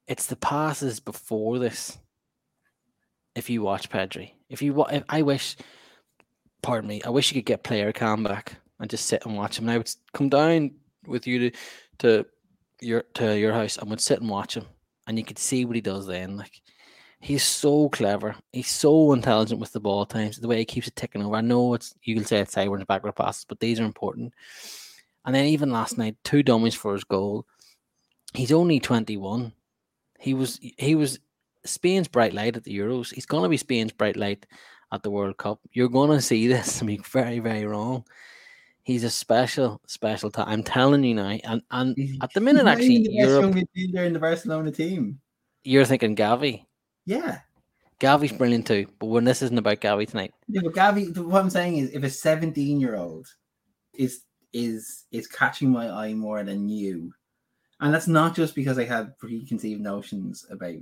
it's 0.08 0.28
the 0.28 0.36
passes 0.36 1.00
before 1.00 1.58
this. 1.60 1.98
If 3.36 3.50
you 3.50 3.62
watch 3.62 3.90
Pedri, 3.90 4.34
if 4.50 4.62
you 4.62 4.84
if 4.92 5.04
I 5.08 5.22
wish 5.22 5.56
pardon 6.62 6.88
me, 6.88 7.02
I 7.04 7.10
wish 7.10 7.32
you 7.32 7.42
could 7.42 7.46
get 7.46 7.64
player 7.64 7.92
cam 7.92 8.24
back 8.24 8.58
and 8.80 8.90
just 8.90 9.06
sit 9.06 9.26
and 9.26 9.36
watch 9.36 9.58
him. 9.58 9.66
And 9.66 9.72
I 9.72 9.78
would 9.78 9.92
come 10.14 10.30
down 10.30 10.72
with 11.06 11.28
you 11.28 11.52
to, 11.52 11.58
to 12.00 12.26
your 12.82 13.04
to 13.16 13.38
your 13.38 13.54
house 13.54 13.78
and 13.78 13.90
would 13.90 14.02
sit 14.02 14.22
and 14.22 14.30
watch 14.30 14.56
him, 14.56 14.66
and 15.08 15.18
you 15.18 15.26
could 15.26 15.40
see 15.40 15.66
what 15.66 15.76
he 15.76 15.82
does 15.82 16.08
then. 16.08 16.38
Like 16.38 16.62
he's 17.20 17.44
so 17.44 17.90
clever, 17.90 18.36
he's 18.54 18.70
so 18.70 19.14
intelligent 19.14 19.60
with 19.60 19.72
the 19.74 19.80
ball 19.80 20.06
times. 20.06 20.38
The 20.38 20.48
way 20.48 20.58
he 20.58 20.66
keeps 20.66 20.88
it 20.88 20.96
ticking 20.96 21.24
over. 21.24 21.36
I 21.36 21.42
know 21.42 21.74
it's 21.74 21.94
you 22.04 22.16
can 22.16 22.26
say 22.26 22.40
it's 22.40 22.54
sideways 22.54 22.86
backward 22.86 23.16
passes, 23.16 23.46
but 23.48 23.60
these 23.60 23.80
are 23.80 23.86
important. 23.86 24.34
And 25.26 25.36
then 25.36 25.46
even 25.46 25.72
last 25.72 25.98
night, 25.98 26.16
two 26.24 26.44
dummies 26.44 26.76
for 26.76 26.94
his 26.94 27.04
goal. 27.04 27.46
He's 28.34 28.52
only 28.52 28.80
twenty 28.80 29.18
one. 29.18 29.54
He 30.20 30.34
was 30.34 30.60
he 30.62 30.96
was 30.96 31.20
Spain's 31.66 32.08
bright 32.08 32.34
light 32.34 32.56
at 32.56 32.64
the 32.64 32.78
Euros. 32.78 33.14
He's 33.14 33.26
gonna 33.26 33.50
be 33.50 33.58
Spain's 33.58 33.92
bright 33.92 34.16
light 34.16 34.46
at 34.92 35.04
the 35.04 35.12
World 35.12 35.38
Cup. 35.38 35.60
You're 35.74 35.90
going 35.90 36.12
to 36.12 36.22
see 36.22 36.48
this 36.48 36.82
be 36.84 36.98
very, 36.98 37.40
very 37.40 37.66
wrong. 37.66 38.06
He's 38.84 39.04
a 39.04 39.10
special, 39.10 39.82
special 39.86 40.32
time. 40.32 40.48
I'm 40.48 40.64
telling 40.64 41.04
you 41.04 41.16
now. 41.16 41.38
And 41.44 41.62
and 41.70 41.96
at 42.22 42.34
the 42.34 42.42
minute, 42.42 42.66
actually, 42.66 43.04
the 43.04 43.12
Europe, 43.12 43.54
midfielder 43.54 44.06
in 44.06 44.14
the 44.14 44.20
Barcelona 44.20 44.72
team. 44.72 45.20
You're 45.64 45.86
thinking 45.86 46.16
Gavi. 46.16 46.66
Yeah. 47.06 47.40
Gavi's 48.00 48.32
brilliant 48.32 48.66
too, 48.66 48.88
but 48.98 49.08
when 49.08 49.26
this 49.26 49.42
isn't 49.42 49.58
about 49.58 49.82
Gavi 49.82 50.08
tonight. 50.08 50.34
Yeah, 50.48 50.62
but 50.64 50.74
Gavi, 50.74 51.16
what 51.18 51.42
I'm 51.42 51.50
saying 51.50 51.78
is, 51.78 51.92
if 51.92 52.04
a 52.04 52.10
17 52.10 52.80
year 52.80 52.96
old 52.96 53.28
is 53.94 54.22
is 54.54 55.06
is 55.12 55.28
catching 55.28 55.70
my 55.70 55.90
eye 55.90 56.14
more 56.14 56.44
than 56.44 56.70
you, 56.70 57.14
and 57.82 57.94
that's 57.94 58.08
not 58.08 58.36
just 58.36 58.56
because 58.56 58.80
I 58.80 58.86
have 58.86 59.18
preconceived 59.20 59.82
notions 59.82 60.46
about 60.50 60.76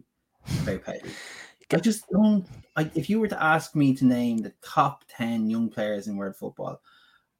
about 0.61 0.83
Pedri. 0.83 1.11
I 1.73 1.77
just 1.77 2.09
don't. 2.09 2.45
I, 2.77 2.89
if 2.95 3.09
you 3.09 3.19
were 3.19 3.27
to 3.27 3.43
ask 3.43 3.75
me 3.75 3.93
to 3.95 4.05
name 4.05 4.37
the 4.37 4.53
top 4.61 5.03
ten 5.09 5.49
young 5.49 5.69
players 5.69 6.07
in 6.07 6.15
world 6.15 6.35
football, 6.35 6.81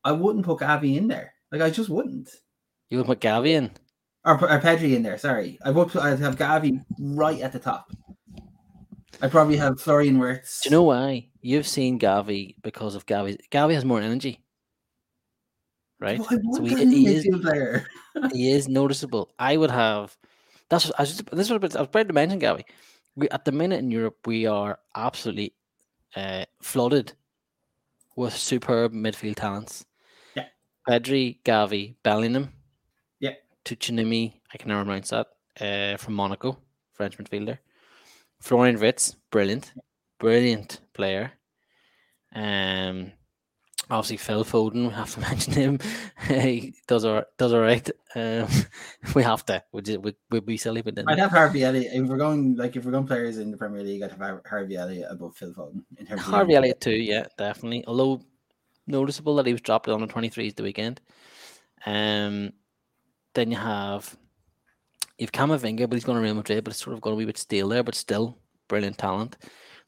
I 0.04 0.12
wouldn't 0.12 0.46
put 0.46 0.60
Gavi 0.60 0.98
in 0.98 1.08
there. 1.08 1.34
Like 1.52 1.62
I 1.62 1.70
just 1.70 1.90
wouldn't. 1.90 2.30
You 2.90 2.98
would 2.98 3.08
put 3.08 3.22
Gavi 3.22 3.50
in, 3.52 3.72
or, 4.26 4.34
or 4.34 4.60
Pedri 4.60 4.96
in 4.96 5.04
there. 5.04 5.18
Sorry, 5.18 5.58
I 5.64 5.72
would. 5.72 5.90
Put, 5.90 6.02
I'd 6.02 6.20
have 6.20 6.36
Gavi 6.36 6.84
right 7.00 7.40
at 7.40 7.54
the 7.54 7.60
top. 7.60 7.92
I'd 9.22 9.32
probably 9.32 9.56
have 9.56 9.80
Florian 9.80 10.20
Wirtz. 10.20 10.62
Do 10.62 10.70
you 10.70 10.76
know 10.76 10.84
why? 10.84 11.30
You've 11.42 11.68
seen 11.68 11.98
Gavi 11.98 12.56
because 12.62 12.96
of 12.96 13.06
Gavi. 13.06 13.40
Gavi 13.50 13.74
has 13.76 13.86
more 13.86 14.02
energy, 14.02 14.44
right? 16.02 16.20
Well, 16.20 16.30
so 16.54 16.64
he, 16.64 16.76
he 16.86 17.08
is 17.08 17.24
he 18.34 18.52
is 18.52 18.68
noticeable. 18.68 19.32
I 19.40 19.56
would 19.56 19.72
have. 19.72 20.18
That's 20.70 20.92
I 20.98 21.04
was 21.04 21.16
just, 21.16 21.32
this 21.32 21.50
was 21.50 21.76
I 21.78 21.80
was 21.80 21.88
about 21.88 22.08
to 22.10 22.14
mention 22.14 22.42
Gavi 22.42 22.66
we 23.18 23.28
at 23.30 23.44
the 23.44 23.52
minute 23.52 23.80
in 23.80 23.92
Europe 23.92 24.26
we 24.26 24.46
are 24.46 24.80
absolutely 24.96 25.54
uh, 26.16 26.46
flooded 26.62 27.14
with 28.16 28.34
superb 28.34 28.94
midfield 28.94 29.36
talents. 29.36 29.86
Yeah. 30.36 30.46
Pedri, 30.88 31.40
Gavi, 31.44 31.96
Bellingham. 32.04 32.54
Yeah. 33.20 33.34
Tchouaméni, 33.66 34.34
I 34.54 34.58
can 34.58 34.70
never 34.70 34.86
pronounce 34.86 35.10
that, 35.10 35.28
uh, 35.60 35.98
from 35.98 36.14
Monaco, 36.14 36.58
French 36.94 37.18
midfielder. 37.18 37.58
Florian 38.40 38.80
Wirtz, 38.80 39.16
brilliant, 39.32 39.74
brilliant 40.20 40.80
player. 40.94 41.34
Um, 42.34 43.12
obviously 43.90 44.18
Phil 44.18 44.44
Foden, 44.44 44.88
we 44.88 44.94
have 44.94 45.14
to 45.14 45.20
mention 45.30 45.54
him. 45.54 45.80
he 46.28 46.76
does 46.88 47.06
all 47.06 47.24
does 47.38 47.54
all 47.54 47.62
right. 47.62 47.90
Um, 48.16 48.48
we 49.16 49.24
have 49.24 49.46
to. 49.46 49.64
Would 49.72 49.88
we 50.04 50.14
would 50.32 50.46
be 50.46 50.58
silly, 50.58 50.82
but 50.82 50.96
then 50.96 51.06
I'd 51.08 51.20
have 51.20 51.32
Harvey 51.32 51.64
Elliott 51.64 51.92
if 51.94 52.08
we're 52.08 52.18
going 52.18 52.56
like 52.56 52.76
if 52.76 52.86
we're 52.86 52.92
going 52.92 53.08
players 53.08 53.38
in 53.38 53.52
the 53.52 53.58
Premier 53.58 53.84
League. 53.84 54.02
I'd 54.02 54.12
have 54.12 54.42
Harvey 54.46 54.76
Elliott 54.76 55.08
above 55.10 55.36
Phil 55.36 55.54
Foden 55.54 55.84
in 55.98 56.06
terms 56.06 56.22
Harvey 56.22 56.56
Elliott 56.56 56.82
too. 56.82 56.92
Yeah, 56.92 57.26
definitely. 57.38 57.84
Although 57.88 58.22
noticeable 58.86 59.36
that 59.36 59.46
he 59.46 59.54
was 59.54 59.62
dropped 59.62 59.88
on 59.88 60.02
the 60.02 60.08
twenty 60.08 60.30
threes 60.30 60.54
the 60.54 60.64
weekend. 60.64 61.02
Um, 61.86 62.54
then 63.34 63.52
you 63.52 63.58
have 63.58 64.18
you've 65.18 65.32
Camavinga, 65.32 65.90
but 65.90 65.94
he's 65.94 66.04
going 66.04 66.18
to 66.18 66.22
Real 66.22 66.36
Madrid, 66.36 66.64
but 66.64 66.72
it's 66.72 66.84
sort 66.84 66.94
of 66.94 67.02
going 67.02 67.16
to 67.16 67.18
be 67.18 67.24
a 67.24 67.28
bit 67.28 67.38
stale 67.38 67.70
there, 67.70 67.84
but 67.84 67.96
still 67.96 68.38
brilliant 68.68 68.98
talent. 68.98 69.38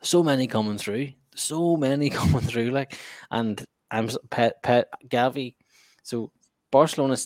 So 0.01 0.23
many 0.23 0.47
coming 0.47 0.77
through, 0.77 1.09
so 1.35 1.75
many 1.75 2.09
coming 2.09 2.41
through, 2.41 2.71
like 2.71 2.97
and 3.31 3.63
I'm 3.91 4.09
Pet 4.29 4.61
Pet 4.63 4.89
Gavi. 5.07 5.55
So 6.03 6.31
Barcelona 6.71 7.17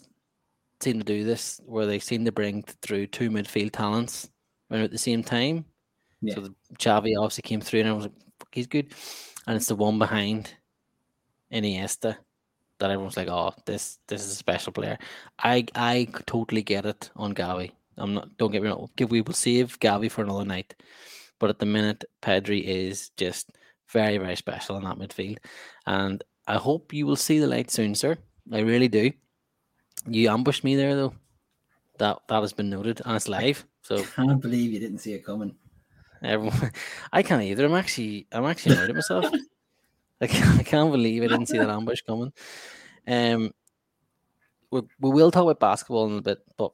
seem 0.82 1.00
to 1.00 1.06
do 1.06 1.24
this 1.24 1.62
where 1.66 1.86
they 1.86 2.00
seem 2.00 2.26
to 2.26 2.32
bring 2.32 2.64
through 2.82 3.08
two 3.08 3.30
midfield 3.30 3.72
talents 3.72 4.30
at 4.72 4.92
the 4.92 4.98
same 4.98 5.24
time. 5.24 5.66
Yeah. 6.22 6.36
So 6.36 6.42
the 6.42 6.56
Xavi 6.80 7.14
obviously 7.18 7.44
came 7.44 7.62
through, 7.62 7.82
and 7.82 7.90
I 7.90 7.94
was 7.94 8.06
like, 8.06 8.14
he's 8.52 8.68
good, 8.68 8.94
and 9.48 9.56
it's 9.56 9.68
the 9.68 9.76
one 9.76 10.00
behind 10.00 10.54
Iniesta 11.52 12.18
that 12.80 12.92
everyone's 12.92 13.18
like, 13.18 13.28
oh, 13.28 13.54
this 13.66 14.00
this 14.08 14.24
is 14.24 14.32
a 14.32 14.36
special 14.36 14.74
player. 14.74 14.98
I 15.40 15.66
I 15.76 16.08
totally 16.26 16.64
get 16.64 16.86
it 16.86 17.10
on 17.16 17.34
Gavi. 17.34 17.72
I'm 17.98 18.14
not. 18.14 18.38
Don't 18.38 18.52
get 18.52 18.64
me 18.64 18.70
wrong. 18.70 18.90
We 19.10 19.22
will 19.22 19.34
save 19.34 19.80
Gavi 19.80 20.10
for 20.10 20.24
another 20.24 20.46
night, 20.46 20.76
but 21.40 21.50
at 21.50 21.60
the 21.60 21.66
minute, 21.66 22.06
Pedri 22.22 22.64
is 22.64 23.12
just 23.18 23.52
very 23.90 24.18
very 24.18 24.36
special 24.36 24.78
in 24.78 24.84
that 24.86 24.98
midfield, 24.98 25.38
and 25.86 26.24
I 26.48 26.56
hope 26.56 26.94
you 26.94 27.06
will 27.06 27.16
see 27.16 27.40
the 27.40 27.48
light 27.48 27.72
soon, 27.72 27.96
sir. 27.96 28.18
I 28.52 28.60
really 28.60 28.88
do. 28.88 29.12
You 30.08 30.30
ambushed 30.30 30.64
me 30.64 30.76
there, 30.76 30.96
though. 30.96 31.14
That 32.00 32.20
that 32.28 32.42
has 32.42 32.54
been 32.54 32.70
noted, 32.70 33.02
and 33.06 33.16
it's 33.16 33.28
live. 33.28 33.66
So 33.82 33.98
I 34.18 34.26
can't 34.26 34.42
believe 34.42 34.74
you 34.74 34.80
didn't 34.80 35.00
see 35.00 35.14
it 35.14 35.26
coming. 35.26 35.56
Everyone, 36.24 36.72
I 37.14 37.24
can't 37.24 37.44
either. 37.44 37.66
I'm 37.66 37.74
actually, 37.74 38.28
I'm 38.32 38.46
actually 38.46 38.76
annoyed 38.76 38.90
at 38.90 38.96
myself. 38.96 39.26
I 40.22 40.28
can't, 40.28 40.60
I 40.60 40.64
can't 40.64 40.92
believe 40.92 41.24
I 41.24 41.28
didn't 41.28 41.48
see 41.48 41.58
that 41.58 41.70
ambush 41.70 42.02
coming. 42.02 42.32
Um, 43.08 43.52
we 44.72 44.82
we 45.00 45.12
will 45.12 45.32
talk 45.32 45.44
about 45.44 45.60
basketball 45.60 46.08
in 46.08 46.18
a 46.18 46.22
bit, 46.22 46.40
but 46.58 46.72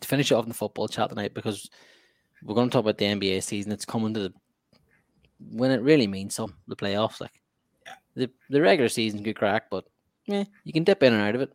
to 0.00 0.08
finish 0.08 0.30
it 0.30 0.34
off 0.34 0.44
in 0.44 0.48
the 0.48 0.54
football 0.54 0.88
chat 0.88 1.10
tonight, 1.10 1.34
because 1.34 1.70
we're 2.42 2.54
going 2.54 2.68
to 2.68 2.72
talk 2.72 2.80
about 2.80 2.98
the 2.98 3.04
NBA 3.04 3.42
season. 3.42 3.72
It's 3.72 3.84
coming 3.84 4.14
to 4.14 4.20
the 4.20 4.34
when 5.50 5.70
it 5.70 5.82
really 5.82 6.06
means 6.06 6.34
so 6.34 6.50
the 6.66 6.76
playoffs. 6.76 7.20
Like 7.20 7.40
the 8.14 8.30
the 8.50 8.60
regular 8.60 8.88
season 8.88 9.22
good 9.22 9.36
crack, 9.36 9.64
but 9.70 9.84
yeah, 10.26 10.44
you 10.64 10.72
can 10.72 10.84
dip 10.84 11.02
in 11.02 11.12
and 11.12 11.22
out 11.22 11.34
of 11.34 11.40
it. 11.40 11.52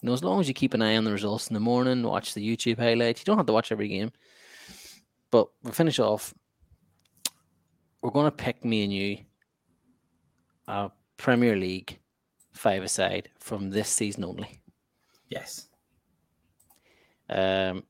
You 0.00 0.08
know, 0.08 0.12
as 0.12 0.24
long 0.24 0.40
as 0.40 0.48
you 0.48 0.54
keep 0.54 0.74
an 0.74 0.82
eye 0.82 0.96
on 0.96 1.04
the 1.04 1.12
results 1.12 1.48
in 1.48 1.54
the 1.54 1.60
morning, 1.60 2.02
watch 2.02 2.34
the 2.34 2.56
YouTube 2.56 2.78
highlights. 2.78 3.20
You 3.20 3.24
don't 3.24 3.38
have 3.38 3.46
to 3.46 3.52
watch 3.52 3.72
every 3.72 3.88
game. 3.88 4.12
But 5.30 5.48
we'll 5.62 5.72
finish 5.72 5.98
off. 5.98 6.34
We're 8.02 8.10
going 8.10 8.26
to 8.26 8.30
pick 8.30 8.64
me 8.64 8.84
and 8.84 8.92
you 8.92 9.18
a 10.68 10.90
Premier 11.16 11.56
League 11.56 11.98
five 12.52 12.82
aside 12.82 13.30
from 13.38 13.70
this 13.70 13.88
season 13.88 14.24
only. 14.24 14.60
Yes. 15.28 15.68
Um, 17.28 17.82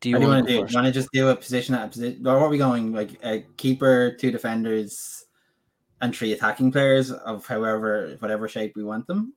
do 0.00 0.10
you, 0.10 0.18
want, 0.18 0.28
want 0.28 0.46
to 0.46 0.52
do? 0.52 0.74
Want 0.74 0.86
to 0.86 0.92
just 0.92 1.10
do 1.12 1.28
a 1.28 1.36
position 1.36 1.74
at 1.74 1.86
a 1.86 1.88
position? 1.88 2.26
Or 2.26 2.38
what 2.38 2.46
are 2.46 2.50
we 2.50 2.58
going? 2.58 2.92
Like 2.92 3.18
a 3.22 3.44
keeper, 3.56 4.16
two 4.18 4.30
defenders, 4.30 5.25
and 6.00 6.14
three 6.14 6.32
attacking 6.32 6.72
players 6.72 7.10
of 7.10 7.46
however 7.46 8.16
whatever 8.18 8.48
shape 8.48 8.74
we 8.76 8.84
want 8.84 9.06
them. 9.06 9.34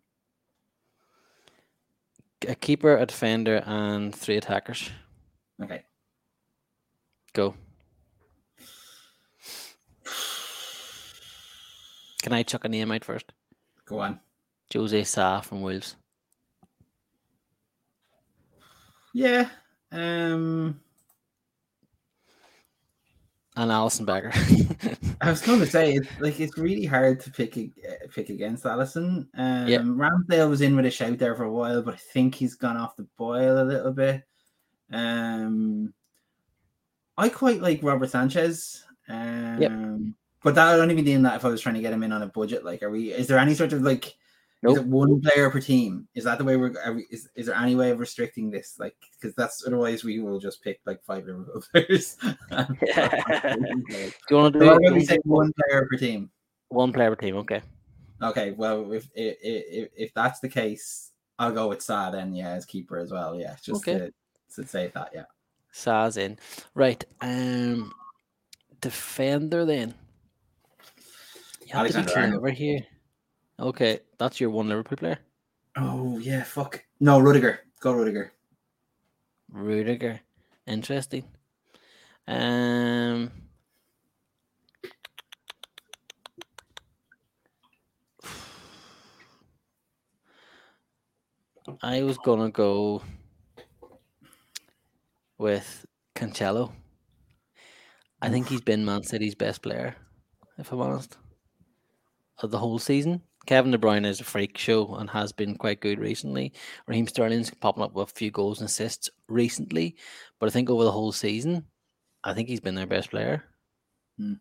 A 2.47 2.55
keeper, 2.55 2.97
a 2.97 3.05
defender, 3.05 3.61
and 3.65 4.15
three 4.15 4.37
attackers. 4.37 4.89
Okay. 5.61 5.83
Go. 7.33 7.53
Can 12.21 12.33
I 12.33 12.43
chuck 12.43 12.65
a 12.65 12.69
name 12.69 12.91
out 12.91 13.03
first? 13.03 13.31
Go 13.85 13.99
on. 13.99 14.19
Jose 14.73 15.03
Sa 15.03 15.41
from 15.41 15.61
Wolves. 15.61 15.95
Yeah. 19.13 19.49
Um 19.91 20.79
and 23.59 23.71
Alisson 23.71 24.05
Becker. 24.05 24.31
I 25.21 25.29
was 25.29 25.41
going 25.41 25.59
to 25.59 25.67
say 25.67 25.93
it's 25.93 26.07
like 26.19 26.39
it's 26.39 26.57
really 26.57 26.85
hard 26.85 27.19
to 27.21 27.31
pick 27.31 27.55
pick 28.13 28.29
against 28.29 28.63
Alisson. 28.63 29.27
Um, 29.35 29.67
yep. 29.67 29.81
Ramsdale 29.81 30.49
was 30.49 30.61
in 30.61 30.77
with 30.77 30.85
a 30.85 30.91
shout 30.91 31.17
there 31.17 31.35
for 31.35 31.43
a 31.43 31.51
while, 31.51 31.81
but 31.81 31.95
I 31.95 31.97
think 31.97 32.35
he's 32.35 32.55
gone 32.55 32.77
off 32.77 32.95
the 32.95 33.07
boil 33.17 33.61
a 33.61 33.65
little 33.65 33.91
bit. 33.91 34.23
Um, 34.91 35.93
I 37.17 37.27
quite 37.27 37.61
like 37.61 37.83
Robert 37.83 38.09
Sanchez. 38.09 38.85
Um, 39.09 39.61
yep. 39.61 39.71
but 40.41 40.55
that 40.55 40.71
would 40.71 40.81
only 40.81 40.95
be 40.95 41.01
doing 41.01 41.23
that 41.23 41.35
if 41.35 41.45
I 41.45 41.49
was 41.49 41.59
trying 41.59 41.75
to 41.75 41.81
get 41.81 41.91
him 41.91 42.03
in 42.03 42.13
on 42.13 42.21
a 42.21 42.27
budget. 42.27 42.63
Like, 42.63 42.81
are 42.81 42.89
we? 42.89 43.11
Is 43.11 43.27
there 43.27 43.39
any 43.39 43.55
sort 43.55 43.73
of 43.73 43.81
like 43.81 44.15
Nope. 44.61 44.73
Is 44.73 44.79
it 44.79 44.87
one 44.87 45.21
player 45.21 45.49
per 45.49 45.61
team? 45.61 46.07
Is 46.15 46.25
that 46.25 46.37
the 46.37 46.43
way 46.43 46.57
we're? 46.57 46.73
We, 46.93 47.07
is 47.09 47.29
is 47.35 47.45
there 47.45 47.55
any 47.55 47.75
way 47.75 47.91
of 47.91 47.99
restricting 47.99 48.51
this? 48.51 48.75
Like, 48.77 48.95
because 49.13 49.33
that's 49.35 49.65
otherwise 49.65 50.03
we 50.03 50.19
will 50.19 50.39
just 50.39 50.61
pick 50.61 50.81
like 50.85 51.01
five 51.03 51.25
Liverpool 51.25 51.63
players. 51.71 52.17
yeah. 52.51 52.67
do 53.55 54.11
you 54.29 54.35
want 54.35 54.53
to 54.53 54.59
do? 54.59 54.65
So 54.65 54.93
we 54.93 55.05
say 55.05 55.17
one 55.23 55.53
player 55.53 55.87
per 55.89 55.97
team. 55.97 56.29
One 56.67 56.91
player 56.91 57.09
per 57.09 57.21
team. 57.21 57.37
Okay. 57.37 57.61
Okay. 58.21 58.51
Well, 58.51 58.91
if 58.91 59.07
if 59.15 59.37
if, 59.41 59.89
if 59.95 60.13
that's 60.13 60.41
the 60.41 60.49
case, 60.49 61.11
I'll 61.37 61.53
go 61.53 61.69
with 61.69 61.81
Sa 61.81 62.11
then. 62.11 62.33
Yeah, 62.33 62.49
as 62.49 62.65
keeper 62.65 62.99
as 62.99 63.11
well. 63.11 63.39
Yeah, 63.39 63.55
just 63.63 63.87
okay. 63.87 63.97
to, 63.97 64.13
to 64.55 64.67
say 64.67 64.91
that. 64.93 65.11
Yeah. 65.15 65.23
Sa's 65.71 66.17
in. 66.17 66.37
Right. 66.73 67.03
Um, 67.21 67.93
defender 68.81 69.63
then. 69.65 69.93
You 71.61 71.73
have 71.73 71.81
Alexander 71.81 72.09
to 72.09 72.15
be 72.15 72.27
clever 72.31 72.49
here. 72.49 72.79
Okay, 73.59 73.99
that's 74.17 74.39
your 74.39 74.51
one 74.51 74.69
Liverpool 74.69 74.97
player. 74.97 75.19
Oh 75.77 76.17
yeah, 76.19 76.43
fuck. 76.43 76.83
No, 76.99 77.19
Rudiger. 77.19 77.59
Go 77.81 77.91
Rudiger. 77.91 78.31
Rudiger. 79.51 80.19
Interesting. 80.65 81.25
Um 82.27 83.31
I 91.81 92.03
was 92.03 92.17
gonna 92.17 92.49
go 92.49 93.01
with 95.37 95.85
Cancelo. 96.15 96.71
I 98.21 98.29
think 98.29 98.47
he's 98.47 98.61
been 98.61 98.83
Man 98.85 99.03
City's 99.03 99.35
best 99.35 99.61
player, 99.61 99.95
if 100.57 100.71
I'm 100.71 100.81
honest, 100.81 101.17
of 102.39 102.51
the 102.51 102.57
whole 102.57 102.79
season. 102.79 103.21
Kevin 103.49 103.71
De 103.71 103.79
Bruyne 103.79 104.05
is 104.05 104.21
a 104.21 104.23
freak 104.23 104.55
show 104.59 104.93
and 104.93 105.09
has 105.09 105.31
been 105.31 105.55
quite 105.55 105.79
good 105.79 105.97
recently. 105.97 106.53
Raheem 106.85 107.07
Sterling's 107.07 107.49
popping 107.49 107.81
up 107.81 107.95
with 107.95 108.11
a 108.11 108.13
few 108.13 108.29
goals 108.29 108.59
and 108.59 108.69
assists 108.69 109.09
recently, 109.27 109.95
but 110.39 110.45
I 110.45 110.51
think 110.51 110.69
over 110.69 110.83
the 110.83 110.91
whole 110.91 111.11
season, 111.11 111.65
I 112.23 112.35
think 112.35 112.47
he's 112.47 112.59
been 112.59 112.75
their 112.75 112.85
best 112.85 113.09
player. 113.09 113.43
Hmm. 114.19 114.33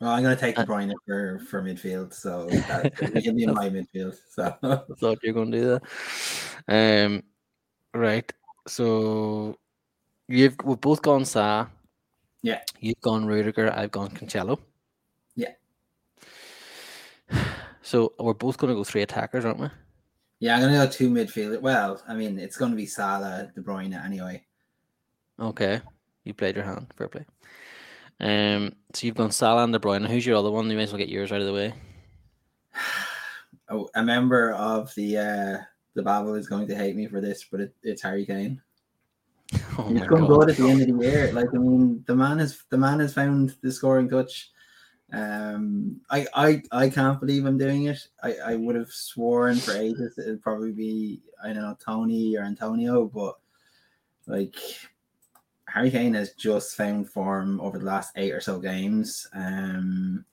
Well, 0.00 0.12
I'm 0.12 0.22
going 0.22 0.34
to 0.34 0.40
take 0.40 0.54
De 0.54 0.62
Uh, 0.62 0.64
Bruyne 0.64 0.94
for 1.04 1.38
for 1.40 1.62
midfield, 1.62 2.14
so 2.14 2.46
that, 2.48 2.98
he 3.12 3.20
can 3.20 3.36
be 3.36 3.42
in 3.42 3.52
my 3.52 3.68
midfield. 3.68 4.16
So 4.30 4.44
I 4.62 4.94
thought 4.98 5.18
you 5.22 5.34
were 5.34 5.44
going 5.44 5.52
to 5.52 5.58
do 5.58 5.80
that. 6.66 7.04
Um, 7.04 7.22
right. 7.92 8.32
So 8.66 9.58
you've 10.28 10.56
we've 10.64 10.80
both 10.80 11.02
gone 11.02 11.26
Sa. 11.26 11.66
Yeah. 12.40 12.62
You've 12.80 13.02
gone 13.02 13.26
Rudiger. 13.26 13.70
I've 13.70 13.90
gone 13.90 14.12
Cancelo. 14.12 14.60
Yeah. 15.36 15.52
So 17.88 18.12
we're 18.18 18.34
both 18.34 18.58
going 18.58 18.68
to 18.70 18.74
go 18.74 18.84
three 18.84 19.00
attackers, 19.00 19.46
aren't 19.46 19.60
we? 19.60 19.68
yeah, 20.40 20.56
I'm 20.56 20.60
going 20.60 20.74
to 20.74 20.78
go 20.78 20.90
two 20.90 21.08
midfielders. 21.08 21.62
Well, 21.62 22.02
I 22.06 22.12
mean, 22.12 22.38
it's 22.38 22.58
going 22.58 22.70
to 22.70 22.76
be 22.76 22.84
Salah, 22.84 23.50
De 23.54 23.62
Bruyne 23.62 23.94
anyway. 24.04 24.44
Okay. 25.40 25.80
You 26.22 26.34
played 26.34 26.56
your 26.56 26.66
hand. 26.66 26.92
Fair 26.98 27.08
play. 27.08 27.24
Um. 28.20 28.74
So 28.92 29.06
you've 29.06 29.16
gone 29.16 29.30
Salah 29.30 29.64
and 29.64 29.72
De 29.72 29.78
Bruyne. 29.78 30.06
Who's 30.06 30.26
your 30.26 30.36
other 30.36 30.50
one? 30.50 30.68
You 30.68 30.76
might 30.76 30.82
as 30.82 30.92
well 30.92 30.98
get 30.98 31.08
yours 31.08 31.32
out 31.32 31.40
of 31.40 31.46
the 31.46 31.52
way. 31.54 31.72
Oh, 33.70 33.86
a 33.94 34.02
member 34.02 34.52
of 34.52 34.94
the 34.94 35.18
uh 35.18 35.58
the 35.94 36.02
Babble 36.02 36.36
is 36.36 36.48
going 36.48 36.66
to 36.68 36.74
hate 36.74 36.96
me 36.96 37.06
for 37.06 37.20
this, 37.20 37.44
but 37.50 37.60
it, 37.60 37.74
it's 37.82 38.00
Harry 38.02 38.24
Kane. 38.24 38.60
Oh 39.78 39.88
He's 39.88 40.00
god. 40.06 40.26
good 40.26 40.50
at 40.50 40.56
the 40.56 40.68
end 40.70 40.80
of 40.80 40.98
the 40.98 41.06
year. 41.06 41.32
Like 41.32 41.48
I 41.54 41.58
mean, 41.58 42.02
the 42.06 42.16
man 42.16 42.38
has 42.38 42.64
the 42.70 42.78
man 42.78 43.00
has 43.00 43.12
found 43.12 43.56
the 43.62 43.70
scoring 43.70 44.08
touch. 44.08 44.50
Um, 45.12 46.00
I 46.10 46.26
I 46.34 46.62
I 46.70 46.88
can't 46.90 47.20
believe 47.20 47.46
I'm 47.46 47.58
doing 47.58 47.86
it. 47.86 48.08
I 48.22 48.34
I 48.44 48.54
would 48.56 48.76
have 48.76 48.90
sworn 48.90 49.56
for 49.56 49.72
ages 49.72 50.18
it'd 50.18 50.42
probably 50.42 50.72
be 50.72 51.22
I 51.42 51.48
don't 51.48 51.62
know 51.62 51.76
Toney 51.82 52.36
or 52.36 52.42
Antonio, 52.42 53.06
but 53.06 53.36
like 54.26 54.56
Harry 55.66 55.90
Kane 55.90 56.14
has 56.14 56.32
just 56.32 56.76
found 56.76 57.08
form 57.08 57.60
over 57.60 57.78
the 57.78 57.84
last 57.84 58.12
eight 58.16 58.32
or 58.32 58.40
so 58.40 58.58
games. 58.58 59.28
Um, 59.34 60.24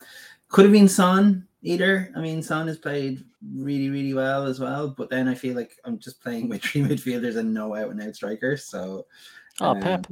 could 0.50 0.66
have 0.66 0.72
been 0.72 0.88
Son 0.88 1.48
either. 1.62 2.12
I 2.16 2.20
mean, 2.22 2.42
Son 2.42 2.68
has 2.68 2.78
played 2.78 3.24
really, 3.54 3.90
really 3.90 4.14
well 4.14 4.46
as 4.46 4.60
well. 4.60 4.90
But 4.90 5.10
then 5.10 5.28
I 5.28 5.36
feel 5.36 5.56
like 5.56 5.78
I'm 5.84 6.00
just 6.00 6.22
playing 6.22 6.50
with 6.50 6.64
three 6.64 6.82
midfielders 6.82 7.38
and 7.38 7.54
no 7.54 7.76
out 7.76 7.90
and 7.92 8.02
out 8.02 8.16
strikers. 8.16 8.66
So, 8.66 9.06
Oh, 9.62 9.72
um, 9.72 9.80
Pep. 9.82 10.08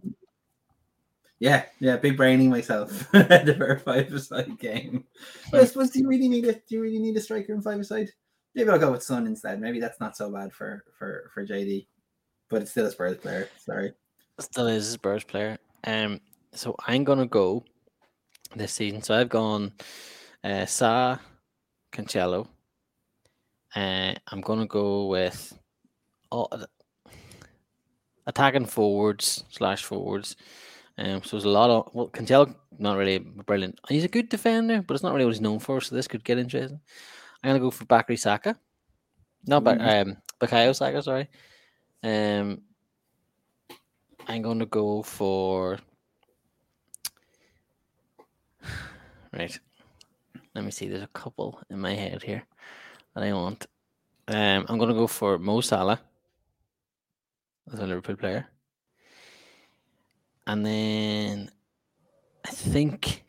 Yeah, 1.43 1.65
yeah, 1.81 1.97
big 1.97 2.15
braining 2.15 2.49
myself 2.49 2.89
for 3.11 3.19
a 3.19 3.79
five-a-side 3.79 4.57
game. 4.59 5.03
But 5.51 5.59
I 5.59 5.65
suppose 5.65 5.89
do 5.89 5.99
you 5.99 6.07
really 6.07 6.29
need 6.29 6.45
it? 6.45 6.65
Do 6.65 6.75
you 6.75 6.81
really 6.81 6.99
need 6.99 7.17
a 7.17 7.19
striker 7.19 7.53
in 7.53 7.61
five-a-side? 7.61 8.09
Maybe 8.55 8.69
I'll 8.69 8.79
go 8.79 8.93
with 8.93 9.03
Son 9.03 9.27
instead. 9.27 9.59
Maybe 9.59 9.81
that's 9.81 9.99
not 9.99 10.15
so 10.15 10.31
bad 10.31 10.53
for 10.53 10.85
for 10.97 11.29
for 11.33 11.45
JD, 11.45 11.87
but 12.49 12.61
it's 12.61 12.71
still 12.71 12.85
a 12.85 12.91
Spurs 12.91 13.17
player. 13.17 13.49
Sorry. 13.57 13.91
Still 14.39 14.67
is 14.67 14.87
a 14.87 14.91
Spurs 14.93 15.25
player. 15.25 15.57
Um. 15.85 16.21
So 16.53 16.77
I'm 16.87 17.03
gonna 17.03 17.27
go 17.27 17.65
this 18.55 18.71
season. 18.71 19.01
So 19.01 19.13
I've 19.13 19.27
gone 19.27 19.73
uh, 20.45 20.65
Sa, 20.65 21.17
Cancelo. 21.91 22.47
Uh, 23.75 24.13
I'm 24.31 24.39
gonna 24.39 24.67
go 24.67 25.07
with 25.07 25.59
all 26.31 26.49
attacking 28.27 28.67
forwards 28.67 29.43
slash 29.49 29.83
forwards. 29.83 30.37
Um, 30.97 31.23
so 31.23 31.31
there's 31.37 31.45
a 31.45 31.49
lot 31.49 31.69
of 31.69 31.89
well, 31.93 32.09
Cancelo 32.09 32.53
not 32.77 32.97
really 32.97 33.17
brilliant. 33.19 33.79
He's 33.89 34.03
a 34.03 34.07
good 34.07 34.29
defender, 34.29 34.81
but 34.81 34.93
it's 34.93 35.03
not 35.03 35.13
really 35.13 35.25
what 35.25 35.33
he's 35.33 35.41
known 35.41 35.59
for. 35.59 35.81
So 35.81 35.95
this 35.95 36.07
could 36.07 36.23
get 36.23 36.37
interesting. 36.37 36.79
I'm 37.43 37.49
gonna 37.49 37.59
go 37.59 37.71
for 37.71 37.85
Bakary 37.85 38.17
Saka, 38.19 38.55
not 39.45 39.63
Bak 39.63 39.79
Mhm. 39.79 40.11
um 40.11 40.17
Bakayo 40.39 40.75
Saka. 40.75 41.01
Sorry. 41.01 41.27
Um, 42.03 42.61
I'm 44.27 44.41
gonna 44.41 44.65
go 44.65 45.01
for 45.01 45.79
right. 49.33 49.59
Let 50.55 50.63
me 50.63 50.71
see. 50.71 50.87
There's 50.87 51.01
a 51.03 51.07
couple 51.07 51.59
in 51.69 51.79
my 51.79 51.93
head 51.93 52.21
here 52.21 52.45
that 53.15 53.23
I 53.23 53.33
want. 53.33 53.65
Um, 54.27 54.65
I'm 54.69 54.77
gonna 54.77 54.93
go 54.93 55.07
for 55.07 55.37
Mo 55.39 55.61
Salah 55.61 55.99
as 57.71 57.79
a 57.79 57.87
Liverpool 57.87 58.15
player, 58.15 58.47
and 60.47 60.65
then 60.65 61.49
I 62.45 62.49
think 62.51 63.23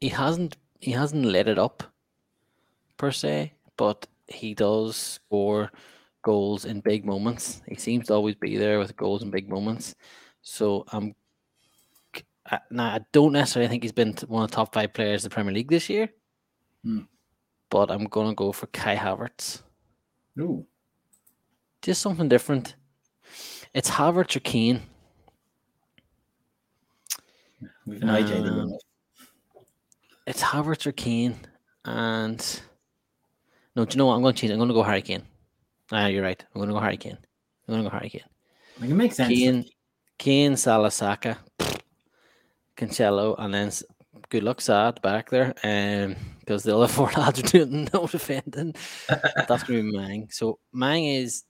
he 0.00 0.08
hasn't 0.08 0.56
he 0.80 0.90
hasn't 0.92 1.24
let 1.24 1.48
it 1.48 1.58
up 1.58 1.82
per 2.96 3.10
se, 3.10 3.52
but 3.76 4.06
he 4.28 4.54
does 4.54 4.96
score 4.96 5.70
goals 6.22 6.64
in 6.64 6.80
big 6.80 7.04
moments. 7.04 7.62
He 7.68 7.74
seems 7.76 8.06
to 8.06 8.14
always 8.14 8.34
be 8.34 8.56
there 8.56 8.78
with 8.78 8.96
goals 8.96 9.22
in 9.22 9.30
big 9.30 9.48
moments. 9.48 9.94
So 10.42 10.84
I'm 10.92 11.14
I- 12.50 12.60
now 12.70 12.94
I 12.94 13.00
don't 13.12 13.32
necessarily 13.32 13.68
think 13.68 13.82
he's 13.82 13.92
been 13.92 14.14
one 14.28 14.44
of 14.44 14.50
the 14.50 14.56
top 14.56 14.74
five 14.74 14.92
players 14.92 15.24
in 15.24 15.30
the 15.30 15.34
Premier 15.34 15.52
League 15.54 15.70
this 15.70 15.88
year, 15.88 16.08
Hmm. 16.82 17.00
but 17.70 17.90
I'm 17.90 18.04
gonna 18.04 18.34
go 18.34 18.52
for 18.52 18.66
Kai 18.68 18.96
Havertz. 18.96 19.62
No, 20.36 20.66
Just 21.82 22.00
something 22.02 22.28
different. 22.28 22.76
It's 23.74 23.90
Havertz 23.90 24.36
or 24.36 24.40
Keane. 24.40 24.82
We've 27.86 28.02
an 28.02 28.08
in 28.08 28.46
Um, 28.48 28.72
it. 28.72 28.82
It's 30.26 30.42
Havertz 30.42 30.86
or 30.86 30.92
Keane, 30.92 31.36
and 31.84 32.60
no, 33.76 33.84
do 33.84 33.94
you 33.94 33.98
know 33.98 34.06
what? 34.06 34.14
I'm 34.14 34.22
going 34.22 34.34
to 34.34 34.40
change. 34.40 34.52
I'm 34.52 34.58
going 34.58 34.68
to 34.68 34.74
go 34.74 34.82
Harry 34.82 35.02
Kane. 35.02 35.22
Ah, 35.92 36.06
you're 36.06 36.22
right. 36.22 36.42
I'm 36.54 36.60
going 36.60 36.68
to 36.68 36.74
go 36.74 36.80
Harry 36.80 36.96
Kane. 36.96 37.18
I'm 37.68 37.74
going 37.74 37.84
to 37.84 37.90
go 37.90 37.96
Harry 37.96 38.08
Kane. 38.08 38.22
Like 38.80 38.90
it 38.90 38.94
makes 38.94 39.16
sense. 39.16 39.28
Kane, 39.28 39.64
Kane, 40.18 40.56
Salah, 40.56 40.90
Saka, 40.90 41.38
Cancelo, 42.76 43.34
and 43.38 43.52
then 43.52 43.70
good 44.30 44.42
luck, 44.42 44.60
Sad 44.60 45.00
back 45.02 45.30
there, 45.30 45.54
um, 45.62 46.16
because 46.40 46.62
the 46.62 46.76
other 46.76 46.88
four 46.92 47.10
lads 47.16 47.40
are 47.40 47.42
doing 47.42 47.88
no 47.94 48.06
defending. 48.06 48.74
That's 49.08 49.62
going 49.64 49.84
to 49.84 49.90
be 49.90 49.96
Mang. 49.96 50.28
So 50.30 50.58
Mang 50.72 51.04
is 51.04 51.44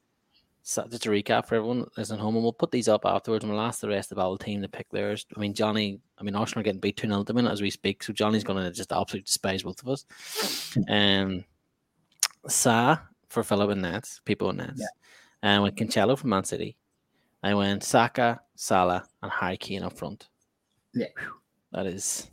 so 0.66 0.86
just 0.88 1.02
to 1.02 1.10
recap 1.10 1.46
for 1.46 1.56
everyone 1.56 1.86
that's 1.94 2.10
at 2.10 2.18
home, 2.18 2.34
and 2.36 2.42
we'll 2.42 2.52
put 2.54 2.70
these 2.70 2.88
up 2.88 3.04
afterwards, 3.04 3.44
and 3.44 3.52
we'll 3.52 3.60
ask 3.62 3.80
the 3.80 3.88
rest 3.88 4.10
of 4.12 4.18
our 4.18 4.38
team 4.38 4.62
to 4.62 4.68
pick 4.68 4.88
theirs. 4.90 5.26
I 5.36 5.38
mean, 5.38 5.52
Johnny. 5.52 6.00
I 6.18 6.22
mean, 6.22 6.34
Arsenal 6.34 6.60
are 6.60 6.64
getting 6.64 6.80
beat 6.80 6.96
two 6.96 7.06
0 7.06 7.20
at 7.20 7.26
the 7.26 7.34
minute 7.34 7.52
as 7.52 7.60
we 7.60 7.68
speak, 7.70 8.02
so 8.02 8.14
Johnny's 8.14 8.44
going 8.44 8.64
to 8.64 8.72
just 8.72 8.90
absolutely 8.90 9.26
despise 9.26 9.62
both 9.62 9.82
of 9.82 9.88
us. 9.90 10.76
Um, 10.88 11.44
Sa 12.48 12.96
for 13.28 13.42
Philip 13.44 13.70
and 13.70 13.82
Nets, 13.82 14.20
people 14.24 14.48
in 14.50 14.56
Nets, 14.56 14.80
Yeah. 14.80 14.86
and 15.42 15.62
with 15.62 15.76
Cancelo 15.76 16.16
from 16.18 16.30
Man 16.30 16.44
City. 16.44 16.76
I 17.42 17.52
went 17.52 17.84
Saka, 17.84 18.40
Salah, 18.54 19.04
and 19.22 19.30
Harry 19.30 19.58
Kane 19.58 19.82
up 19.82 19.92
front. 19.92 20.28
Yeah. 20.94 21.08
Whew, 21.18 21.34
that 21.72 21.84
is. 21.86 22.30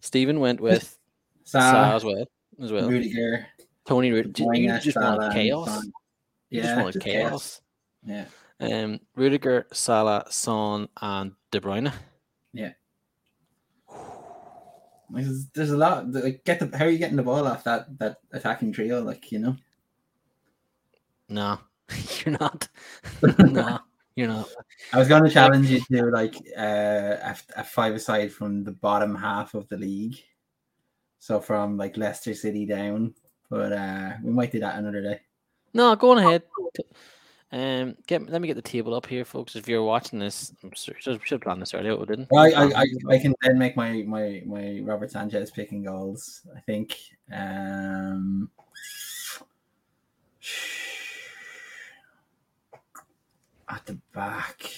Stephen 0.00 0.40
went 0.40 0.60
with 0.60 0.98
Sa 1.44 1.60
Salah, 1.60 1.94
as 1.94 2.04
well. 2.04 2.24
As 2.60 2.72
well. 2.72 2.90
Rudiger, 2.90 3.46
Tony 3.86 4.10
Rudiger. 4.10 4.52
You 4.54 4.78
just 4.80 4.96
and 4.96 5.32
chaos. 5.32 5.86
You 6.52 6.62
just 6.62 6.76
wanted 6.76 7.02
chaos. 7.02 7.60
Yeah. 8.04 8.26
Um, 8.60 9.00
Rudiger, 9.16 9.66
Salah, 9.72 10.24
Son, 10.30 10.88
and 11.00 11.32
De 11.50 11.60
Bruyne. 11.60 11.92
Like, 15.12 15.24
There's, 15.24 15.46
there's 15.48 15.70
a 15.70 15.76
lot. 15.76 16.10
Like, 16.10 16.42
get 16.44 16.58
the 16.58 16.76
how 16.76 16.86
are 16.86 16.90
you 16.90 16.98
getting 16.98 17.16
the 17.16 17.22
ball 17.22 17.46
off 17.46 17.64
that 17.64 17.98
that 17.98 18.18
attacking 18.32 18.72
trio? 18.72 19.02
Like 19.02 19.30
you 19.30 19.38
know. 19.38 19.56
No, 21.28 21.58
you're 22.24 22.38
not. 22.38 22.68
no, 23.38 23.78
you're 24.16 24.28
not. 24.28 24.48
I 24.92 24.98
was 24.98 25.08
going 25.08 25.24
to 25.24 25.30
challenge 25.30 25.68
you 25.68 25.80
to 25.92 26.06
like 26.06 26.36
uh, 26.56 27.16
a, 27.22 27.36
a 27.56 27.64
five 27.64 27.94
aside 27.94 28.32
from 28.32 28.64
the 28.64 28.72
bottom 28.72 29.14
half 29.14 29.54
of 29.54 29.68
the 29.68 29.76
league. 29.76 30.16
So 31.18 31.40
from 31.40 31.76
like 31.76 31.98
Leicester 31.98 32.34
City 32.34 32.64
down, 32.64 33.14
but 33.50 33.72
uh, 33.72 34.12
we 34.22 34.32
might 34.32 34.50
do 34.50 34.60
that 34.60 34.78
another 34.78 35.02
day. 35.02 35.20
No, 35.74 35.96
go 35.96 36.10
on 36.10 36.18
ahead. 36.18 36.42
Um, 37.54 37.96
get 38.06 38.26
let 38.30 38.40
me 38.40 38.48
get 38.48 38.54
the 38.54 38.62
table 38.62 38.94
up 38.94 39.04
here, 39.06 39.26
folks. 39.26 39.56
If 39.56 39.68
you're 39.68 39.82
watching 39.82 40.18
this, 40.18 40.54
I'm 40.62 40.74
sorry, 40.74 40.98
should 41.00 41.20
should 41.22 41.36
have 41.36 41.42
planned 41.42 41.60
this 41.60 41.74
earlier, 41.74 41.92
but 41.92 42.00
we 42.00 42.06
didn't. 42.06 42.28
I, 42.34 42.50
I, 42.52 42.64
I, 42.64 42.86
I 43.10 43.18
can 43.18 43.34
then 43.42 43.58
make 43.58 43.76
my 43.76 44.02
my 44.06 44.42
my 44.46 44.80
Robert 44.82 45.10
Sanchez 45.10 45.50
picking 45.50 45.82
goals. 45.82 46.40
I 46.56 46.60
think. 46.60 46.96
Um, 47.30 48.50
at 53.68 53.84
the 53.84 53.98
back, 54.14 54.70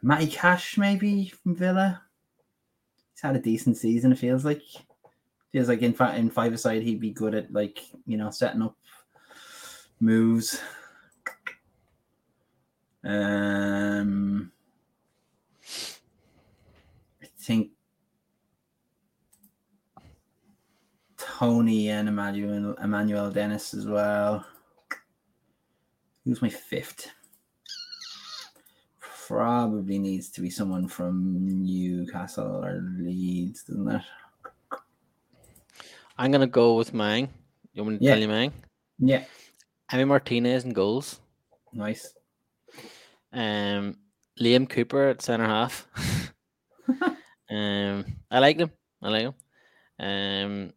Matty 0.00 0.28
Cash 0.28 0.78
maybe 0.78 1.32
from 1.42 1.56
Villa. 1.56 2.02
He's 3.12 3.22
had 3.22 3.34
a 3.34 3.40
decent 3.40 3.76
season. 3.78 4.12
It 4.12 4.18
feels 4.18 4.44
like. 4.44 4.62
Feels 5.52 5.68
like 5.68 5.82
in 5.82 5.94
in 6.16 6.30
five 6.30 6.52
aside 6.52 6.82
he'd 6.82 7.00
be 7.00 7.10
good 7.10 7.34
at 7.34 7.52
like 7.52 7.80
you 8.06 8.16
know 8.16 8.30
setting 8.30 8.62
up 8.62 8.76
moves. 10.00 10.60
Um, 13.04 14.50
I 17.22 17.26
think 17.38 17.70
Toney 21.18 21.90
and 21.90 22.08
Emmanuel 22.08 22.74
Emmanuel 22.82 23.30
Dennis 23.30 23.74
as 23.74 23.86
well. 23.86 24.46
Who's 26.24 26.40
my 26.40 26.48
fifth? 26.48 27.10
probably 29.32 29.98
needs 29.98 30.28
to 30.28 30.42
be 30.42 30.50
someone 30.50 30.86
from 30.86 31.64
Newcastle 31.64 32.62
or 32.62 32.82
Leeds, 32.98 33.62
doesn't 33.62 33.88
it? 33.88 34.02
I'm 36.18 36.30
gonna 36.30 36.46
go 36.46 36.76
with 36.76 36.92
Mang. 36.94 37.28
You 37.72 37.82
want 37.82 37.94
me 37.94 37.98
to 37.98 38.04
Yeah. 38.04 38.10
tell 38.12 38.20
you 38.22 38.28
Mang? 38.28 38.52
Yeah, 38.98 39.24
Emi 39.90 40.06
Martinez 40.06 40.64
and 40.64 40.74
goals. 40.74 41.20
nice. 41.72 42.14
Um, 43.32 43.96
Liam 44.40 44.68
Cooper 44.68 45.08
at 45.08 45.22
centre 45.22 45.46
half. 45.46 45.86
um, 47.50 48.04
I 48.30 48.38
like 48.38 48.58
him. 48.58 48.70
I 49.02 49.08
like 49.08 49.22
him. 49.22 49.34
Um, 49.98 50.72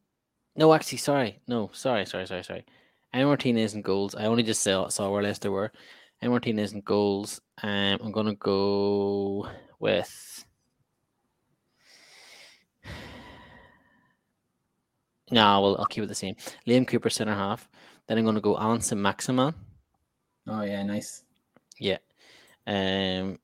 no, 0.55 0.73
actually, 0.73 0.99
sorry, 0.99 1.39
no, 1.47 1.69
sorry, 1.73 2.05
sorry, 2.05 2.27
sorry, 2.27 2.43
sorry. 2.43 2.65
Emi 3.13 3.25
Martinez 3.25 3.73
and 3.73 3.83
goals. 3.83 4.15
I 4.15 4.25
only 4.25 4.43
just 4.43 4.61
saw, 4.61 4.87
saw 4.89 5.09
where 5.09 5.23
Leicester 5.23 5.51
were. 5.51 5.71
Emi 6.23 6.29
Martinez 6.31 6.73
and 6.73 6.83
goals. 6.83 7.41
Um, 7.61 7.99
I'm 8.01 8.11
gonna 8.11 8.35
go 8.35 9.49
with. 9.79 10.45
No, 15.31 15.61
well, 15.61 15.77
I'll 15.79 15.85
keep 15.85 16.03
it 16.03 16.07
the 16.07 16.15
same. 16.15 16.35
Liam 16.67 16.87
Cooper 16.87 17.09
centre 17.09 17.33
half. 17.33 17.67
Then 18.07 18.17
I'm 18.17 18.25
gonna 18.25 18.41
go 18.41 18.57
Alan 18.57 18.81
St 18.81 18.99
Maximin. 18.99 19.53
Oh 20.47 20.61
yeah, 20.61 20.83
nice. 20.83 21.23
Yeah. 21.79 21.97
Um, 22.67 23.39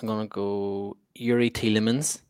I'm 0.00 0.06
gonna 0.06 0.28
go 0.28 0.96
Youri 1.18 1.50
Tielemans. 1.50 2.20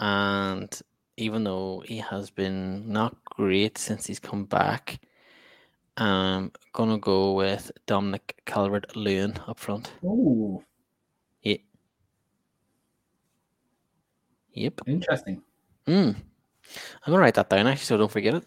And 0.00 0.76
even 1.16 1.44
though 1.44 1.84
he 1.86 1.98
has 1.98 2.30
been 2.30 2.90
not 2.90 3.16
great 3.24 3.78
since 3.78 4.06
he's 4.06 4.18
come 4.18 4.44
back, 4.44 5.00
I'm 5.96 6.50
gonna 6.72 6.98
go 6.98 7.34
with 7.34 7.70
Dominic 7.86 8.42
Calvert 8.46 8.96
Lewin 8.96 9.36
up 9.46 9.60
front. 9.60 9.92
Oh, 10.04 10.64
Yep. 14.54 14.80
interesting. 14.86 15.42
Mm. 15.86 16.14
I'm 16.14 17.12
gonna 17.12 17.18
write 17.18 17.34
that 17.34 17.50
down 17.50 17.66
actually, 17.66 17.84
so 17.84 17.96
don't 17.96 18.10
forget 18.10 18.34
it. 18.34 18.46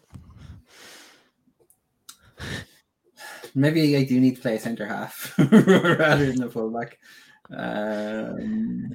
Maybe 3.55 3.95
I 3.97 4.03
do 4.03 4.19
need 4.19 4.35
to 4.35 4.41
play 4.41 4.57
centre 4.59 4.85
half 4.85 5.33
rather 5.37 6.31
than 6.31 6.43
a 6.43 6.49
fullback. 6.49 6.99
Um, 7.49 8.93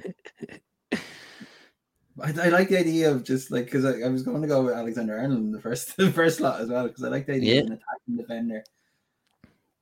I, 2.21 2.29
I 2.29 2.49
like 2.49 2.69
the 2.69 2.79
idea 2.79 3.11
of 3.11 3.23
just 3.23 3.51
like 3.51 3.65
because 3.65 3.85
I, 3.85 4.05
I 4.05 4.09
was 4.09 4.23
going 4.23 4.41
to 4.41 4.47
go 4.47 4.63
with 4.63 4.73
Alexander 4.73 5.17
Arnold 5.17 5.41
in 5.41 5.51
the 5.51 5.59
first 5.59 5.97
the 5.97 6.11
first 6.11 6.37
slot 6.37 6.61
as 6.61 6.69
well 6.69 6.87
because 6.87 7.03
I 7.03 7.09
like 7.09 7.25
the 7.25 7.33
idea 7.33 7.61
of 7.61 7.67
an 7.67 7.73
attacking 7.73 8.17
defender. 8.17 8.63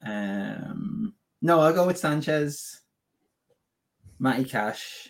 Um, 0.04 1.14
no, 1.42 1.60
I'll 1.60 1.74
go 1.74 1.86
with 1.86 1.98
Sanchez, 1.98 2.82
Matty 4.20 4.46
Cash, 4.46 5.10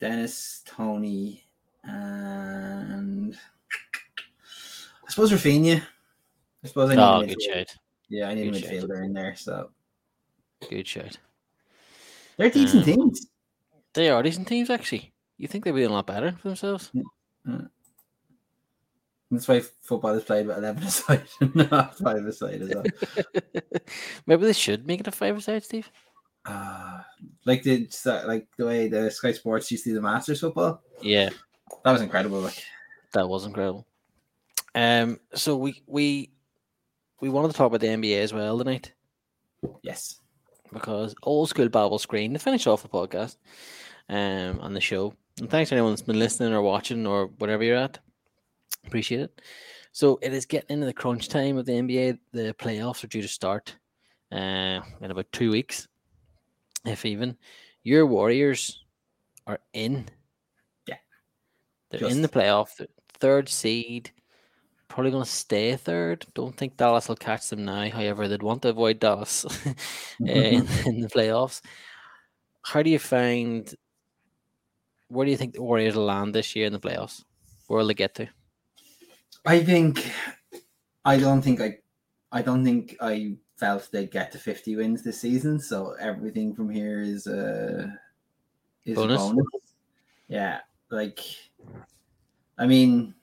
Dennis, 0.00 0.62
Toney, 0.66 1.44
and 1.84 3.36
I 5.06 5.10
suppose 5.10 5.32
Rafinha. 5.32 5.82
I 6.62 6.66
suppose 6.66 6.90
I 6.90 6.94
need 6.94 7.02
Oh, 7.02 7.20
a 7.20 7.26
good 7.26 7.38
midfielder. 7.38 7.54
shout. 7.54 7.76
Yeah, 8.08 8.28
I 8.28 8.34
need 8.34 8.48
a 8.48 8.50
Good 8.52 8.62
shout. 8.64 8.72
midfielder 8.72 9.04
in 9.04 9.12
there. 9.12 9.34
So 9.36 9.70
Good 10.68 10.86
shout. 10.88 11.18
they're 12.36 12.50
decent 12.50 12.80
Um, 12.88 12.94
teams. 12.94 13.26
They 13.94 14.10
are 14.10 14.22
decent 14.22 14.48
teams 14.48 14.70
actually. 14.70 15.12
You 15.38 15.48
think 15.48 15.64
they'd 15.64 15.72
be 15.72 15.82
a 15.84 15.88
lot 15.88 16.06
better 16.06 16.32
for 16.32 16.48
themselves? 16.48 16.90
That's 19.30 19.48
why 19.48 19.60
football 19.82 20.14
is 20.14 20.22
played 20.24 20.46
with 20.46 20.58
eleven 20.58 20.82
aside, 20.84 21.24
not 21.54 21.98
five 21.98 22.24
aside 22.24 22.62
as 22.62 22.68
well. 22.74 22.84
Maybe 24.26 24.46
they 24.46 24.52
should 24.52 24.86
make 24.86 25.00
it 25.00 25.08
a 25.08 25.10
five 25.12 25.42
side, 25.42 25.64
Steve. 25.64 25.90
Uh, 26.46 27.00
like 27.46 27.62
the 27.62 27.88
like 28.26 28.46
the 28.56 28.66
way 28.66 28.88
the 28.88 29.10
Sky 29.10 29.32
Sports 29.32 29.70
used 29.70 29.84
to 29.84 29.90
do 29.90 29.94
the 29.94 30.02
Masters 30.02 30.40
football. 30.40 30.82
Yeah, 31.00 31.30
That 31.84 31.92
was 31.92 32.02
incredible. 32.02 32.40
Like 32.40 32.62
that 33.12 33.28
was 33.28 33.46
incredible. 33.46 33.86
Um, 34.74 35.20
so 35.34 35.56
we 35.56 35.82
we 35.86 36.30
we 37.20 37.28
wanted 37.28 37.52
to 37.52 37.56
talk 37.56 37.68
about 37.68 37.80
the 37.80 37.86
NBA 37.86 38.18
as 38.18 38.32
well 38.32 38.58
tonight 38.58 38.92
yes, 39.82 40.20
because 40.72 41.14
old 41.22 41.48
school 41.48 41.68
Babble 41.68 41.98
screen 41.98 42.32
to 42.32 42.38
finish 42.38 42.66
off 42.66 42.82
the 42.82 42.88
podcast, 42.88 43.36
um, 44.08 44.60
on 44.60 44.74
the 44.74 44.80
show. 44.80 45.14
And 45.40 45.50
thanks 45.50 45.70
to 45.70 45.76
anyone 45.76 45.92
that's 45.92 46.02
been 46.02 46.18
listening 46.18 46.52
or 46.52 46.62
watching 46.62 47.06
or 47.06 47.26
whatever 47.38 47.64
you're 47.64 47.76
at. 47.76 47.98
Appreciate 48.86 49.20
it. 49.20 49.40
So 49.92 50.18
it 50.22 50.32
is 50.32 50.46
getting 50.46 50.74
into 50.74 50.86
the 50.86 50.92
crunch 50.92 51.28
time 51.28 51.56
of 51.56 51.66
the 51.66 51.72
NBA. 51.72 52.18
The 52.32 52.54
playoffs 52.58 53.04
are 53.04 53.08
due 53.08 53.22
to 53.22 53.28
start 53.28 53.76
uh, 54.32 54.80
in 55.00 55.10
about 55.10 55.30
two 55.32 55.50
weeks, 55.50 55.88
if 56.84 57.04
even. 57.04 57.36
Your 57.82 58.06
Warriors 58.06 58.84
are 59.46 59.60
in. 59.72 60.06
Yeah. 60.86 60.96
They're 61.90 62.08
in 62.08 62.22
the 62.22 62.28
playoff, 62.28 62.76
th- 62.76 62.90
third 63.18 63.48
seed. 63.48 64.10
Probably 64.88 65.10
going 65.10 65.24
to 65.24 65.30
stay 65.30 65.76
third. 65.76 66.24
Don't 66.34 66.56
think 66.56 66.76
Dallas 66.76 67.08
will 67.08 67.16
catch 67.16 67.48
them 67.48 67.64
now. 67.64 67.88
However, 67.90 68.28
they'd 68.28 68.42
want 68.42 68.62
to 68.62 68.68
avoid 68.68 69.00
Dallas 69.00 69.44
in, 70.20 70.66
in 70.86 71.00
the 71.00 71.08
playoffs. 71.08 71.60
How 72.62 72.82
do 72.82 72.90
you 72.90 72.98
find? 72.98 73.72
Where 75.08 75.24
do 75.24 75.30
you 75.30 75.36
think 75.36 75.54
the 75.54 75.62
Warriors 75.62 75.96
will 75.96 76.04
land 76.04 76.34
this 76.34 76.54
year 76.56 76.66
in 76.66 76.72
the 76.72 76.80
playoffs? 76.80 77.22
Where 77.66 77.78
will 77.78 77.88
they 77.88 77.94
get 77.94 78.14
to? 78.16 78.28
I 79.44 79.62
think 79.62 80.10
I 81.04 81.18
don't 81.18 81.42
think 81.42 81.60
I 81.60 81.78
I 82.32 82.42
don't 82.42 82.64
think 82.64 82.96
I 83.00 83.36
felt 83.56 83.88
they'd 83.92 84.10
get 84.10 84.32
to 84.32 84.38
fifty 84.38 84.76
wins 84.76 85.02
this 85.02 85.20
season. 85.20 85.60
So 85.60 85.94
everything 86.00 86.54
from 86.54 86.68
here 86.70 87.00
is 87.00 87.26
uh 87.26 87.88
is 88.84 88.96
Bonus? 88.96 89.22
a 89.22 89.34
bonus. 89.34 89.46
Yeah, 90.28 90.60
like 90.90 91.20
I 92.58 92.66
mean 92.66 93.14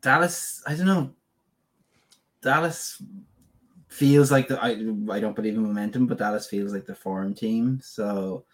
Dallas. 0.00 0.62
I 0.66 0.74
don't 0.74 0.86
know. 0.86 1.14
Dallas 2.42 3.02
feels 3.88 4.30
like 4.30 4.48
the 4.48 4.62
I 4.62 4.70
I 5.14 5.20
don't 5.20 5.36
believe 5.36 5.54
in 5.54 5.62
momentum, 5.62 6.06
but 6.06 6.18
Dallas 6.18 6.46
feels 6.46 6.72
like 6.72 6.84
the 6.84 6.94
form 6.94 7.34
team. 7.34 7.80
So 7.82 8.44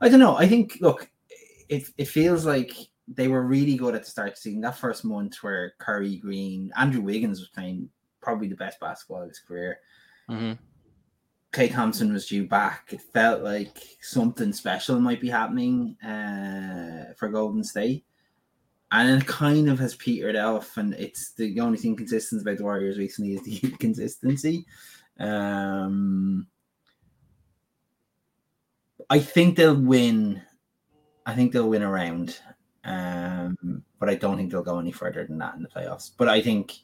I 0.00 0.08
don't 0.08 0.20
know. 0.20 0.36
I 0.36 0.46
think 0.46 0.78
look, 0.80 1.08
it 1.68 1.88
it 1.96 2.06
feels 2.06 2.44
like 2.44 2.72
they 3.08 3.28
were 3.28 3.42
really 3.42 3.76
good 3.76 3.94
at 3.94 4.04
the 4.04 4.10
start 4.10 4.28
of 4.28 4.34
the 4.34 4.40
season. 4.40 4.60
That 4.60 4.78
first 4.78 5.04
month 5.04 5.42
where 5.42 5.74
Curry, 5.78 6.16
Green, 6.16 6.72
Andrew 6.76 7.00
Wiggins 7.00 7.40
was 7.40 7.48
playing 7.48 7.88
probably 8.20 8.48
the 8.48 8.56
best 8.56 8.78
basketball 8.80 9.22
of 9.22 9.28
his 9.28 9.40
career. 9.40 9.80
Mm-hmm. 10.28 10.52
Klay 11.52 11.72
Thompson 11.72 12.12
was 12.12 12.26
due 12.26 12.46
back. 12.46 12.92
It 12.92 13.00
felt 13.12 13.42
like 13.42 13.76
something 14.00 14.52
special 14.52 15.00
might 15.00 15.20
be 15.20 15.28
happening 15.28 15.96
uh, 16.00 17.12
for 17.16 17.28
Golden 17.28 17.64
State. 17.64 18.04
And 18.92 19.20
it 19.20 19.26
kind 19.26 19.68
of 19.68 19.78
has 19.78 19.94
petered 19.94 20.36
off, 20.36 20.76
and 20.76 20.94
it's 20.94 21.32
the 21.34 21.60
only 21.60 21.78
thing 21.78 21.94
consistent 21.96 22.42
about 22.42 22.58
the 22.58 22.64
Warriors 22.64 22.98
recently 22.98 23.34
is 23.34 23.42
the 23.42 23.70
consistency. 23.78 24.66
Um, 25.18 26.48
I 29.08 29.20
think 29.20 29.56
they'll 29.56 29.80
win. 29.80 30.42
I 31.24 31.34
think 31.34 31.52
they'll 31.52 31.68
win 31.68 31.82
a 31.82 31.90
round, 31.90 32.36
um, 32.84 33.82
but 33.98 34.08
I 34.08 34.14
don't 34.14 34.36
think 34.36 34.50
they'll 34.50 34.62
go 34.62 34.78
any 34.78 34.92
further 34.92 35.26
than 35.26 35.38
that 35.38 35.54
in 35.54 35.62
the 35.62 35.68
playoffs. 35.68 36.10
But 36.16 36.28
I 36.28 36.40
think 36.40 36.78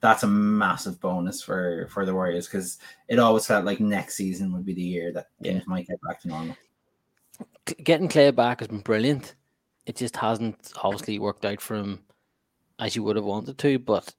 that's 0.00 0.24
a 0.24 0.28
massive 0.28 1.00
bonus 1.00 1.42
for 1.42 1.86
for 1.90 2.04
the 2.04 2.14
Warriors 2.14 2.46
because 2.46 2.78
it 3.08 3.18
always 3.18 3.46
felt 3.46 3.64
like 3.64 3.80
next 3.80 4.16
season 4.16 4.52
would 4.52 4.64
be 4.64 4.74
the 4.74 4.82
year 4.82 5.12
that 5.12 5.28
things 5.42 5.66
might 5.66 5.86
get 5.86 6.00
back 6.02 6.20
to 6.22 6.28
normal. 6.28 6.56
Getting 7.84 8.08
Klay 8.08 8.34
back 8.34 8.60
has 8.60 8.68
been 8.68 8.80
brilliant. 8.80 9.34
It 9.86 9.96
just 9.96 10.16
hasn't 10.16 10.72
obviously 10.82 11.18
worked 11.18 11.44
out 11.44 11.60
for 11.60 11.76
him 11.76 12.00
as 12.78 12.96
you 12.96 13.02
would 13.04 13.16
have 13.16 13.24
wanted 13.24 13.58
to. 13.58 13.78
But 13.78 14.12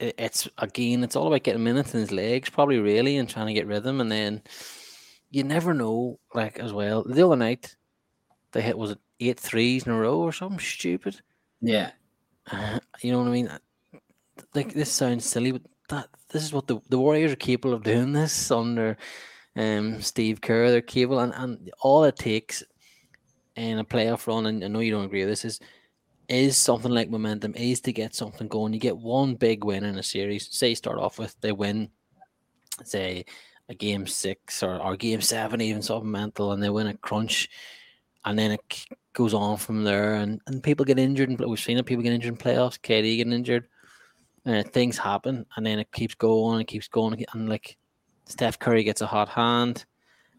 it's 0.00 0.48
again, 0.58 1.04
it's 1.04 1.16
all 1.16 1.28
about 1.28 1.42
getting 1.42 1.64
minutes 1.64 1.94
in 1.94 2.00
his 2.00 2.12
legs, 2.12 2.50
probably 2.50 2.78
really, 2.78 3.16
and 3.16 3.28
trying 3.28 3.46
to 3.46 3.54
get 3.54 3.66
rhythm. 3.66 4.00
And 4.00 4.10
then 4.10 4.42
you 5.30 5.44
never 5.44 5.74
know, 5.74 6.18
like 6.34 6.58
as 6.58 6.72
well. 6.72 7.04
The 7.04 7.24
other 7.24 7.36
night, 7.36 7.76
they 8.52 8.62
hit 8.62 8.78
was 8.78 8.92
it 8.92 8.98
eight 9.20 9.40
threes 9.40 9.86
in 9.86 9.92
a 9.92 9.98
row 9.98 10.18
or 10.18 10.32
something 10.32 10.58
stupid. 10.58 11.20
Yeah, 11.60 11.90
Uh, 12.50 12.78
you 13.00 13.12
know 13.12 13.18
what 13.18 13.28
I 13.28 13.32
mean? 13.32 13.50
Like 14.54 14.72
this 14.72 14.90
sounds 14.90 15.24
silly, 15.24 15.52
but 15.52 15.62
that 15.88 16.08
this 16.28 16.44
is 16.44 16.52
what 16.52 16.66
the, 16.66 16.80
the 16.88 16.98
Warriors 16.98 17.32
are 17.32 17.36
capable 17.36 17.74
of 17.74 17.82
doing. 17.82 18.12
This 18.12 18.50
under 18.50 18.96
um, 19.56 20.00
Steve 20.00 20.40
Kerr, 20.40 20.70
they're 20.70 20.80
capable, 20.80 21.20
and, 21.20 21.32
and 21.34 21.70
all 21.80 22.04
it 22.04 22.16
takes 22.16 22.62
in 23.56 23.78
a 23.78 23.84
playoff 23.84 24.26
run, 24.26 24.46
and 24.46 24.64
I 24.64 24.68
know 24.68 24.80
you 24.80 24.92
don't 24.92 25.04
agree 25.04 25.20
with 25.20 25.30
this, 25.30 25.44
is 25.44 25.60
is 26.28 26.56
something 26.56 26.92
like 26.92 27.10
momentum, 27.10 27.54
is 27.56 27.80
to 27.80 27.92
get 27.92 28.14
something 28.14 28.48
going. 28.48 28.72
You 28.74 28.78
get 28.78 28.96
one 28.96 29.34
big 29.34 29.64
win 29.64 29.84
in 29.84 29.98
a 29.98 30.02
series. 30.02 30.48
Say 30.52 30.70
you 30.70 30.74
start 30.76 30.98
off 30.98 31.18
with 31.18 31.34
they 31.40 31.52
win, 31.52 31.90
say 32.84 33.24
a 33.68 33.74
game 33.74 34.06
six 34.06 34.62
or, 34.62 34.78
or 34.80 34.96
game 34.96 35.20
seven, 35.20 35.60
even 35.60 35.82
something 35.82 36.10
mental, 36.10 36.52
and 36.52 36.62
they 36.62 36.70
win 36.70 36.86
a 36.86 36.96
crunch, 36.96 37.48
and 38.24 38.38
then 38.38 38.52
it 38.52 38.86
goes 39.14 39.34
on 39.34 39.56
from 39.56 39.84
there, 39.84 40.14
and, 40.14 40.40
and 40.46 40.62
people 40.62 40.84
get 40.84 40.98
injured, 40.98 41.28
and 41.30 41.38
we've 41.40 41.58
seen 41.58 41.78
it. 41.78 41.86
People 41.86 42.02
get 42.02 42.12
injured 42.12 42.32
in 42.32 42.38
playoffs. 42.38 42.78
KD 42.78 43.16
getting 43.16 43.32
injured. 43.32 43.68
uh, 44.46 44.62
things 44.62 44.96
happen, 44.96 45.44
and 45.56 45.66
then 45.66 45.78
it 45.78 45.90
keeps 45.92 46.14
going, 46.14 46.60
it 46.60 46.66
keeps 46.66 46.88
going, 46.88 47.24
and 47.32 47.48
like 47.48 47.76
Steph 48.26 48.58
Curry 48.58 48.84
gets 48.84 49.00
a 49.00 49.06
hot 49.06 49.28
hand. 49.28 49.84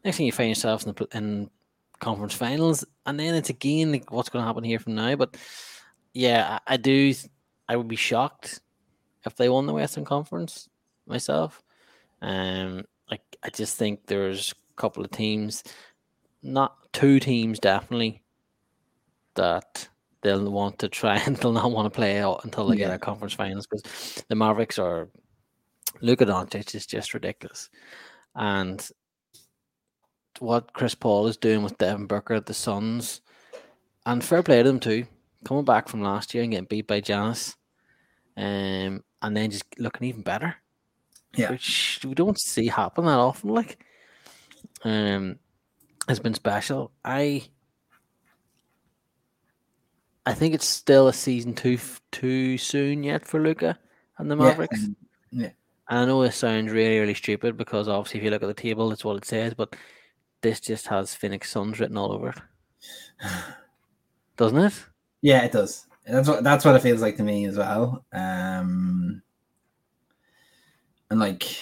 Next 0.04 0.18
thing 0.18 0.26
you 0.26 0.32
find 0.32 0.50
yourself 0.50 0.86
in 0.86 0.94
the 0.94 1.08
in 1.18 1.50
conference 2.00 2.34
finals, 2.34 2.86
and 3.06 3.20
then 3.20 3.36
it's 3.36 3.50
again 3.50 3.92
like 3.92 4.12
what's 4.12 4.30
going 4.30 4.42
to 4.42 4.48
happen 4.48 4.64
here 4.64 4.80
from 4.80 4.96
now. 4.96 5.16
But 5.16 5.38
yeah, 6.14 6.60
I, 6.66 6.74
I 6.74 6.78
do. 6.78 7.14
I 7.68 7.76
would 7.76 7.88
be 7.88 7.96
shocked 7.96 8.62
if 9.26 9.36
they 9.36 9.50
won 9.50 9.66
the 9.66 9.74
Western 9.74 10.06
Conference 10.06 10.70
myself. 11.06 11.62
Um, 12.22 12.86
like 13.12 13.22
I 13.44 13.50
just 13.50 13.78
think 13.78 14.06
there's 14.08 14.54
a 14.54 14.82
couple 14.82 15.04
of 15.04 15.12
teams, 15.12 15.64
not 16.42 16.76
two 16.94 17.20
teams 17.20 17.60
definitely, 17.60 18.24
that 19.36 19.88
they'll 20.22 20.52
want 20.52 20.80
to 20.80 20.90
try 20.90 21.18
and 21.26 21.38
they'll 21.38 21.52
not 21.52 21.72
want 21.72 21.92
to 21.92 21.96
play 21.96 22.20
out 22.20 22.42
until 22.44 22.68
they 22.68 22.78
yeah. 22.78 22.88
get 22.88 22.96
a 22.96 23.00
conference 23.00 23.34
finals 23.34 23.68
because 23.68 24.24
the 24.28 24.36
Mavericks 24.36 24.80
are 24.80 25.10
Luka 26.02 26.26
Doncic 26.26 26.76
is 26.76 26.86
just 26.86 27.14
ridiculous, 27.14 27.70
and 28.36 28.88
what 30.40 30.72
Chris 30.74 30.96
Paul 30.96 31.28
is 31.28 31.36
doing 31.36 31.64
with 31.64 31.78
Devin 31.78 32.06
Booker 32.06 32.36
at 32.36 32.46
the 32.46 32.54
Suns, 32.54 33.22
and 34.06 34.24
fair 34.24 34.44
play 34.44 34.62
to 34.62 34.68
them 34.68 34.80
too, 34.80 35.06
coming 35.44 35.66
back 35.66 35.88
from 35.90 36.02
last 36.02 36.34
year 36.34 36.44
and 36.44 36.52
getting 36.52 36.68
beat 36.68 36.88
by 36.88 37.02
Giannis, 37.02 37.56
um, 38.38 39.04
and 39.22 39.36
then 39.36 39.52
just 39.52 39.66
looking 39.80 40.08
even 40.08 40.22
better. 40.22 40.56
Yeah, 41.36 41.52
which 41.52 42.00
we 42.06 42.14
don't 42.14 42.40
see 42.40 42.68
happen 42.68 43.06
that 43.06 43.20
often. 43.20 43.50
Like, 43.50 43.84
um, 44.84 45.38
has 46.08 46.20
been 46.20 46.34
special. 46.34 46.92
I 47.04 47.44
I 50.30 50.34
think 50.34 50.54
it's 50.54 50.68
still 50.68 51.08
a 51.08 51.14
season 51.14 51.56
too 51.56 51.80
too 52.12 52.60
soon 52.60 53.02
yet 53.02 53.26
for 53.26 53.40
Luka 53.40 53.80
and 54.20 54.30
the 54.30 54.36
Mavericks. 54.36 54.80
Yeah. 55.32 55.48
yeah. 55.48 55.50
I 55.88 56.06
know 56.06 56.22
this 56.22 56.36
sounds 56.36 56.72
really, 56.72 57.00
really 57.00 57.16
stupid 57.16 57.58
because 57.58 57.88
obviously 57.88 58.20
if 58.20 58.24
you 58.24 58.30
look 58.30 58.44
at 58.44 58.48
the 58.48 58.54
table, 58.54 58.90
that's 58.90 59.04
what 59.04 59.18
it 59.18 59.26
says, 59.26 59.56
but 59.56 59.76
this 60.42 60.60
just 60.60 60.86
has 60.86 61.16
Phoenix 61.16 61.50
Suns 61.50 61.80
written 61.80 61.98
all 61.98 62.12
over 62.12 62.30
it. 62.30 62.38
Doesn't 64.38 64.60
it? 64.60 64.74
Yeah, 65.22 65.44
it 65.46 65.52
does. 65.52 65.88
That's 66.06 66.30
what 66.30 66.44
that's 66.44 66.64
what 66.64 66.76
it 66.76 66.84
feels 66.84 67.02
like 67.02 67.18
to 67.18 67.24
me 67.24 67.46
as 67.46 67.58
well. 67.58 68.06
Um 68.14 69.24
and 71.10 71.20
like 71.20 71.58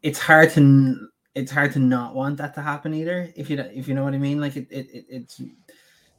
it's 0.00 0.20
hard 0.20 0.50
to 0.50 1.08
it's 1.36 1.52
hard 1.52 1.70
to 1.74 1.78
not 1.78 2.14
want 2.14 2.38
that 2.38 2.54
to 2.54 2.62
happen 2.62 2.94
either. 2.94 3.30
If 3.36 3.50
you 3.50 3.58
if 3.58 3.86
you 3.86 3.94
know 3.94 4.04
what 4.04 4.14
I 4.14 4.18
mean, 4.18 4.40
like 4.40 4.56
it, 4.56 4.66
it, 4.70 4.86
it 4.90 5.04
it's 5.10 5.42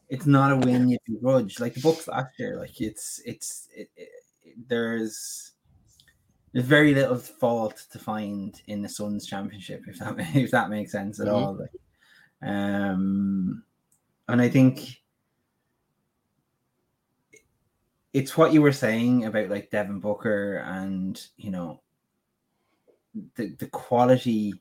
it's 0.10 0.28
not 0.28 0.52
a 0.52 0.58
win 0.58 0.92
if 0.92 1.00
you 1.08 1.16
begrudge. 1.16 1.60
Like 1.60 1.74
the 1.74 1.82
Bucks 1.82 2.08
last 2.08 2.38
year, 2.38 2.56
like 2.56 2.80
it's 2.80 3.20
it's 3.26 3.68
it, 3.76 3.90
it, 3.98 4.10
there's 4.68 5.54
there's 6.54 6.66
very 6.66 6.94
little 6.94 7.18
fault 7.18 7.88
to 7.92 7.98
find 7.98 8.62
in 8.68 8.84
the 8.84 8.88
Suns 8.88 9.26
championship 9.26 9.86
if 9.88 9.98
that 9.98 10.16
if 10.36 10.52
that 10.52 10.70
makes 10.70 10.92
sense 10.92 11.20
at 11.20 11.26
mm-hmm. 11.26 11.36
all. 11.36 11.56
Like, 11.56 12.48
um, 12.48 13.64
and 14.28 14.40
I 14.40 14.50
think 14.50 15.02
it's 18.14 18.38
what 18.38 18.54
you 18.54 18.62
were 18.62 18.72
saying 18.72 19.26
about 19.26 19.50
like 19.50 19.72
Devin 19.72 20.00
Booker 20.00 20.58
and 20.58 21.20
you 21.38 21.50
know 21.50 21.82
the 23.34 23.56
the 23.58 23.68
quality 23.68 24.54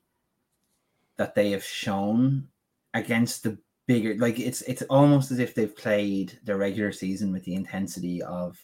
that 1.16 1.34
they 1.34 1.50
have 1.50 1.64
shown 1.64 2.48
against 2.94 3.42
the 3.42 3.58
bigger 3.86 4.16
like 4.16 4.40
it's 4.40 4.62
it's 4.62 4.82
almost 4.82 5.30
as 5.30 5.38
if 5.38 5.54
they've 5.54 5.76
played 5.76 6.38
the 6.44 6.56
regular 6.56 6.90
season 6.90 7.32
with 7.32 7.44
the 7.44 7.54
intensity 7.54 8.22
of 8.22 8.58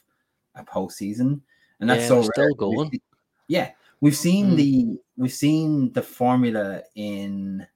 a 0.55 0.65
postseason. 0.65 1.41
And 1.81 1.91
that's 1.91 2.03
yeah, 2.03 2.09
so 2.09 2.23
still 2.23 2.55
going. 2.55 3.01
Yeah. 3.49 3.71
We've 4.01 4.17
seen 4.17 4.51
mm. 4.51 4.57
the 4.57 5.01
we've 5.17 5.33
seen 5.33 5.93
the 5.93 6.03
formula 6.03 6.83
in 6.95 7.67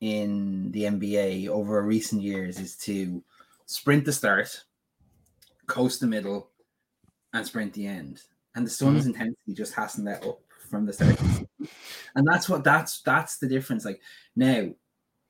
in 0.00 0.72
the 0.72 0.84
NBA 0.84 1.48
over 1.48 1.82
recent 1.82 2.22
years 2.22 2.58
is 2.58 2.76
to 2.78 3.22
sprint 3.66 4.04
the 4.04 4.12
start, 4.12 4.64
coast 5.66 6.00
the 6.00 6.06
middle, 6.06 6.50
and 7.32 7.46
sprint 7.46 7.72
the 7.74 7.86
end. 7.86 8.22
And 8.54 8.66
the 8.66 8.70
Suns' 8.70 9.04
mm 9.04 9.08
intensity 9.08 9.54
just 9.54 9.74
hasn't 9.74 10.06
let 10.06 10.26
up 10.26 10.40
from 10.68 10.86
the 10.86 10.92
start. 10.92 11.18
And 12.14 12.26
that's 12.26 12.48
what 12.48 12.64
that's 12.64 13.00
that's 13.02 13.38
the 13.38 13.48
difference. 13.48 13.84
Like 13.84 14.00
now, 14.36 14.70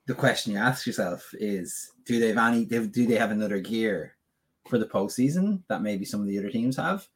the 0.06 0.14
question 0.14 0.52
you 0.52 0.58
ask 0.58 0.86
yourself 0.86 1.32
is: 1.34 1.92
Do 2.04 2.18
they 2.18 2.28
have 2.28 2.38
any? 2.38 2.64
Do 2.64 3.06
they 3.06 3.16
have 3.16 3.30
another 3.30 3.60
gear 3.60 4.16
for 4.68 4.78
the 4.78 4.86
postseason 4.86 5.62
that 5.68 5.82
maybe 5.82 6.04
some 6.04 6.20
of 6.20 6.26
the 6.26 6.38
other 6.38 6.50
teams 6.50 6.76
have? 6.76 7.06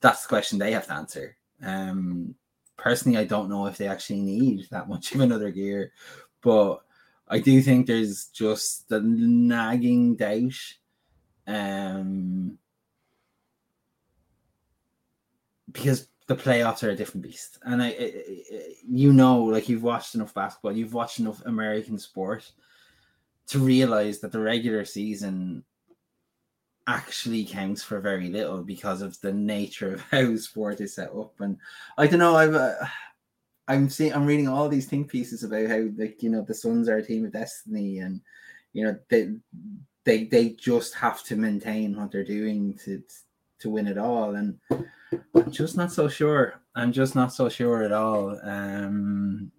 That's 0.00 0.22
the 0.22 0.28
question 0.28 0.58
they 0.58 0.72
have 0.72 0.86
to 0.86 0.94
answer. 0.94 1.36
Um, 1.62 2.34
personally, 2.76 3.18
I 3.18 3.24
don't 3.24 3.50
know 3.50 3.66
if 3.66 3.76
they 3.76 3.88
actually 3.88 4.20
need 4.20 4.66
that 4.70 4.88
much 4.88 5.14
of 5.14 5.20
another 5.20 5.50
gear, 5.50 5.92
but 6.42 6.80
I 7.28 7.38
do 7.38 7.60
think 7.62 7.86
there's 7.86 8.26
just 8.26 8.88
the 8.88 9.00
nagging 9.00 10.16
doubt. 10.16 10.54
Um, 11.46 12.58
because 15.70 16.08
the 16.26 16.36
playoffs 16.36 16.82
are 16.82 16.90
a 16.90 16.96
different 16.96 17.22
beast, 17.22 17.58
and 17.62 17.82
I, 17.82 17.88
I, 17.88 18.24
you 18.88 19.12
know, 19.12 19.42
like 19.44 19.68
you've 19.68 19.82
watched 19.82 20.14
enough 20.14 20.34
basketball, 20.34 20.72
you've 20.72 20.94
watched 20.94 21.20
enough 21.20 21.44
American 21.44 21.98
sport 21.98 22.50
to 23.48 23.58
realize 23.58 24.20
that 24.20 24.32
the 24.32 24.40
regular 24.40 24.84
season 24.84 25.64
actually 26.86 27.44
counts 27.44 27.82
for 27.82 28.00
very 28.00 28.28
little 28.28 28.62
because 28.62 29.02
of 29.02 29.18
the 29.20 29.32
nature 29.32 29.94
of 29.94 30.00
how 30.10 30.36
sport 30.36 30.80
is 30.80 30.94
set 30.94 31.10
up. 31.10 31.34
And 31.40 31.58
I 31.96 32.06
don't 32.06 32.18
know, 32.18 32.36
I've 32.36 32.54
uh, 32.54 32.74
I'm 33.68 33.88
seeing 33.88 34.12
I'm 34.12 34.26
reading 34.26 34.48
all 34.48 34.68
these 34.68 34.86
think 34.86 35.08
pieces 35.08 35.44
about 35.44 35.68
how 35.68 35.88
like 35.96 36.22
you 36.22 36.30
know 36.30 36.42
the 36.42 36.54
Suns 36.54 36.88
are 36.88 36.98
a 36.98 37.02
team 37.02 37.24
of 37.24 37.32
destiny, 37.32 37.98
and 37.98 38.20
you 38.72 38.84
know 38.84 38.98
they 39.08 39.32
they 40.04 40.24
they 40.24 40.50
just 40.50 40.94
have 40.94 41.22
to 41.24 41.36
maintain 41.36 41.96
what 41.96 42.10
they're 42.10 42.24
doing 42.24 42.78
to 42.84 43.02
to 43.60 43.70
win 43.70 43.86
it 43.86 43.98
all. 43.98 44.34
And 44.34 44.58
I'm 45.34 45.50
just 45.50 45.76
not 45.76 45.92
so 45.92 46.08
sure. 46.08 46.60
I'm 46.74 46.92
just 46.92 47.14
not 47.14 47.32
so 47.32 47.48
sure 47.48 47.82
at 47.82 47.92
all. 47.92 48.38
Um, 48.42 49.52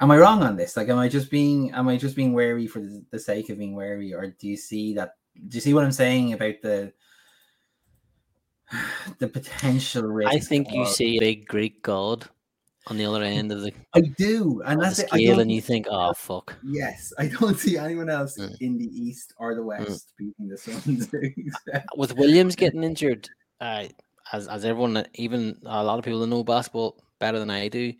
am 0.00 0.10
I 0.10 0.18
wrong 0.18 0.42
on 0.42 0.56
this? 0.56 0.76
Like, 0.76 0.88
am 0.88 0.98
I 0.98 1.08
just 1.08 1.30
being 1.30 1.72
am 1.72 1.88
I 1.88 1.96
just 1.96 2.16
being 2.16 2.32
wary 2.32 2.66
for 2.66 2.80
the, 2.80 3.04
the 3.10 3.18
sake 3.18 3.50
of 3.50 3.58
being 3.58 3.74
wary, 3.74 4.14
or 4.14 4.28
do 4.38 4.48
you 4.48 4.56
see 4.56 4.94
that 4.94 5.16
do 5.48 5.56
you 5.56 5.60
see 5.60 5.74
what 5.74 5.84
I'm 5.84 5.92
saying 5.92 6.32
about 6.32 6.62
the 6.62 6.92
the 9.18 9.28
potential 9.28 10.04
risk? 10.04 10.32
I 10.32 10.38
think 10.38 10.72
you 10.72 10.86
see 10.86 11.16
a 11.16 11.20
big 11.20 11.46
Greek 11.46 11.82
god 11.82 12.28
on 12.90 12.96
the 12.96 13.04
other 13.04 13.22
end 13.22 13.52
of 13.52 13.62
the. 13.62 13.72
I 13.94 14.00
do, 14.00 14.62
and 14.64 14.80
that's 14.80 14.98
it. 14.98 15.08
scale, 15.08 15.40
and 15.40 15.50
you 15.50 15.60
think, 15.60 15.86
"Oh 15.90 16.12
fuck." 16.14 16.56
Yes, 16.64 17.12
I 17.18 17.26
don't 17.28 17.58
see 17.58 17.76
anyone 17.76 18.10
else 18.10 18.38
mm. 18.38 18.56
in 18.60 18.78
the 18.78 18.86
east 18.86 19.34
or 19.38 19.54
the 19.54 19.60
mm. 19.60 19.66
west 19.66 19.88
mm. 19.88 20.16
beating 20.18 20.48
the 20.48 20.58
Suns. 20.58 21.10
With 21.96 22.16
Williams 22.16 22.56
getting 22.56 22.84
injured, 22.84 23.28
uh, 23.60 23.86
as 24.32 24.48
as 24.48 24.64
everyone, 24.64 25.06
even 25.14 25.58
a 25.64 25.84
lot 25.84 25.98
of 25.98 26.04
people 26.04 26.20
that 26.20 26.26
know 26.26 26.44
basketball 26.44 27.02
better 27.18 27.38
than 27.38 27.50
I 27.50 27.68
do, 27.68 27.92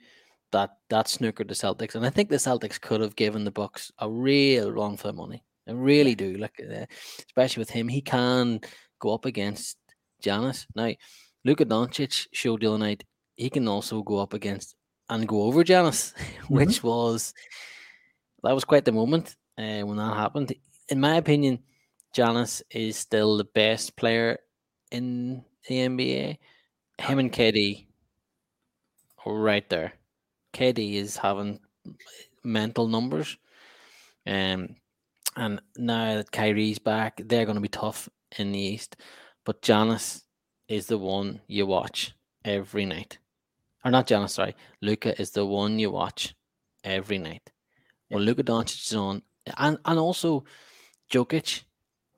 that 0.53 0.77
that 0.91 1.07
snookered 1.07 1.49
the 1.49 1.55
Celtics, 1.55 1.95
and 1.95 2.07
I 2.07 2.11
think 2.11 2.29
the 2.29 2.37
Celtics 2.37 2.81
could 2.81 3.01
have 3.01 3.17
given 3.17 3.45
the 3.45 3.51
Bucks 3.51 3.93
a 3.99 4.11
real 4.11 4.73
run 4.73 4.97
for 4.97 5.13
money. 5.13 5.43
I 5.69 5.73
really 5.73 6.15
do. 6.15 6.35
Like, 6.35 6.61
uh, 6.61 6.87
especially 7.27 7.61
with 7.61 7.71
him, 7.71 7.89
he 7.89 8.01
can 8.01 8.61
go 9.01 9.13
up 9.13 9.27
against 9.27 9.77
Giannis. 10.23 10.67
Now, 10.75 10.93
Luka 11.45 11.67
Doncic 11.67 12.27
showed 12.33 12.63
the 12.63 12.69
other 12.69 12.79
night 12.79 13.05
he 13.39 13.49
can 13.49 13.69
also 13.69 14.03
go 14.03 14.19
up 14.19 14.35
against 14.35 14.75
and 15.11 15.29
go 15.29 15.43
over 15.43 15.65
Giannis, 15.65 16.15
mm-hmm. 16.17 16.55
which 16.55 16.83
was 16.83 17.35
that 18.43 18.55
was 18.55 18.65
quite 18.65 18.85
the 18.85 18.93
moment 18.93 19.37
uh, 19.57 19.81
when 19.81 19.97
that 19.97 20.17
happened. 20.17 20.55
In 20.89 21.01
my 21.01 21.17
opinion, 21.17 21.61
Giannis 22.15 22.63
is 22.71 22.97
still 22.97 23.37
the 23.37 23.45
best 23.45 23.97
player 23.97 24.39
in 24.91 25.45
the 25.69 25.77
NBA. 25.77 26.39
Him 26.99 27.19
and 27.19 27.33
KD 27.33 27.87
right 29.27 29.69
there. 29.69 29.93
KD 30.53 30.95
is 30.95 31.17
having 31.17 31.61
mental 32.43 32.89
numbers. 32.89 33.37
Um, 34.27 34.77
and 35.37 35.61
now 35.77 36.17
that 36.17 36.33
Kyrie's 36.33 36.79
back, 36.79 37.21
they're 37.25 37.45
going 37.45 37.57
to 37.57 37.61
be 37.61 37.69
tough 37.69 38.09
in 38.37 38.53
the 38.53 38.59
East. 38.59 38.97
But 39.45 39.63
Giannis 39.63 40.23
is 40.69 40.87
the 40.87 40.99
one 40.99 41.41
you 41.47 41.67
watch 41.67 42.15
every 42.45 42.85
night. 42.85 43.19
Or 43.89 43.91
not 43.91 44.07
Giannis, 44.07 44.33
sorry. 44.33 44.55
Luka 44.83 45.19
is 45.19 45.31
the 45.31 45.47
one 45.47 45.79
you 45.79 45.91
watch 45.91 46.35
every 46.85 47.17
night. 47.17 47.51
Well, 48.11 48.21
Luka 48.21 48.43
Doncic 48.43 48.87
is 48.87 48.95
on. 48.95 49.23
And, 49.57 49.79
and 49.83 49.99
also 49.99 50.45
Jokic. 51.11 51.63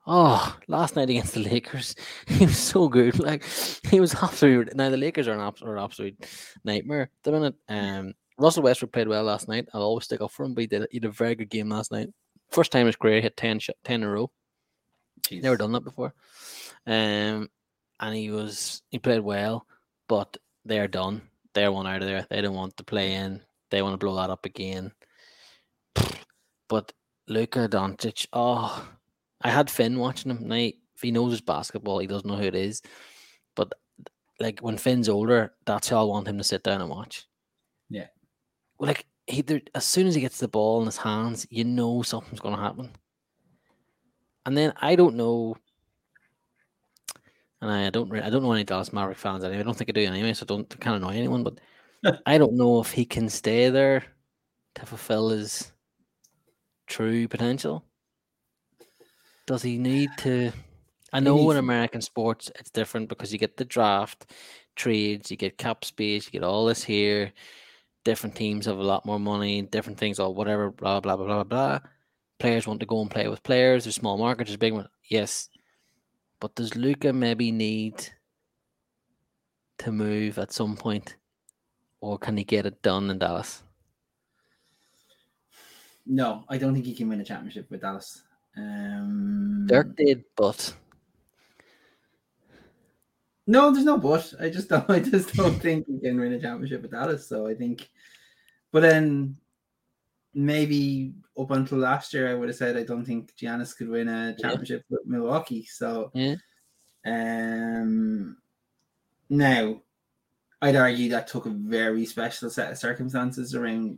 Oh, 0.05 0.57
last 0.67 0.97
night 0.97 1.09
against 1.09 1.33
the 1.33 1.39
Lakers, 1.39 1.95
he 2.27 2.45
was 2.45 2.57
so 2.57 2.89
good. 2.89 3.17
Like 3.23 3.45
he 3.89 4.01
was 4.01 4.13
absolutely. 4.13 4.73
Now 4.75 4.89
the 4.89 4.97
Lakers 4.97 5.29
are 5.29 5.31
an 5.31 5.39
absolute, 5.39 5.81
absolute 5.81 6.25
nightmare. 6.65 7.09
The 7.23 7.31
minute 7.31 7.55
um, 7.69 8.15
Russell 8.37 8.63
Westbrook 8.63 8.91
played 8.91 9.07
well 9.07 9.23
last 9.23 9.47
night, 9.47 9.69
I'll 9.73 9.83
always 9.83 10.03
stick 10.03 10.19
up 10.19 10.31
for 10.31 10.43
him. 10.43 10.53
But 10.53 10.63
he 10.63 10.67
did, 10.67 10.87
he 10.91 10.99
did 10.99 11.07
a 11.07 11.13
very 11.13 11.35
good 11.35 11.49
game 11.49 11.69
last 11.69 11.93
night. 11.93 12.09
First 12.49 12.73
time 12.73 12.81
in 12.81 12.87
his 12.87 12.97
career, 12.97 13.21
hit 13.21 13.37
10, 13.37 13.61
10 13.85 13.95
in 13.95 14.03
a 14.03 14.11
row. 14.11 14.29
Jeez. 15.21 15.41
Never 15.41 15.55
done 15.55 15.71
that 15.71 15.85
before. 15.85 16.13
Um, 16.85 17.47
and 17.97 18.13
he 18.13 18.29
was 18.29 18.81
he 18.89 18.99
played 18.99 19.21
well, 19.21 19.65
but 20.09 20.35
they're 20.65 20.89
done. 20.89 21.21
They're 21.53 21.71
one 21.71 21.87
out 21.87 22.01
of 22.01 22.07
there. 22.07 22.25
They 22.29 22.41
don't 22.41 22.55
want 22.55 22.77
to 22.77 22.83
play 22.83 23.13
in. 23.13 23.41
They 23.69 23.81
want 23.81 23.93
to 23.93 23.97
blow 23.97 24.15
that 24.15 24.29
up 24.29 24.45
again. 24.45 24.91
But 26.67 26.93
Luka 27.27 27.67
Doncic, 27.67 28.27
oh, 28.33 28.87
I 29.41 29.49
had 29.49 29.69
Finn 29.69 29.99
watching 29.99 30.31
him. 30.31 30.47
Now, 30.47 30.55
if 30.55 31.01
he 31.01 31.11
knows 31.11 31.31
his 31.31 31.41
basketball, 31.41 31.99
he 31.99 32.07
doesn't 32.07 32.27
know 32.27 32.37
who 32.37 32.43
it 32.43 32.55
is. 32.55 32.81
But 33.55 33.73
like 34.39 34.59
when 34.59 34.77
Finn's 34.77 35.09
older, 35.09 35.53
that's 35.65 35.89
how 35.89 36.01
I 36.01 36.03
want 36.03 36.27
him 36.27 36.37
to 36.37 36.43
sit 36.43 36.63
down 36.63 36.81
and 36.81 36.89
watch. 36.89 37.27
Yeah. 37.89 38.07
Well, 38.77 38.87
like 38.87 39.05
he, 39.27 39.41
there, 39.41 39.61
as 39.75 39.85
soon 39.85 40.07
as 40.07 40.15
he 40.15 40.21
gets 40.21 40.39
the 40.39 40.47
ball 40.47 40.79
in 40.79 40.85
his 40.85 40.97
hands, 40.97 41.45
you 41.49 41.63
know 41.63 42.01
something's 42.01 42.39
going 42.39 42.55
to 42.55 42.61
happen. 42.61 42.91
And 44.45 44.57
then 44.57 44.73
I 44.81 44.95
don't 44.95 45.15
know, 45.15 45.55
and 47.61 47.71
I 47.71 47.89
don't, 47.89 48.11
I 48.19 48.29
don't 48.29 48.43
know 48.43 48.53
any 48.53 48.63
Dallas 48.63 48.91
Maverick 48.91 49.17
fans 49.17 49.43
anyway. 49.43 49.59
I 49.59 49.63
don't 49.63 49.75
think 49.75 49.89
I 49.89 49.93
do 49.93 50.01
anyway, 50.01 50.33
so 50.33 50.43
I 50.43 50.47
don't 50.47 50.79
kind 50.79 50.95
of 50.95 51.01
annoy 51.01 51.17
anyone. 51.17 51.43
But 51.43 51.59
I 52.25 52.37
don't 52.37 52.53
know 52.53 52.79
if 52.81 52.91
he 52.91 53.05
can 53.05 53.29
stay 53.29 53.69
there 53.69 54.03
to 54.75 54.85
fulfill 54.85 55.29
his 55.29 55.71
true 56.87 57.27
potential. 57.27 57.85
Does 59.45 59.61
he 59.61 59.77
need 59.77 60.09
to? 60.19 60.51
I 61.13 61.19
know 61.19 61.51
in 61.51 61.57
American 61.57 62.01
sports 62.01 62.51
it's 62.57 62.69
different 62.69 63.09
because 63.09 63.33
you 63.33 63.39
get 63.39 63.57
the 63.57 63.65
draft, 63.65 64.31
trades, 64.75 65.29
you 65.29 65.37
get 65.37 65.57
cap 65.57 65.83
space, 65.83 66.25
you 66.25 66.31
get 66.31 66.43
all 66.43 66.65
this 66.65 66.83
here. 66.83 67.33
Different 68.05 68.35
teams 68.35 68.65
have 68.65 68.77
a 68.77 68.83
lot 68.83 69.05
more 69.05 69.19
money, 69.19 69.61
different 69.61 69.99
things, 69.99 70.19
or 70.19 70.33
whatever, 70.33 70.71
blah 70.71 70.99
blah 70.99 71.17
blah 71.17 71.25
blah 71.25 71.43
blah. 71.43 71.79
Players 72.39 72.65
want 72.65 72.79
to 72.79 72.85
go 72.87 73.01
and 73.01 73.11
play 73.11 73.27
with 73.27 73.43
players. 73.43 73.83
There's 73.83 73.95
small 73.95 74.17
markets, 74.17 74.49
there's 74.49 74.57
big 74.57 74.73
one. 74.73 74.87
Yes, 75.09 75.49
but 76.41 76.55
does 76.55 76.75
Luka 76.75 77.13
maybe 77.13 77.51
need 77.51 78.09
to 79.77 79.91
move 79.91 80.37
at 80.37 80.51
some 80.51 80.75
point, 80.75 81.15
or 82.01 82.17
can 82.17 82.35
he 82.35 82.43
get 82.43 82.65
it 82.65 82.81
done 82.81 83.09
in 83.09 83.19
Dallas? 83.19 83.63
No, 86.05 86.43
I 86.49 86.57
don't 86.57 86.73
think 86.73 86.85
he 86.85 86.95
can 86.95 87.07
win 87.07 87.21
a 87.21 87.23
championship 87.23 87.69
with 87.69 87.81
Dallas. 87.81 88.23
Um, 88.57 89.65
Dirk 89.69 89.95
did, 89.95 90.25
but 90.35 90.75
No, 93.47 93.71
there's 93.71 93.85
no 93.85 93.97
but. 93.97 94.33
I 94.39 94.49
just 94.49 94.67
don't. 94.67 94.89
I 94.89 94.99
just 94.99 95.33
don't 95.35 95.59
think 95.61 95.85
he 95.87 95.99
can 95.99 96.19
win 96.19 96.33
a 96.33 96.41
championship 96.41 96.81
with 96.81 96.91
Dallas. 96.91 97.27
So 97.27 97.47
I 97.47 97.53
think, 97.53 97.89
but 98.71 98.81
then 98.81 99.37
maybe 100.33 101.13
up 101.37 101.51
until 101.51 101.79
last 101.79 102.13
year, 102.13 102.29
I 102.29 102.33
would 102.33 102.49
have 102.49 102.57
said 102.57 102.77
I 102.77 102.83
don't 102.83 103.05
think 103.05 103.35
Giannis 103.35 103.75
could 103.75 103.89
win 103.89 104.07
a 104.07 104.35
championship 104.37 104.83
with 104.89 105.05
Milwaukee. 105.05 105.65
So 105.65 106.11
yeah, 106.13 106.35
um, 107.05 108.37
now 109.29 109.81
I'd 110.61 110.75
argue 110.75 111.09
that 111.09 111.27
took 111.27 111.45
a 111.45 111.49
very 111.49 112.05
special 112.05 112.49
set 112.49 112.71
of 112.71 112.77
circumstances 112.77 113.55
around 113.55 113.97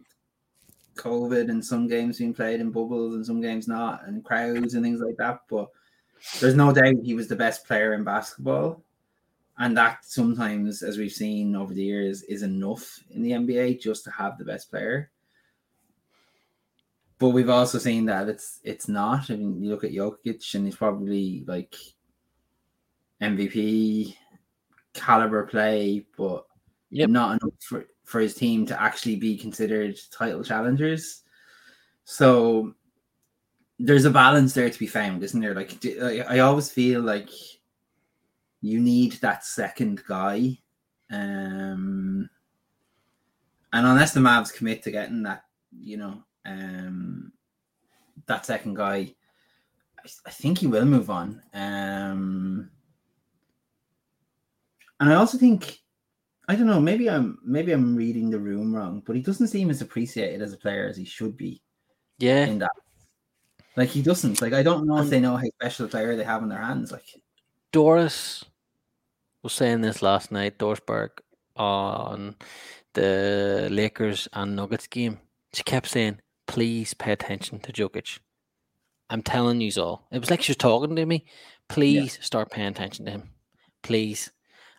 COVID 0.96 1.50
and 1.50 1.64
some 1.64 1.88
games 1.88 2.20
being 2.20 2.34
played 2.34 2.62
in 2.62 2.72
bubbles 2.72 3.16
and 3.16 3.26
some 3.26 3.42
games 3.42 3.68
not, 3.68 4.08
and 4.08 4.24
crowds 4.24 4.74
and 4.74 4.84
things 4.84 5.02
like 5.02 5.18
that. 5.18 5.40
But 5.50 5.70
there's 6.40 6.56
no 6.56 6.72
doubt 6.72 6.96
he 7.04 7.16
was 7.16 7.28
the 7.28 7.36
best 7.36 7.66
player 7.66 7.94
in 7.94 8.04
basketball. 8.04 8.84
And 9.58 9.78
that 9.78 10.04
sometimes, 10.04 10.82
as 10.82 10.98
we've 10.98 11.12
seen 11.12 11.56
over 11.56 11.74
the 11.74 11.84
years, 11.84 12.24
is 12.24 12.42
enough 12.42 13.00
in 13.12 13.22
the 13.22 13.32
NBA 13.32 13.82
just 13.82 14.04
to 14.06 14.12
have 14.12 14.38
the 14.38 14.46
best 14.46 14.72
player. 14.72 15.12
But 17.24 17.30
we've 17.30 17.50
also 17.50 17.78
seen 17.78 18.04
that 18.08 18.28
it's 18.28 18.60
it's 18.66 18.90
not. 18.90 19.32
I 19.32 19.38
mean, 19.38 19.64
you 19.64 19.70
look 19.70 19.86
at 19.86 19.94
Jokic, 19.94 20.56
and 20.56 20.66
he's 20.66 20.76
probably 20.76 21.46
like 21.48 21.74
MVP 23.22 24.14
caliber 24.94 25.46
play, 25.46 26.06
but 26.18 26.46
Yep. 26.90 27.10
not 27.10 27.42
enough 27.42 27.54
for, 27.62 27.86
for 28.04 28.20
his 28.20 28.36
team 28.36 28.66
to 28.66 28.82
actually 28.82 29.16
be 29.16 29.38
considered 29.38 29.98
title 30.12 30.44
challengers. 30.44 31.22
So 32.04 32.76
there's 33.80 34.04
a 34.04 34.10
balance 34.12 34.54
there 34.54 34.70
to 34.70 34.80
be 34.80 34.86
found, 34.86 35.24
isn't 35.24 35.40
there? 35.40 35.56
Like 35.56 35.82
I 36.30 36.40
always 36.40 36.70
feel 36.70 37.00
like 37.00 37.30
you 38.60 38.82
need 38.82 39.14
that 39.22 39.46
second 39.46 40.04
guy. 40.06 40.58
Um 41.10 42.30
and 43.72 43.88
unless 43.88 44.14
the 44.14 44.20
Mavs 44.20 44.54
commit 44.54 44.84
to 44.84 44.92
getting 44.92 45.24
that, 45.24 45.46
you 45.72 45.96
know, 45.96 46.22
um 46.46 47.32
that 48.28 48.46
second 48.46 48.76
guy, 48.76 49.14
I, 50.00 50.10
I 50.26 50.30
think 50.30 50.60
he 50.60 50.68
will 50.68 50.86
move 50.86 51.10
on. 51.10 51.42
Um 51.54 52.70
and 55.00 55.10
I 55.10 55.16
also 55.16 55.38
think 55.38 55.80
I 56.48 56.56
don't 56.56 56.68
know, 56.68 56.80
maybe 56.80 57.10
I'm 57.10 57.40
maybe 57.46 57.72
I'm 57.72 57.96
reading 57.96 58.30
the 58.30 58.40
room 58.40 58.76
wrong, 58.76 59.02
but 59.06 59.16
he 59.16 59.22
doesn't 59.22 59.48
seem 59.48 59.70
as 59.70 59.82
appreciated 59.82 60.42
as 60.42 60.54
a 60.54 60.58
player 60.58 60.88
as 60.88 60.98
he 60.98 61.06
should 61.06 61.38
be 61.38 61.62
yeah. 62.20 62.46
in 62.46 62.60
that. 62.60 62.72
Like 63.76 63.90
he 63.90 64.02
doesn't. 64.02 64.42
Like 64.42 64.54
I 64.54 64.62
don't 64.62 64.86
know 64.86 64.98
if 64.98 65.10
they 65.10 65.20
know 65.20 65.38
how 65.38 65.48
special 65.62 65.86
a 65.86 65.90
player 65.90 66.16
they 66.16 66.24
have 66.24 66.44
in 66.44 66.50
their 66.50 66.62
hands. 66.62 66.92
Like 66.92 67.06
Doris 67.72 68.46
was 69.42 69.54
saying 69.54 69.82
this 69.82 70.02
last 70.02 70.32
night, 70.32 70.58
Doris 70.58 70.80
Burke, 70.86 71.24
on 71.56 72.36
the 72.94 73.68
Lakers 73.72 74.28
and 74.34 74.56
Nuggets 74.56 74.88
game. 74.88 75.20
She 75.54 75.64
kept 75.64 75.88
saying, 75.88 76.20
please 76.48 76.94
pay 76.94 77.12
attention 77.12 77.60
to 77.60 77.72
Jokic. 77.72 78.20
I'm 79.10 79.22
telling 79.22 79.62
you 79.62 79.72
all. 79.82 80.08
It 80.12 80.20
was 80.20 80.30
like 80.30 80.42
she 80.42 80.52
was 80.52 80.58
talking 80.58 80.96
to 80.96 81.06
me. 81.06 81.26
Please 81.70 82.18
start 82.22 82.52
paying 82.52 82.70
attention 82.70 83.06
to 83.06 83.12
him. 83.12 83.30
Please. 83.82 84.32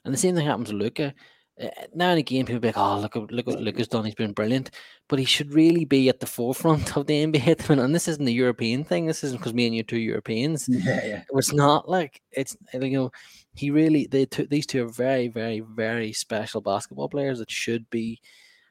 And 0.04 0.12
the 0.12 0.18
same 0.18 0.34
thing 0.34 0.46
happens 0.46 0.72
with 0.72 0.82
Luka. 0.82 1.14
Uh, 1.60 1.68
now 1.94 2.10
and 2.10 2.18
again, 2.18 2.46
people 2.46 2.58
be 2.58 2.68
like, 2.68 2.76
oh, 2.76 2.98
look, 2.98 3.14
at- 3.14 3.30
look 3.30 3.46
what 3.46 3.60
Luka's 3.60 3.86
done. 3.86 4.04
He's 4.04 4.14
been 4.14 4.32
brilliant. 4.32 4.72
But 5.08 5.20
he 5.20 5.24
should 5.24 5.54
really 5.54 5.84
be 5.84 6.08
at 6.08 6.18
the 6.18 6.26
forefront 6.26 6.96
of 6.96 7.06
the 7.06 7.24
NBA 7.24 7.46
at 7.46 7.58
the 7.58 7.72
minute. 7.72 7.84
And 7.84 7.94
this 7.94 8.08
isn't 8.08 8.26
a 8.26 8.32
European 8.32 8.82
thing. 8.82 9.06
This 9.06 9.22
isn't 9.22 9.38
because 9.38 9.54
me 9.54 9.66
and 9.66 9.74
you 9.74 9.80
are 9.80 9.84
two 9.84 9.98
Europeans 9.98 10.68
yeah, 10.68 11.04
yeah. 11.04 11.22
it's 11.30 11.52
not 11.52 11.88
like 11.88 12.20
it's 12.32 12.56
you 12.72 12.90
know 12.90 13.12
he 13.54 13.70
really 13.70 14.06
they 14.06 14.26
two 14.26 14.46
these 14.46 14.66
two 14.66 14.84
are 14.84 14.88
very 14.88 15.28
very 15.28 15.60
very 15.60 16.12
special 16.12 16.60
basketball 16.60 17.08
players 17.08 17.38
that 17.38 17.50
should 17.50 17.88
be 17.90 18.20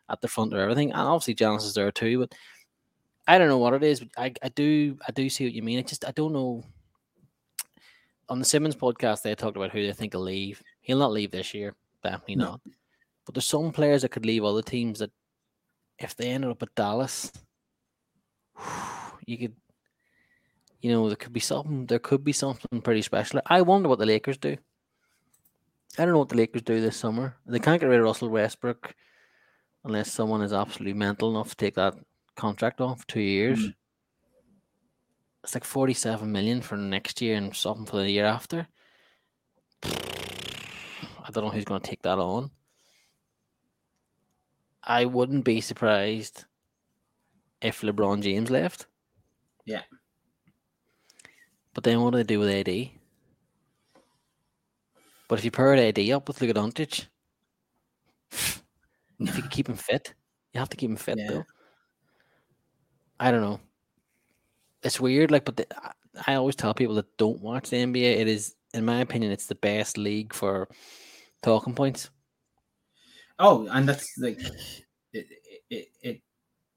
at 0.10 0.20
the 0.22 0.28
front 0.28 0.54
of 0.54 0.60
everything 0.60 0.91
and 0.91 1.02
obviously 1.02 1.36
Giannis 1.36 1.64
is 1.64 1.74
there 1.74 1.91
too 1.91 2.20
but 2.20 2.34
I 3.28 3.38
don't 3.38 3.47
know 3.47 3.57
what 3.57 3.74
it 3.74 3.84
is 3.84 3.99
but 4.01 4.09
I, 4.17 4.34
I 4.41 4.49
do 4.49 4.97
I 5.07 5.11
do 5.11 5.30
see 5.30 5.45
what 5.45 5.53
you 5.53 5.63
mean 5.63 5.80
I 5.80 5.84
just 5.84 6.05
I 6.05 6.11
don't 6.11 6.34
know 6.34 6.63
on 8.30 8.39
the 8.39 8.45
Simmons 8.45 8.76
podcast 8.76 9.21
they 9.21 9.36
talked 9.36 9.57
about 9.57 9.71
who 9.71 9.86
they 9.86 9.93
think 9.93 10.13
will 10.13 10.21
leave 10.21 10.61
he'll 10.82 10.99
not 10.99 11.11
leave 11.11 11.32
this 11.32 11.53
year 11.53 11.76
definitely 12.03 12.36
No. 12.36 12.45
not 12.45 12.61
but 13.26 13.36
there's 13.36 13.45
some 13.45 13.71
players 13.71 14.01
that 14.01 14.09
could 14.09 14.26
leave 14.26 14.43
other 14.43 14.61
teams 14.61 14.99
that 14.99 15.11
if 15.99 16.15
they 16.15 16.30
ended 16.30 16.51
up 16.51 16.61
at 16.63 16.76
Dallas 16.76 17.32
you 19.26 19.38
could 19.38 19.55
you 20.84 20.91
know, 20.91 21.07
there 21.07 21.15
could 21.15 21.32
be 21.32 21.39
something. 21.39 21.86
There 21.86 21.97
could 21.97 22.26
be 22.26 22.34
something 22.34 22.82
pretty 22.82 23.01
special. 23.03 23.39
I 23.45 23.61
wonder 23.61 23.88
what 23.88 23.99
the 23.99 24.05
Lakers 24.05 24.38
do. 24.38 24.57
I 25.97 26.03
don't 26.03 26.11
know 26.11 26.19
what 26.19 26.28
the 26.28 26.36
Lakers 26.36 26.61
do 26.61 26.82
this 26.82 26.97
summer. 26.97 27.38
They 27.45 27.59
can't 27.59 27.80
get 27.80 27.88
rid 27.88 27.99
of 27.99 28.03
Russell 28.03 28.28
Westbrook 28.28 28.93
unless 29.86 30.11
someone 30.11 30.41
is 30.41 30.51
absolutely 30.51 30.93
mental 30.93 31.30
enough 31.30 31.51
to 31.51 31.55
take 31.55 31.76
that 31.76 31.95
contract 32.36 32.82
on 32.82 32.96
for 32.96 33.08
two 33.08 33.22
years. 33.22 33.60
Mm. 33.60 33.74
It's 35.44 35.54
like 35.56 35.64
forty-seven 35.66 36.32
million 36.32 36.62
for 36.62 36.78
next 36.78 37.22
year 37.22 37.36
and 37.36 37.56
something 37.56 37.86
for 37.86 37.98
the 37.98 38.10
year 38.10 38.26
after. 38.26 38.68
I 39.84 41.32
don't 41.32 41.44
know 41.46 41.50
who's 41.52 41.66
going 41.66 41.82
to 41.82 41.90
take 41.90 42.02
that 42.04 42.20
on. 42.20 42.52
I 44.84 45.06
wouldn't 45.06 45.46
be 45.46 45.62
surprised 45.62 46.46
if 47.62 47.82
LeBron 47.82 48.22
James 48.22 48.50
left. 48.50 48.88
Yeah. 49.66 49.84
But 51.74 51.84
then 51.86 52.02
what 52.02 52.12
do 52.12 52.18
they 52.18 52.24
do 52.24 52.40
with 52.40 52.50
AD? 52.50 52.90
But 55.28 55.40
if 55.40 55.46
you 55.46 55.52
paired 55.52 55.80
AD 55.80 56.10
up 56.12 56.28
with 56.28 56.42
Luka 56.42 56.54
Doncic, 56.60 57.08
if 58.32 59.38
you 59.38 59.44
keep 59.50 59.68
him 59.70 59.76
fit, 59.76 60.14
you 60.54 60.60
have 60.60 60.70
to 60.70 60.78
keep 60.78 60.90
him 60.90 60.98
fit 60.98 61.18
Yeah. 61.18 61.28
though. 61.30 61.44
I 63.24 63.32
don't 63.32 63.41
know. 63.41 63.59
It's 64.84 64.99
weird, 64.99 65.32
like, 65.32 65.45
but 65.45 65.55
the, 65.55 65.65
I- 66.28 66.36
always 66.36 66.57
tell 66.57 66.74
people 66.74 66.95
that 66.95 67.17
don't 67.17 67.39
watch 67.41 67.69
the 67.69 67.78
NBA. 67.78 68.19
It 68.19 68.28
is, 68.28 68.55
in 68.74 68.84
my 68.84 68.99
opinion, 68.99 69.32
it's 69.32 69.47
the 69.47 69.55
best 69.55 69.97
league 69.97 70.34
for 70.34 70.67
talking 71.41 71.74
points. 71.74 72.09
Oh, 73.39 73.65
and 73.71 73.88
that's 73.88 74.17
like 74.17 74.39
it, 75.13 75.28
it, 75.69 75.88
it, 76.01 76.21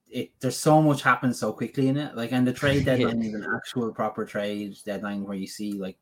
it, 0.08 0.30
there's 0.40 0.56
so 0.56 0.80
much 0.80 1.02
happens 1.02 1.38
so 1.38 1.52
quickly 1.52 1.88
in 1.88 1.96
it. 1.96 2.16
Like, 2.16 2.30
and 2.32 2.46
the 2.46 2.52
trade 2.52 2.76
Yeah. 2.86 2.96
deadline 2.96 3.22
is 3.22 3.34
an 3.34 3.46
actual 3.54 3.92
proper 3.92 4.24
trade 4.24 4.76
deadline 4.84 5.24
where 5.24 5.36
you 5.36 5.48
see 5.48 5.72
like, 5.72 5.98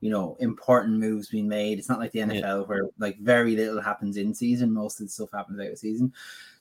you 0.00 0.10
know, 0.10 0.36
important 0.38 0.98
moves 1.00 1.28
being 1.30 1.48
made. 1.48 1.78
It's 1.78 1.88
not 1.88 1.98
like 1.98 2.12
the 2.12 2.20
NFL 2.20 2.68
where 2.68 2.82
like 2.98 3.18
very 3.20 3.56
little 3.56 3.80
happens 3.80 4.18
in 4.18 4.34
season. 4.34 4.70
Most 4.70 5.00
of 5.00 5.06
the 5.06 5.10
stuff 5.12 5.30
happens 5.32 5.58
out 5.58 5.72
of 5.72 5.78
season. 5.78 6.12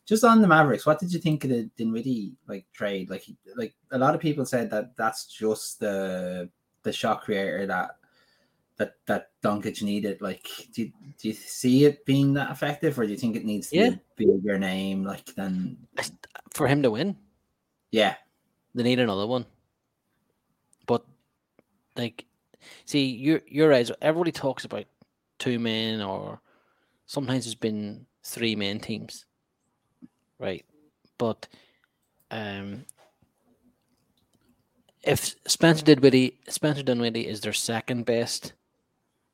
Just 0.07 0.23
on 0.23 0.41
the 0.41 0.47
Mavericks, 0.47 0.85
what 0.85 0.99
did 0.99 1.11
you 1.11 1.19
think 1.19 1.43
of 1.43 1.49
the 1.49 1.69
Dinwiddie 1.77 2.33
like 2.47 2.65
trade? 2.71 3.09
Like, 3.09 3.21
he- 3.21 3.37
like 3.57 3.75
a 3.91 3.97
lot 3.97 4.15
of 4.15 4.21
people 4.21 4.45
said 4.45 4.69
that 4.71 4.95
that's 4.95 5.25
just 5.25 5.79
the 5.79 6.49
the 6.83 6.93
shot 6.93 7.21
creator 7.23 7.65
that 7.67 7.97
that 8.77 8.95
that 9.07 9.31
Doncic 9.43 9.83
needed. 9.83 10.21
Like, 10.21 10.47
do 10.71 10.83
you, 10.83 10.91
do 11.17 11.27
you 11.27 11.33
see 11.33 11.83
it 11.85 12.05
being 12.05 12.33
that 12.35 12.51
effective, 12.51 12.97
or 12.97 13.05
do 13.05 13.11
you 13.11 13.17
think 13.17 13.35
it 13.35 13.43
needs 13.43 13.69
to 13.71 13.75
Yeah. 13.75 13.89
be 14.15 14.25
a 14.25 14.33
bigger 14.33 14.57
name 14.57 15.03
like 15.03 15.25
than? 15.35 15.77
For 16.53 16.67
him 16.67 16.81
to 16.83 16.91
win, 16.91 17.17
Yeah, 17.91 18.15
they 18.73 18.83
need 18.83 18.99
another 18.99 19.27
one. 19.27 19.45
But 20.85 21.03
like, 21.97 22.23
see, 22.85 23.05
you're 23.07 23.41
you're 23.45 23.67
right. 23.69 23.89
Everybody 24.01 24.31
talks 24.31 24.63
about 24.63 24.85
two 25.37 25.59
men, 25.59 26.01
or 26.01 26.39
sometimes 27.07 27.45
it's 27.45 27.55
been 27.55 28.05
three 28.23 28.55
man 28.55 28.79
teams, 28.79 29.25
right? 30.39 30.65
But 31.17 31.47
um, 32.31 32.85
if 35.03 35.35
Spencer 35.47 35.83
Dinwiddie, 35.85 36.39
Spencer 36.49 36.83
Dinwiddie 36.83 37.27
is 37.27 37.41
their 37.41 37.53
second 37.53 38.05
best 38.05 38.53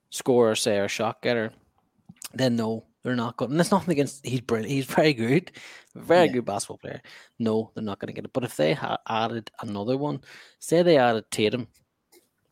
scorer, 0.09 0.55
say, 0.55 0.77
or 0.77 0.87
shot 0.87 1.21
getter, 1.21 1.51
then 2.33 2.55
no, 2.55 2.85
they're 3.03 3.15
not 3.15 3.37
going. 3.37 3.51
And 3.51 3.59
that's 3.59 3.71
nothing 3.71 3.91
against. 3.91 4.25
He's 4.25 4.41
brilliant. 4.41 4.71
He's 4.71 4.85
very 4.85 5.13
good, 5.13 5.51
very 5.95 6.27
Yeah. 6.27 6.33
good 6.33 6.45
basketball 6.45 6.77
player. 6.77 7.01
No, 7.39 7.71
they're 7.73 7.83
not 7.83 7.99
going 7.99 8.07
to 8.07 8.13
get 8.13 8.25
it. 8.25 8.33
But 8.33 8.43
if 8.43 8.55
they 8.55 8.73
had 8.73 8.97
added 9.07 9.51
another 9.61 9.97
one, 9.97 10.21
say 10.59 10.83
they 10.83 10.97
added 10.97 11.25
Tatum, 11.31 11.67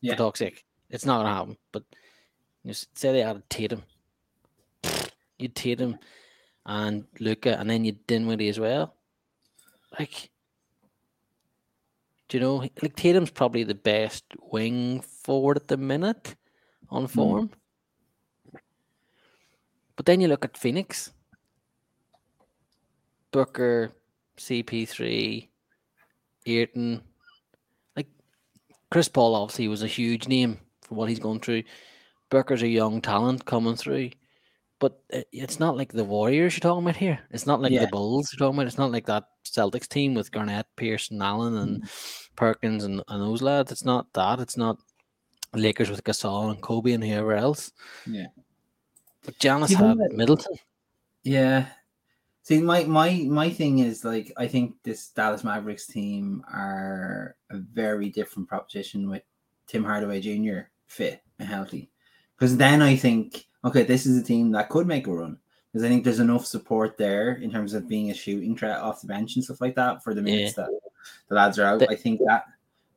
Yeah. 0.00 0.12
for 0.12 0.18
talk's 0.18 0.38
sake, 0.40 0.64
it's 0.90 1.06
not 1.06 1.18
going 1.22 1.26
to 1.26 1.34
happen. 1.34 1.56
But 1.72 1.84
you 2.64 2.70
s- 2.70 2.86
say 2.94 3.12
they 3.12 3.22
added 3.22 3.48
Tatum, 3.48 3.82
you 5.38 5.48
Tatum 5.48 5.98
and 6.66 7.04
Luka, 7.20 7.58
and 7.58 7.68
then 7.68 7.84
you 7.84 7.92
Dinwiddie 8.06 8.48
as 8.48 8.60
well. 8.60 8.94
Like, 9.98 10.30
do 12.28 12.36
you 12.38 12.42
know? 12.42 12.56
Like 12.56 12.96
Tatum's 12.96 13.30
probably 13.30 13.64
the 13.64 13.74
best 13.74 14.24
wing 14.50 15.00
forward 15.00 15.56
at 15.56 15.68
the 15.68 15.76
minute 15.76 16.34
on 16.90 17.02
hmm. 17.02 17.08
form. 17.08 17.50
But 19.96 20.06
then 20.06 20.20
you 20.20 20.28
look 20.28 20.44
at 20.44 20.56
Phoenix, 20.56 21.12
Booker, 23.30 23.92
CP3, 24.38 25.48
Ayton. 26.46 27.02
Like 27.96 28.08
Chris 28.90 29.08
Paul, 29.08 29.34
obviously, 29.34 29.68
was 29.68 29.82
a 29.82 29.88
huge 29.88 30.28
name 30.28 30.58
for 30.80 30.94
what 30.94 31.08
he's 31.08 31.18
going 31.18 31.40
through. 31.40 31.64
Booker's 32.30 32.62
a 32.62 32.68
young 32.68 33.00
talent 33.00 33.44
coming 33.44 33.76
through. 33.76 34.10
But 34.82 35.00
uh, 35.14 35.22
it's 35.30 35.60
not 35.60 35.76
like 35.76 35.92
the 35.92 36.04
Warriors 36.04 36.54
you're 36.54 36.66
talking 36.66 36.82
about 36.82 36.96
here. 36.96 37.20
It's 37.30 37.46
not 37.46 37.62
like 37.62 37.70
Yeah. 37.70 37.82
the 37.84 37.92
Bulls 37.92 38.32
you're 38.32 38.44
talking 38.44 38.58
about. 38.58 38.66
It's 38.66 38.78
not 38.78 38.90
like 38.90 39.06
that 39.06 39.28
Celtics 39.44 39.86
team 39.86 40.14
with 40.14 40.32
Garnett, 40.32 40.66
Pierce, 40.74 41.08
and 41.12 41.22
Allen, 41.22 41.56
and 41.56 41.82
mm-hmm. 41.82 42.34
Perkins, 42.34 42.82
and, 42.82 43.00
and 43.06 43.22
those 43.22 43.42
lads. 43.42 43.70
It's 43.70 43.84
not 43.84 44.12
that. 44.14 44.40
It's 44.40 44.56
not 44.56 44.78
Lakers 45.54 45.88
with 45.88 46.02
Gasol 46.02 46.50
and 46.50 46.60
Kobe 46.60 46.90
and 46.90 47.04
whoever 47.04 47.32
else. 47.34 47.70
Yeah. 48.06 48.26
But 49.24 49.38
Giannis 49.38 49.70
You 49.70 49.78
know 49.78 49.88
had 49.88 49.98
what? 49.98 50.12
Middleton. 50.14 50.56
Yeah. 51.22 51.66
See, 52.42 52.60
my 52.60 52.82
my 52.82 53.24
my 53.28 53.50
thing 53.50 53.78
is 53.78 54.04
like 54.04 54.32
I 54.36 54.48
think 54.48 54.82
this 54.82 55.10
Dallas 55.10 55.44
Mavericks 55.44 55.86
team 55.86 56.42
are 56.52 57.36
a 57.50 57.58
very 57.58 58.10
different 58.10 58.48
proposition 58.48 59.08
with 59.08 59.22
Tim 59.68 59.84
Hardaway 59.84 60.20
Jr. 60.20 60.66
fit 60.86 61.22
and 61.38 61.48
healthy. 61.48 61.92
Because 62.34 62.56
then 62.56 62.82
I 62.82 62.96
think, 62.96 63.46
okay, 63.64 63.82
this 63.82 64.06
is 64.06 64.16
a 64.18 64.22
team 64.22 64.50
that 64.52 64.68
could 64.68 64.86
make 64.86 65.06
a 65.06 65.12
run. 65.12 65.38
Because 65.72 65.84
I 65.84 65.88
think 65.88 66.04
there's 66.04 66.20
enough 66.20 66.44
support 66.44 66.98
there 66.98 67.36
in 67.36 67.50
terms 67.50 67.72
of 67.72 67.88
being 67.88 68.10
a 68.10 68.14
shooting 68.14 68.56
threat 68.56 68.80
off 68.80 69.00
the 69.00 69.06
bench 69.06 69.36
and 69.36 69.44
stuff 69.44 69.60
like 69.60 69.74
that 69.76 70.04
for 70.04 70.14
the 70.14 70.20
minutes 70.20 70.54
that 70.54 70.68
the 71.28 71.34
lads 71.34 71.58
are 71.58 71.64
out. 71.64 71.78
The- 71.78 71.90
I 71.90 71.96
think 71.96 72.20
that 72.26 72.44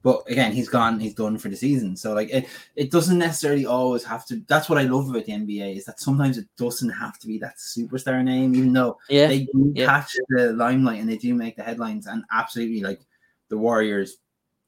but 0.06 0.22
again, 0.30 0.52
he's 0.52 0.70
gone, 0.70 1.00
he's 1.00 1.16
done 1.16 1.40
for 1.40 1.50
the 1.50 1.56
season. 1.56 1.96
So 1.96 2.14
like 2.14 2.30
it, 2.30 2.46
it 2.76 2.92
doesn't 2.92 3.18
necessarily 3.18 3.66
always 3.66 4.04
have 4.04 4.24
to 4.28 4.40
that's 4.48 4.70
what 4.70 4.78
I 4.78 4.84
love 4.84 5.10
about 5.10 5.26
the 5.26 5.32
NBA 5.32 5.78
is 5.78 5.86
that 5.86 6.00
sometimes 6.00 6.38
it 6.38 6.46
doesn't 6.58 6.92
have 6.92 7.18
to 7.18 7.28
be 7.28 7.40
that 7.40 7.58
superstar 7.58 8.24
name, 8.24 8.54
even 8.54 8.72
though 8.72 9.00
Yeah. 9.10 9.26
they 9.26 9.46
do 9.46 9.72
yeah. 9.74 9.88
catch 9.88 10.16
the 10.30 10.54
limelight 10.54 11.00
and 11.00 11.10
they 11.10 11.18
do 11.18 11.34
make 11.34 11.56
the 11.56 11.64
headlines. 11.64 12.06
And 12.06 12.24
absolutely, 12.32 12.82
like 12.82 13.02
the 13.50 13.58
Warriors 13.58 14.18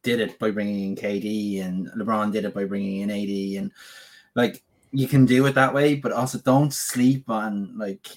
did 0.02 0.22
it 0.22 0.39
by 0.39 0.50
bringing 0.50 0.88
in 0.88 0.95
KD, 0.95 1.64
and 1.64 1.88
LeBron 1.91 2.32
did 2.32 2.45
it 2.45 2.56
by 2.56 2.66
bringing 2.66 3.02
in 3.02 3.12
AD, 3.12 3.62
and 3.62 3.72
like 4.34 4.64
you 4.98 5.08
can 5.08 5.26
do 5.26 5.45
it 5.45 5.56
that 5.56 5.74
way, 5.74 5.95
but 5.95 6.12
also 6.12 6.39
don't 6.39 6.74
sleep 6.74 7.30
on 7.30 7.78
like 7.78 8.08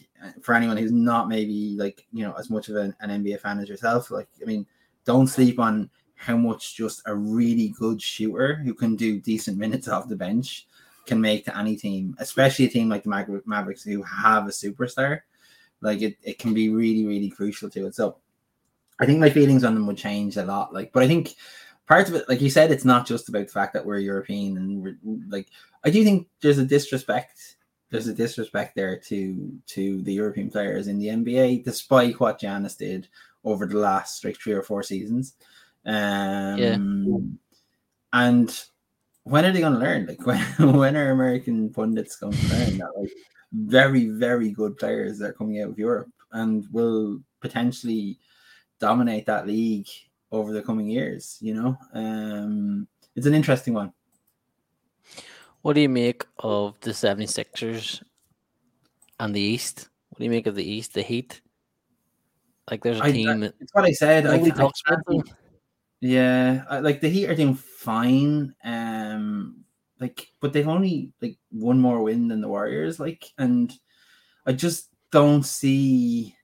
for 0.42 0.54
anyone 0.54 0.76
who's 0.76 0.92
not 0.92 1.28
maybe 1.28 1.76
like 1.78 2.06
you 2.12 2.24
know 2.24 2.34
as 2.38 2.48
much 2.48 2.68
of 2.68 2.76
an, 2.76 2.94
an 3.00 3.22
NBA 3.22 3.40
fan 3.40 3.58
as 3.58 3.68
yourself. 3.68 4.10
Like, 4.10 4.28
I 4.40 4.44
mean, 4.46 4.66
don't 5.04 5.26
sleep 5.26 5.58
on 5.58 5.90
how 6.14 6.36
much 6.36 6.76
just 6.76 7.02
a 7.06 7.14
really 7.14 7.74
good 7.78 8.00
shooter 8.00 8.56
who 8.56 8.74
can 8.74 8.96
do 8.96 9.20
decent 9.20 9.58
minutes 9.58 9.88
off 9.88 10.08
the 10.08 10.16
bench 10.16 10.66
can 11.06 11.20
make 11.20 11.44
to 11.46 11.56
any 11.56 11.76
team, 11.76 12.14
especially 12.18 12.66
a 12.66 12.68
team 12.68 12.88
like 12.88 13.02
the 13.02 13.10
Maver- 13.10 13.46
Mavericks 13.46 13.82
who 13.82 14.02
have 14.02 14.46
a 14.46 14.50
superstar 14.50 15.22
like 15.80 16.02
it, 16.02 16.16
it 16.22 16.38
can 16.38 16.54
be 16.54 16.68
really 16.68 17.06
really 17.06 17.30
crucial 17.30 17.70
to 17.70 17.86
it 17.86 17.94
so 17.94 18.16
i 19.00 19.06
think 19.06 19.18
my 19.18 19.30
feelings 19.30 19.64
on 19.64 19.74
them 19.74 19.86
would 19.86 19.96
change 19.96 20.36
a 20.36 20.44
lot 20.44 20.72
like 20.72 20.92
but 20.92 21.02
i 21.02 21.08
think 21.08 21.34
part 21.90 22.08
of 22.08 22.14
it 22.14 22.28
like 22.28 22.40
you 22.40 22.48
said 22.48 22.70
it's 22.70 22.84
not 22.84 23.04
just 23.04 23.28
about 23.28 23.46
the 23.46 23.52
fact 23.52 23.72
that 23.74 23.84
we're 23.84 23.98
european 23.98 24.56
and 24.56 24.80
we're 24.80 24.96
like 25.28 25.48
i 25.82 25.90
do 25.90 26.04
think 26.04 26.28
there's 26.40 26.58
a 26.58 26.64
disrespect 26.64 27.56
there's 27.90 28.06
a 28.06 28.14
disrespect 28.14 28.76
there 28.76 28.96
to 28.96 29.52
to 29.66 30.00
the 30.02 30.12
european 30.12 30.48
players 30.48 30.86
in 30.86 31.00
the 31.00 31.08
nba 31.08 31.64
despite 31.64 32.20
what 32.20 32.40
Giannis 32.40 32.78
did 32.78 33.08
over 33.42 33.66
the 33.66 33.78
last 33.78 34.24
like 34.24 34.36
three 34.36 34.52
or 34.52 34.62
four 34.62 34.82
seasons. 34.82 35.34
Um 35.84 37.38
and 38.12 38.64
when 39.24 39.44
are 39.44 39.52
they 39.52 39.60
going 39.60 39.72
to 39.72 39.78
learn? 39.78 40.06
Like 40.06 40.26
when, 40.58 40.72
when 40.76 40.96
are 40.96 41.10
american 41.10 41.70
pundits 41.70 42.16
going 42.16 42.36
to 42.36 42.54
learn 42.54 42.78
that 42.78 42.92
like 42.96 43.12
very, 43.52 44.06
very 44.08 44.50
good 44.50 44.76
players 44.78 45.18
that 45.18 45.30
are 45.30 45.32
coming 45.32 45.60
out 45.60 45.70
of 45.70 45.78
Europe 45.78 46.10
and 46.32 46.66
will 46.72 47.20
potentially 47.40 48.18
dominate 48.78 49.26
that 49.26 49.46
league 49.46 49.88
over 50.32 50.52
the 50.52 50.62
coming 50.62 50.86
years. 50.86 51.38
You 51.40 51.54
know, 51.54 51.76
um, 51.94 52.86
it's 53.16 53.26
an 53.26 53.34
interesting 53.34 53.74
one. 53.74 53.92
What 55.62 55.74
do 55.74 55.80
you 55.82 55.88
make 55.88 56.24
of 56.38 56.80
the 56.80 56.90
76ers 56.92 58.02
and 59.18 59.34
the 59.34 59.40
East? 59.40 59.88
What 60.08 60.18
do 60.18 60.24
you 60.24 60.30
make 60.30 60.46
of 60.46 60.54
the 60.54 60.64
East, 60.64 60.94
the 60.94 61.02
Heat? 61.02 61.40
Like, 62.70 62.82
there's 62.82 63.00
a 63.00 63.04
I- 63.04 63.12
team 63.12 63.40
that 63.40 63.54
It's 63.60 63.74
what 63.74 63.84
I 63.84 63.92
said. 63.92 64.26
I, 64.26 64.36
nobody 64.36 64.52
I 64.52 64.54
talks 64.54 64.80
can't 64.82 65.00
about. 65.06 65.26
them. 65.26 65.34
Yeah, 66.00 66.64
I, 66.70 66.78
like 66.80 67.00
the 67.02 67.10
Heat 67.10 67.26
are 67.28 67.34
doing 67.34 67.54
fine. 67.54 68.54
Um, 68.64 69.64
like, 69.98 70.28
but 70.40 70.54
they've 70.54 70.66
only 70.66 71.12
like 71.20 71.36
one 71.50 71.78
more 71.78 72.02
win 72.02 72.28
than 72.28 72.40
the 72.40 72.48
Warriors. 72.48 72.98
Like, 72.98 73.26
and 73.36 73.70
I 74.46 74.52
just 74.52 74.88
don't 75.12 75.42
see 75.44 76.34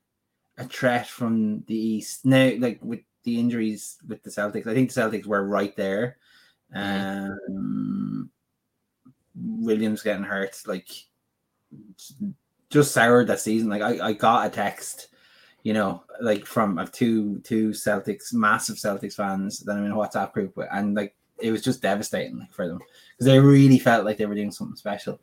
a 0.59 0.65
threat 0.65 1.07
from 1.07 1.63
the 1.65 1.75
East 1.75 2.23
now. 2.23 2.51
Like 2.59 2.77
with 2.83 2.99
the 3.27 3.39
injuries 3.39 3.97
with 4.07 4.23
the 4.23 4.31
Celtics, 4.31 4.65
I 4.65 4.73
think 4.73 4.91
the 4.91 5.01
Celtics 5.01 5.27
were 5.27 5.43
right 5.43 5.75
there. 5.75 6.17
Um, 6.73 8.31
Williams 9.35 10.01
getting 10.01 10.23
hurt, 10.23 10.61
like, 10.65 10.89
just 12.69 12.91
soured 12.91 13.27
that 13.27 13.39
season. 13.39 13.69
Like, 13.69 13.83
I, 13.83 14.07
I 14.07 14.13
got 14.13 14.47
a 14.47 14.49
text 14.49 15.09
you 15.67 15.73
know, 15.73 16.01
like 16.21 16.45
from 16.45 16.77
of 16.77 16.93
two 16.93 17.39
two 17.39 17.71
Celtics, 17.71 18.33
massive 18.33 18.77
Celtics 18.77 19.15
fans 19.15 19.59
that 19.59 19.75
I'm 19.75 19.85
in 19.85 19.91
a 19.91 19.95
WhatsApp 19.95 20.31
group 20.31 20.55
with, 20.55 20.69
and 20.71 20.95
like 20.95 21.13
it 21.39 21.51
was 21.51 21.61
just 21.61 21.81
devastating 21.81 22.39
like, 22.39 22.53
for 22.53 22.69
them 22.69 22.79
because 23.11 23.25
they 23.25 23.37
really 23.37 23.77
felt 23.77 24.05
like 24.05 24.15
they 24.15 24.25
were 24.25 24.33
doing 24.33 24.49
something 24.49 24.77
special. 24.77 25.19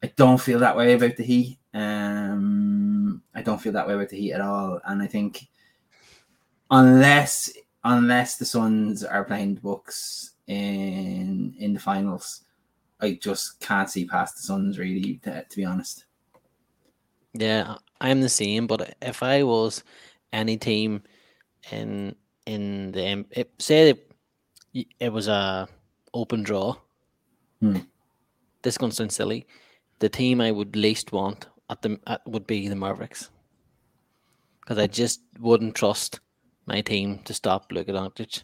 I 0.00 0.12
don't 0.14 0.40
feel 0.40 0.60
that 0.60 0.76
way 0.76 0.92
about 0.92 1.16
the 1.16 1.24
Heat. 1.24 1.58
Um, 1.72 3.20
I 3.34 3.42
don't 3.42 3.60
feel 3.60 3.72
that 3.72 3.88
way 3.88 3.94
about 3.94 4.10
the 4.10 4.16
Heat 4.16 4.34
at 4.34 4.40
all, 4.40 4.78
and 4.84 5.02
I 5.02 5.08
think 5.08 5.48
unless 6.70 7.50
unless 7.84 8.36
the 8.38 8.44
Suns 8.44 9.04
are 9.04 9.24
playing 9.24 9.56
the 9.56 9.60
Bucks 9.60 10.32
in 10.46 11.54
in 11.58 11.74
the 11.74 11.80
finals, 11.80 12.42
I 13.00 13.18
just 13.20 13.60
can't 13.60 13.90
see 13.90 14.04
past 14.06 14.36
the 14.36 14.42
Suns 14.42 14.78
really. 14.78 15.20
To, 15.24 15.44
to 15.44 15.56
be 15.56 15.64
honest, 15.64 16.04
Yeah, 17.34 17.76
I'm 18.00 18.20
the 18.20 18.28
same. 18.28 18.66
But 18.66 18.96
if 19.02 19.22
I 19.22 19.42
was 19.42 19.82
any 20.32 20.56
team 20.56 21.02
in 21.70 22.14
in 22.46 22.92
the 22.92 23.02
M- 23.04 23.26
it, 23.30 23.50
say 23.58 23.90
it, 23.90 24.12
it 25.00 25.12
was 25.12 25.28
a 25.28 25.68
open 26.12 26.42
draw, 26.42 26.76
Hmm. 27.60 27.78
this 28.62 28.78
going 28.78 28.90
to 28.90 28.96
sound 28.96 29.12
silly. 29.12 29.46
The 30.00 30.08
team 30.08 30.40
I 30.40 30.50
would 30.50 30.76
least 30.76 31.12
want 31.12 31.46
at 31.70 31.80
the 31.82 31.98
at, 32.06 32.26
would 32.26 32.46
be 32.46 32.68
the 32.68 32.76
Mavericks 32.76 33.30
because 34.60 34.78
I 34.78 34.86
just 34.86 35.20
wouldn't 35.40 35.74
trust 35.74 36.20
my 36.66 36.80
team 36.80 37.18
to 37.24 37.34
stop 37.34 37.70
Luka 37.72 37.92
Doncic. 37.92 38.42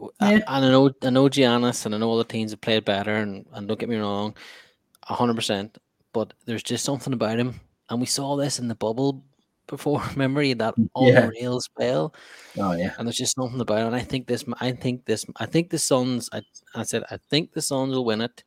Yeah. 0.00 0.28
And 0.30 0.44
I 0.48 0.60
know 0.60 0.90
I 1.02 1.10
know 1.10 1.28
Giannis 1.28 1.84
and 1.84 1.94
I 1.94 1.98
know 1.98 2.08
all 2.08 2.18
the 2.18 2.24
teams 2.24 2.52
have 2.52 2.60
played 2.60 2.84
better 2.84 3.14
and, 3.16 3.44
and 3.52 3.68
don't 3.68 3.78
get 3.78 3.88
me 3.88 3.96
wrong, 3.96 4.34
hundred 5.04 5.34
percent. 5.34 5.76
But 6.12 6.32
there's 6.46 6.62
just 6.62 6.84
something 6.84 7.12
about 7.12 7.38
him, 7.38 7.60
and 7.88 8.00
we 8.00 8.06
saw 8.06 8.34
this 8.36 8.58
in 8.58 8.66
the 8.66 8.74
bubble 8.74 9.22
before. 9.68 10.02
Remember, 10.12 10.42
that 10.54 10.74
Yeah. 10.96 11.24
unreal 11.26 11.60
spell, 11.60 12.14
Oh 12.58 12.72
yeah. 12.72 12.94
and 12.98 13.06
there's 13.06 13.16
just 13.18 13.36
something 13.36 13.60
about 13.60 13.80
it. 13.82 13.86
And 13.86 13.94
I 13.96 14.00
think 14.00 14.26
this, 14.26 14.44
I 14.60 14.72
think 14.72 15.04
this, 15.04 15.24
I 15.36 15.46
think 15.46 15.70
the 15.70 15.78
Suns. 15.78 16.28
I, 16.32 16.42
I 16.74 16.82
said, 16.82 17.04
I 17.10 17.18
think 17.28 17.52
the 17.52 17.62
Suns 17.62 17.94
will 17.94 18.04
win 18.06 18.22
it, 18.22 18.42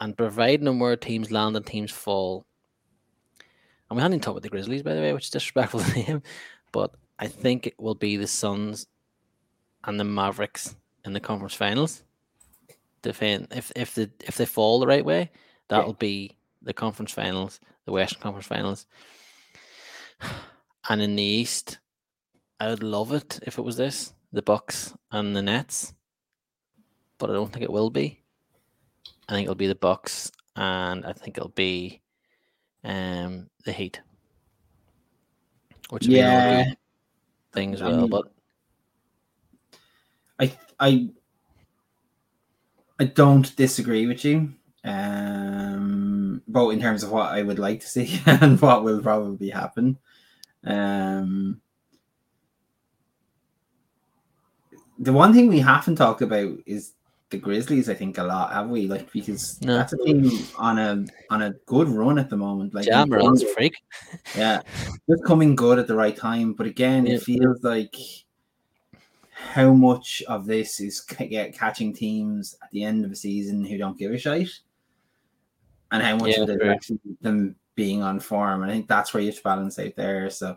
and 0.00 0.16
providing 0.16 0.64
them 0.66 0.80
where 0.80 0.96
teams 0.96 1.30
land 1.30 1.56
and 1.56 1.64
teams 1.64 1.90
fall. 1.92 2.44
And 3.88 3.96
we 3.96 4.02
hadn't 4.02 4.14
even 4.16 4.20
talked 4.22 4.34
about 4.34 4.42
the 4.42 4.48
Grizzlies, 4.50 4.82
by 4.82 4.94
the 4.94 5.00
way, 5.00 5.12
which 5.12 5.24
is 5.26 5.30
disrespectful 5.30 5.80
to 5.84 5.90
him, 6.00 6.22
but 6.72 6.94
I 7.18 7.28
think 7.28 7.66
it 7.66 7.78
will 7.78 7.94
be 7.94 8.16
the 8.16 8.26
Suns 8.26 8.86
and 9.84 10.00
the 10.00 10.04
Mavericks 10.04 10.74
in 11.04 11.12
the 11.12 11.20
conference 11.20 11.54
finals. 11.54 12.02
Defend 13.02 13.48
if 13.50 13.72
if 13.76 13.94
the 13.94 14.10
if 14.20 14.36
they 14.36 14.46
fall 14.46 14.80
the 14.80 14.86
right 14.86 15.04
way, 15.04 15.30
that'll 15.68 15.94
be 15.94 16.36
the 16.62 16.72
conference 16.72 17.12
finals, 17.12 17.60
the 17.84 17.92
Western 17.92 18.20
Conference 18.20 18.46
Finals. 18.46 18.86
And 20.88 21.00
in 21.00 21.14
the 21.14 21.22
East, 21.22 21.78
I 22.58 22.66
would 22.66 22.82
love 22.82 23.12
it 23.12 23.38
if 23.44 23.56
it 23.56 23.62
was 23.62 23.76
this, 23.76 24.14
the 24.32 24.42
Bucks 24.42 24.92
and 25.12 25.36
the 25.36 25.40
Nets. 25.40 25.94
But 27.18 27.30
I 27.30 27.34
don't 27.34 27.52
think 27.52 27.62
it 27.62 27.70
will 27.70 27.88
be. 27.88 28.24
I 29.28 29.32
think 29.32 29.44
it'll 29.44 29.54
be 29.54 29.68
the 29.68 29.76
Bucks 29.76 30.32
and 30.56 31.06
I 31.06 31.12
think 31.12 31.38
it'll 31.38 31.50
be 31.50 32.02
um 32.82 33.48
the 33.64 33.70
Heat. 33.72 34.00
Which 35.92 36.06
Yeah. 36.06 36.64
good 36.68 36.76
thing 37.52 37.74
as 37.74 37.82
well. 37.82 38.08
But 38.08 38.32
I 40.40 40.56
I 40.80 41.10
I 42.98 43.04
don't 43.04 43.54
disagree 43.56 44.06
with 44.06 44.24
you. 44.24 44.54
Um, 44.84 46.42
both 46.48 46.72
in 46.72 46.80
terms 46.80 47.02
of 47.02 47.12
what 47.12 47.30
I 47.30 47.42
would 47.42 47.58
like 47.58 47.80
to 47.80 47.86
see 47.86 48.22
and 48.26 48.58
what 48.58 48.84
will 48.84 49.02
probably 49.02 49.50
happen. 49.50 49.98
Um, 50.64 51.60
the 54.98 55.12
one 55.12 55.34
thing 55.34 55.48
we 55.48 55.60
haven't 55.60 55.96
talked 55.96 56.22
about 56.22 56.56
is 56.64 56.92
the 57.32 57.38
Grizzlies. 57.38 57.88
I 57.90 57.94
think 57.94 58.18
a 58.18 58.22
lot, 58.22 58.52
have 58.52 58.68
we? 58.68 58.86
Like 58.86 59.10
because 59.12 59.60
No. 59.62 59.74
that's 59.76 59.92
a 59.92 59.96
team 59.98 60.30
on 60.56 60.78
a 60.78 61.04
on 61.30 61.42
a 61.42 61.50
good 61.66 61.88
run 61.88 62.18
at 62.18 62.30
the 62.30 62.36
moment. 62.36 62.72
Like 62.74 62.86
Ja 62.86 63.04
Morant's 63.04 63.42
a 63.42 63.46
freak. 63.48 63.74
yeah, 64.36 64.62
just 65.10 65.24
coming 65.24 65.56
good 65.56 65.80
at 65.80 65.88
the 65.88 65.96
right 65.96 66.16
time. 66.16 66.52
But 66.52 66.66
again, 66.66 67.06
Yeah. 67.06 67.14
it 67.14 67.22
feels 67.22 67.64
like 67.64 67.96
how 69.32 69.72
much 69.72 70.22
of 70.28 70.46
this 70.46 70.78
is 70.78 71.00
get 71.00 71.52
catching 71.58 71.92
teams 71.92 72.56
at 72.62 72.70
the 72.70 72.84
end 72.84 73.04
of 73.04 73.10
a 73.10 73.16
season 73.16 73.64
who 73.64 73.76
don't 73.76 73.98
give 73.98 74.12
a 74.12 74.18
shite, 74.18 74.60
and 75.90 76.02
how 76.02 76.16
much 76.16 76.36
Yeah, 76.36 76.42
of 76.44 76.50
it 76.50 76.52
is 76.52 76.58
true. 76.60 76.70
actually 76.70 76.98
them 77.20 77.56
being 77.74 78.02
on 78.02 78.20
form. 78.20 78.62
And 78.62 78.70
I 78.70 78.74
think 78.74 78.86
that's 78.86 79.12
where 79.12 79.22
you 79.22 79.30
have 79.30 79.36
to 79.36 79.42
balance 79.42 79.78
out 79.78 79.96
there. 79.96 80.28
So, 80.30 80.56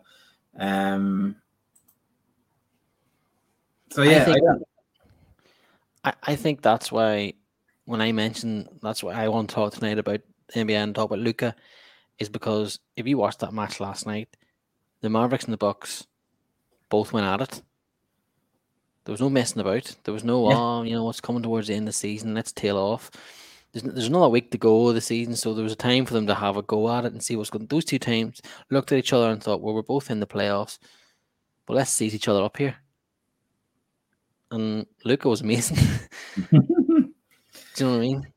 um, 0.59 1.37
so 3.89 4.01
yeah, 4.03 4.21
I 4.21 4.25
think- 4.25 4.37
don't- 4.45 4.63
I, 6.05 6.13
I 6.23 6.35
think 6.35 6.61
that's 6.61 6.91
why 6.91 7.33
when 7.85 8.01
I 8.01 8.11
mentioned 8.11 8.69
that's 8.81 9.03
why 9.03 9.13
I 9.13 9.27
want 9.27 9.49
to 9.49 9.55
talk 9.55 9.73
tonight 9.73 9.99
about 9.99 10.21
NBA 10.55 10.75
and 10.75 10.95
talk 10.95 11.05
about 11.05 11.19
Luka 11.19 11.55
is 12.19 12.29
because 12.29 12.79
if 12.95 13.07
you 13.07 13.17
watched 13.17 13.39
that 13.39 13.53
match 13.53 13.79
last 13.79 14.05
night, 14.05 14.29
the 15.01 15.09
Mavericks 15.09 15.43
and 15.45 15.53
the 15.53 15.57
Bucks 15.57 16.07
both 16.89 17.11
went 17.11 17.25
at 17.27 17.41
it. 17.41 17.61
There 19.03 19.13
was 19.13 19.21
no 19.21 19.29
messing 19.29 19.59
about. 19.59 19.95
There 20.03 20.13
was 20.13 20.23
no, 20.23 20.49
Yeah. 20.49 20.57
oh, 20.57 20.81
you 20.83 20.93
know, 20.93 21.03
what's 21.03 21.21
coming 21.21 21.43
towards 21.43 21.67
the 21.67 21.73
end 21.75 21.83
of 21.83 21.93
the 21.93 21.93
season. 21.93 22.33
Let's 22.33 22.51
tail 22.51 22.77
off. 22.77 23.11
There's, 23.71 23.83
there's 23.83 24.07
another 24.07 24.29
week 24.29 24.49
to 24.51 24.57
go 24.57 24.87
of 24.87 24.95
the 24.95 25.01
season, 25.01 25.35
so 25.35 25.53
there 25.53 25.63
was 25.63 25.73
a 25.73 25.75
time 25.75 26.05
for 26.05 26.13
them 26.13 26.25
to 26.27 26.33
have 26.33 26.57
a 26.57 26.63
go 26.63 26.89
at 26.89 27.05
it 27.05 27.11
and 27.11 27.21
see 27.21 27.35
what's 27.35 27.49
going. 27.49 27.67
Those 27.67 27.85
two 27.85 27.99
teams 27.99 28.41
looked 28.71 28.91
at 28.91 28.97
each 28.97 29.13
other 29.13 29.29
and 29.29 29.43
thought, 29.43 29.61
well, 29.61 29.75
we're 29.75 29.81
both 29.83 30.09
in 30.09 30.19
the 30.19 30.25
playoffs, 30.25 30.79
but 31.67 31.75
let's 31.75 31.91
seize 31.91 32.15
each 32.15 32.27
other 32.27 32.41
up 32.41 32.57
here. 32.57 32.77
And 34.51 34.85
Luka 35.03 35.27
was 35.29 35.41
amazing. 35.41 35.77
Do 36.51 36.53
you 37.77 37.85
know 37.85 37.91
what 37.91 37.97
I 37.97 37.99
mean? 37.99 38.27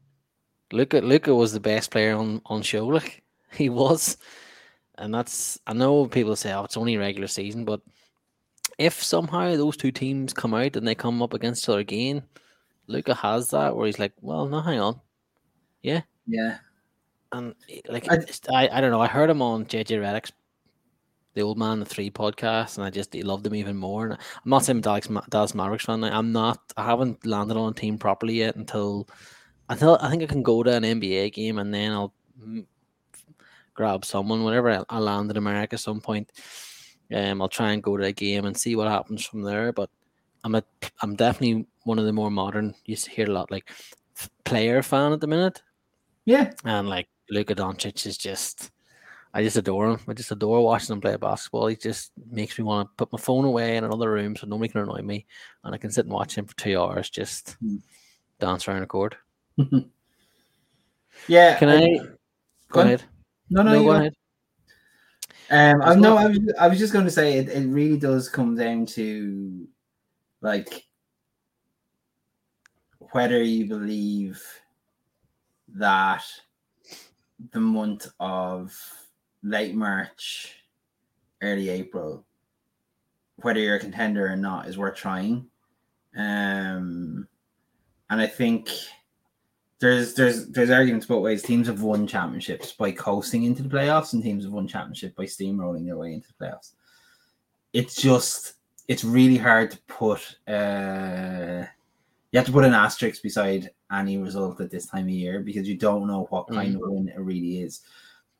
Luka 0.72 0.98
Luka 0.98 1.34
was 1.34 1.52
the 1.52 1.60
best 1.60 1.90
player 1.90 2.14
on 2.16 2.42
on 2.46 2.62
show. 2.62 2.86
Like 2.86 3.22
he 3.52 3.68
was, 3.68 4.18
and 4.98 5.14
that's 5.14 5.58
I 5.66 5.72
know 5.72 6.06
people 6.06 6.36
say, 6.36 6.52
"Oh, 6.52 6.64
it's 6.64 6.76
only 6.76 6.96
regular 6.96 7.28
season," 7.28 7.64
but 7.64 7.80
if 8.78 9.02
somehow 9.02 9.56
those 9.56 9.76
two 9.76 9.90
teams 9.92 10.32
come 10.32 10.54
out 10.54 10.76
and 10.76 10.86
they 10.86 10.94
come 10.94 11.22
up 11.22 11.34
against 11.34 11.64
each 11.64 11.68
other 11.70 11.78
again, 11.80 12.22
Luka 12.86 13.14
has 13.14 13.50
that 13.50 13.76
where 13.76 13.86
he's 13.86 13.98
like, 13.98 14.12
"Well, 14.20 14.46
no, 14.46 14.60
hang 14.60 14.80
on," 14.80 15.00
yeah, 15.82 16.02
yeah." 16.26 16.58
and 17.32 17.54
like 17.88 18.10
I- 18.10 18.24
I, 18.52 18.78
I 18.78 18.80
don't 18.80 18.90
know. 18.90 19.00
I 19.02 19.06
heard 19.08 19.30
him 19.30 19.42
on 19.42 19.66
JJ 19.66 19.98
Redick's 20.00 20.32
the 21.38 21.44
old 21.44 21.58
man 21.58 21.78
the 21.80 21.86
three 21.86 22.10
podcast, 22.10 22.76
and 22.76 22.84
I 22.84 22.90
just 22.90 23.14
loved 23.14 23.44
them 23.44 23.54
even 23.54 23.76
more. 23.76 24.04
And 24.06 24.14
I'm 24.14 24.50
not 24.50 24.64
saying 24.64 24.80
Dallas, 24.82 25.08
Dallas 25.30 25.54
Mavericks 25.54 25.84
fan. 25.84 26.04
I'm 26.04 26.32
not. 26.32 26.58
I 26.76 26.84
haven't 26.84 27.24
landed 27.24 27.56
on 27.56 27.72
a 27.72 27.74
team 27.74 27.96
properly 27.98 28.34
yet 28.34 28.56
until 28.56 29.08
until 29.68 29.98
I 30.00 30.10
think 30.10 30.22
I 30.22 30.26
can 30.26 30.42
go 30.42 30.62
to 30.62 30.74
an 30.74 30.82
NBA 30.82 31.32
game, 31.32 31.58
and 31.58 31.72
then 31.72 31.92
I'll 31.92 32.14
grab 33.74 34.04
someone 34.04 34.44
whenever 34.44 34.70
I, 34.70 34.84
I 34.88 34.98
land 34.98 35.30
in 35.30 35.36
America 35.36 35.74
at 35.74 35.80
some 35.80 36.00
point. 36.00 36.30
Um, 37.14 37.40
I'll 37.40 37.48
try 37.48 37.72
and 37.72 37.82
go 37.82 37.96
to 37.96 38.04
a 38.04 38.12
game 38.12 38.44
and 38.44 38.56
see 38.56 38.76
what 38.76 38.88
happens 38.88 39.24
from 39.24 39.42
there. 39.42 39.72
But 39.72 39.90
I'm 40.44 40.54
a 40.54 40.62
I'm 41.02 41.16
definitely 41.16 41.66
one 41.84 41.98
of 41.98 42.04
the 42.04 42.12
more 42.12 42.30
modern. 42.30 42.74
You 42.84 42.94
s- 42.94 43.06
hear 43.06 43.26
a 43.26 43.32
lot 43.32 43.50
like 43.50 43.70
player 44.44 44.82
fan 44.82 45.12
at 45.12 45.20
the 45.20 45.26
minute. 45.26 45.62
yeah. 46.26 46.52
And 46.64 46.88
like 46.88 47.08
Luka 47.30 47.54
Doncic 47.54 48.06
is 48.06 48.18
just, 48.18 48.70
I 49.38 49.42
just 49.44 49.56
adore 49.56 49.90
him. 49.90 50.00
I 50.08 50.14
just 50.14 50.32
adore 50.32 50.64
watching 50.64 50.92
him 50.94 51.00
play 51.00 51.14
basketball. 51.14 51.68
He 51.68 51.76
just 51.76 52.10
makes 52.28 52.58
me 52.58 52.64
want 52.64 52.88
to 52.88 52.94
put 52.96 53.12
my 53.12 53.20
phone 53.20 53.44
away 53.44 53.76
in 53.76 53.84
another 53.84 54.10
room 54.10 54.34
so 54.34 54.48
nobody 54.48 54.68
can 54.72 54.80
annoy 54.80 55.00
me, 55.02 55.26
and 55.62 55.72
I 55.72 55.78
can 55.78 55.92
sit 55.92 56.06
and 56.06 56.12
watch 56.12 56.34
him 56.36 56.44
for 56.44 56.56
two 56.56 56.76
hours 56.76 57.08
just 57.08 57.50
Hmm. 57.60 57.76
dance 58.40 58.66
around 58.66 58.82
a 58.82 58.88
court. 58.88 59.14
yeah. 61.28 61.56
Can 61.56 61.68
I? 61.68 62.00
Go 62.72 62.80
on. 62.80 62.86
ahead. 62.86 63.04
No, 63.48 63.62
no, 63.62 63.74
No, 63.74 63.78
go 63.84 63.84
go. 63.84 63.92
ahead. 63.92 64.14
Um, 65.50 65.82
I 65.82 65.94
no, 65.94 66.16
I 66.16 66.26
was, 66.26 66.54
I 66.58 66.66
was 66.66 66.78
just 66.80 66.92
going 66.92 67.04
to 67.04 67.10
say 67.12 67.38
it, 67.38 67.48
it 67.48 67.68
really 67.68 67.96
does 67.96 68.28
come 68.28 68.56
down 68.56 68.86
to 68.86 69.68
like 70.40 70.84
whether 73.12 73.40
you 73.40 73.66
believe 73.66 74.42
that 75.74 76.24
the 77.52 77.60
month 77.60 78.08
of 78.18 78.76
late 79.42 79.74
March, 79.74 80.54
early 81.42 81.68
April, 81.68 82.24
whether 83.36 83.60
you're 83.60 83.76
a 83.76 83.80
contender 83.80 84.26
or 84.26 84.36
not, 84.36 84.66
is 84.66 84.78
worth 84.78 84.96
trying. 84.96 85.46
Um, 86.16 87.28
and 88.10 88.20
I 88.20 88.26
think 88.26 88.70
there's 89.80 90.14
there's 90.14 90.46
there's 90.48 90.70
arguments 90.70 91.06
both 91.06 91.22
ways. 91.22 91.42
Teams 91.42 91.68
have 91.68 91.82
won 91.82 92.06
championships 92.06 92.72
by 92.72 92.90
coasting 92.92 93.44
into 93.44 93.62
the 93.62 93.68
playoffs, 93.68 94.12
and 94.12 94.22
teams 94.22 94.44
have 94.44 94.52
won 94.52 94.66
championship 94.66 95.14
by 95.14 95.24
steamrolling 95.24 95.86
their 95.86 95.96
way 95.96 96.14
into 96.14 96.28
the 96.28 96.44
playoffs. 96.44 96.72
It's 97.72 97.94
just 97.94 98.54
it's 98.88 99.04
really 99.04 99.36
hard 99.36 99.70
to 99.70 99.78
put. 99.86 100.38
Uh, 100.48 101.64
you 102.32 102.38
have 102.38 102.46
to 102.46 102.52
put 102.52 102.64
an 102.64 102.74
asterisk 102.74 103.22
beside 103.22 103.70
any 103.92 104.18
result 104.18 104.60
at 104.60 104.70
this 104.70 104.86
time 104.86 105.04
of 105.04 105.10
year 105.10 105.40
because 105.40 105.68
you 105.68 105.76
don't 105.76 106.06
know 106.06 106.26
what 106.30 106.48
kind 106.48 106.74
of 106.74 106.82
win 106.84 107.08
it 107.08 107.18
really 107.18 107.62
is. 107.62 107.80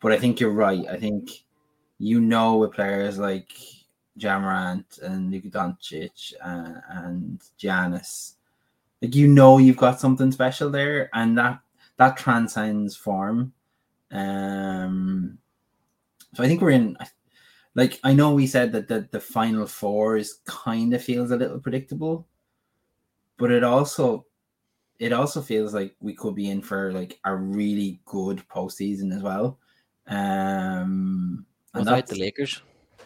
But 0.01 0.13
I 0.13 0.19
think 0.19 0.41
you're 0.41 0.53
right. 0.53 0.85
I 0.89 0.97
think 0.97 1.45
you 1.99 2.21
know 2.21 2.57
with 2.59 2.73
players 2.73 3.19
like 3.19 3.53
Ja 4.17 4.39
Morant 4.39 4.99
and 5.03 5.31
Luka 5.31 5.49
Doncic 5.49 6.33
uh, 6.43 6.81
and 6.89 7.41
Giannis, 7.59 8.35
like 9.03 9.15
you 9.15 9.29
know 9.29 9.59
you've 9.59 9.77
got 9.77 10.01
something 10.01 10.33
special 10.33 10.71
there, 10.71 11.11
and 11.15 11.37
that 11.39 11.61
that 11.97 12.17
transcends 12.17 12.97
form. 12.97 13.53
Um, 14.11 15.39
so 16.35 16.43
I 16.43 16.49
think 16.49 16.61
we're 16.61 16.71
in. 16.71 16.97
Like 17.75 18.01
I 18.03 18.13
know 18.13 18.33
we 18.33 18.47
said 18.47 18.73
that 18.73 18.89
the 18.89 19.09
the 19.11 19.21
final 19.21 19.67
four 19.67 20.17
is 20.17 20.41
kind 20.47 20.95
of 20.95 21.03
feels 21.03 21.31
a 21.31 21.37
little 21.37 21.61
predictable, 21.61 22.27
but 23.37 23.51
it 23.51 23.63
also 23.63 24.27
it 24.99 25.13
also 25.13 25.41
feels 25.41 25.75
like 25.75 25.95
we 26.01 26.15
could 26.15 26.35
be 26.35 26.51
in 26.51 26.61
for 26.61 26.93
like 26.93 27.21
a 27.25 27.35
really 27.35 28.01
good 28.05 28.43
postseason 28.49 29.15
as 29.15 29.23
well. 29.23 29.59
Um, 30.09 31.45
and 31.75 31.85
Without 31.85 32.07
the 32.07 32.19
Lakers, 32.19 32.63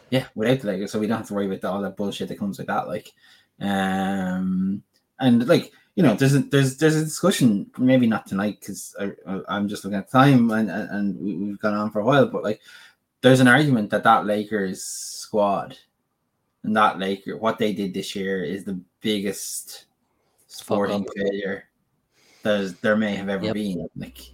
yeah, 0.09 0.27
without 0.35 0.61
the 0.61 0.67
Lakers, 0.67 0.91
so 0.91 0.99
we 0.99 1.07
don't 1.07 1.17
have 1.17 1.27
to 1.27 1.33
worry 1.33 1.47
about 1.47 1.63
all 1.63 1.81
that 1.81 1.97
bullshit 1.97 2.29
that 2.29 2.39
comes 2.39 2.57
with 2.57 2.67
that. 2.67 2.87
Like, 2.87 3.11
um, 3.59 4.83
and 5.19 5.47
like 5.47 5.71
you 5.95 6.03
know, 6.03 6.15
there's 6.15 6.35
a, 6.35 6.39
there's 6.39 6.77
there's 6.77 6.95
a 6.95 7.03
discussion, 7.03 7.69
maybe 7.77 8.07
not 8.07 8.25
tonight 8.25 8.59
because 8.59 8.95
I'm 9.47 9.67
just 9.67 9.83
looking 9.83 9.99
at 9.99 10.09
time 10.09 10.49
and 10.51 10.69
and, 10.69 11.19
we, 11.19 11.35
we've 11.35 11.59
gone 11.59 11.73
on 11.73 11.91
for 11.91 11.99
a 11.99 12.05
while, 12.05 12.27
but 12.27 12.43
like 12.43 12.61
there's 13.21 13.41
an 13.41 13.47
argument 13.47 13.89
that 13.91 14.03
that 14.03 14.25
Lakers 14.25 14.83
squad 14.83 15.77
and 16.63 16.75
that 16.75 16.99
Laker 16.99 17.37
what 17.37 17.57
they 17.57 17.73
did 17.73 17.93
this 17.93 18.15
year 18.15 18.43
is 18.43 18.63
the 18.63 18.79
biggest 19.01 19.85
sporting 20.47 21.05
failure 21.15 21.65
there's 22.43 22.75
there 22.75 22.95
may 22.97 23.15
have 23.15 23.29
ever 23.29 23.45
Yep. 23.45 23.53
been. 23.53 23.89
Like, 23.95 24.31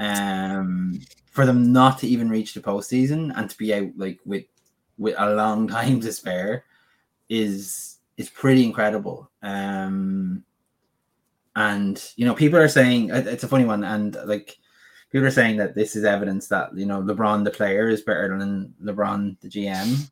um, 0.00 0.98
for 1.30 1.46
them 1.46 1.72
not 1.72 1.98
to 1.98 2.08
even 2.08 2.30
reach 2.30 2.54
the 2.54 2.60
postseason 2.60 3.32
and 3.36 3.48
to 3.48 3.56
be 3.56 3.72
out 3.72 3.90
like 3.96 4.18
with 4.24 4.44
with 4.98 5.14
a 5.18 5.34
long 5.34 5.68
time 5.76 6.00
to 6.00 6.12
spare 6.12 6.64
is 7.28 7.98
is 8.16 8.30
pretty 8.30 8.64
incredible. 8.64 9.30
Um, 9.42 10.44
and 11.54 12.02
you 12.16 12.24
know, 12.24 12.34
people 12.34 12.58
are 12.58 12.68
saying 12.68 13.10
it's 13.10 13.44
a 13.44 13.48
funny 13.48 13.64
one, 13.64 13.84
and 13.84 14.16
like 14.24 14.58
people 15.10 15.26
are 15.26 15.32
saying 15.32 15.58
that 15.58 15.74
this 15.74 15.96
is 15.96 16.04
evidence 16.04 16.48
that 16.48 16.76
you 16.76 16.86
know 16.86 17.02
LeBron 17.02 17.44
the 17.44 17.50
player 17.50 17.88
is 17.88 18.02
better 18.02 18.36
than 18.38 18.74
LeBron 18.82 19.38
the 19.40 19.48
GM, 19.48 20.10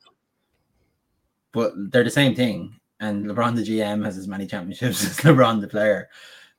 but 1.52 1.72
they're 1.90 2.04
the 2.04 2.10
same 2.10 2.34
thing. 2.34 2.74
And 3.00 3.26
LeBron 3.26 3.54
the 3.54 3.62
GM 3.62 4.04
has 4.04 4.18
as 4.18 4.28
many 4.28 4.46
championships 4.46 5.04
as 5.06 5.18
LeBron 5.18 5.60
the 5.60 5.68
player. 5.68 6.08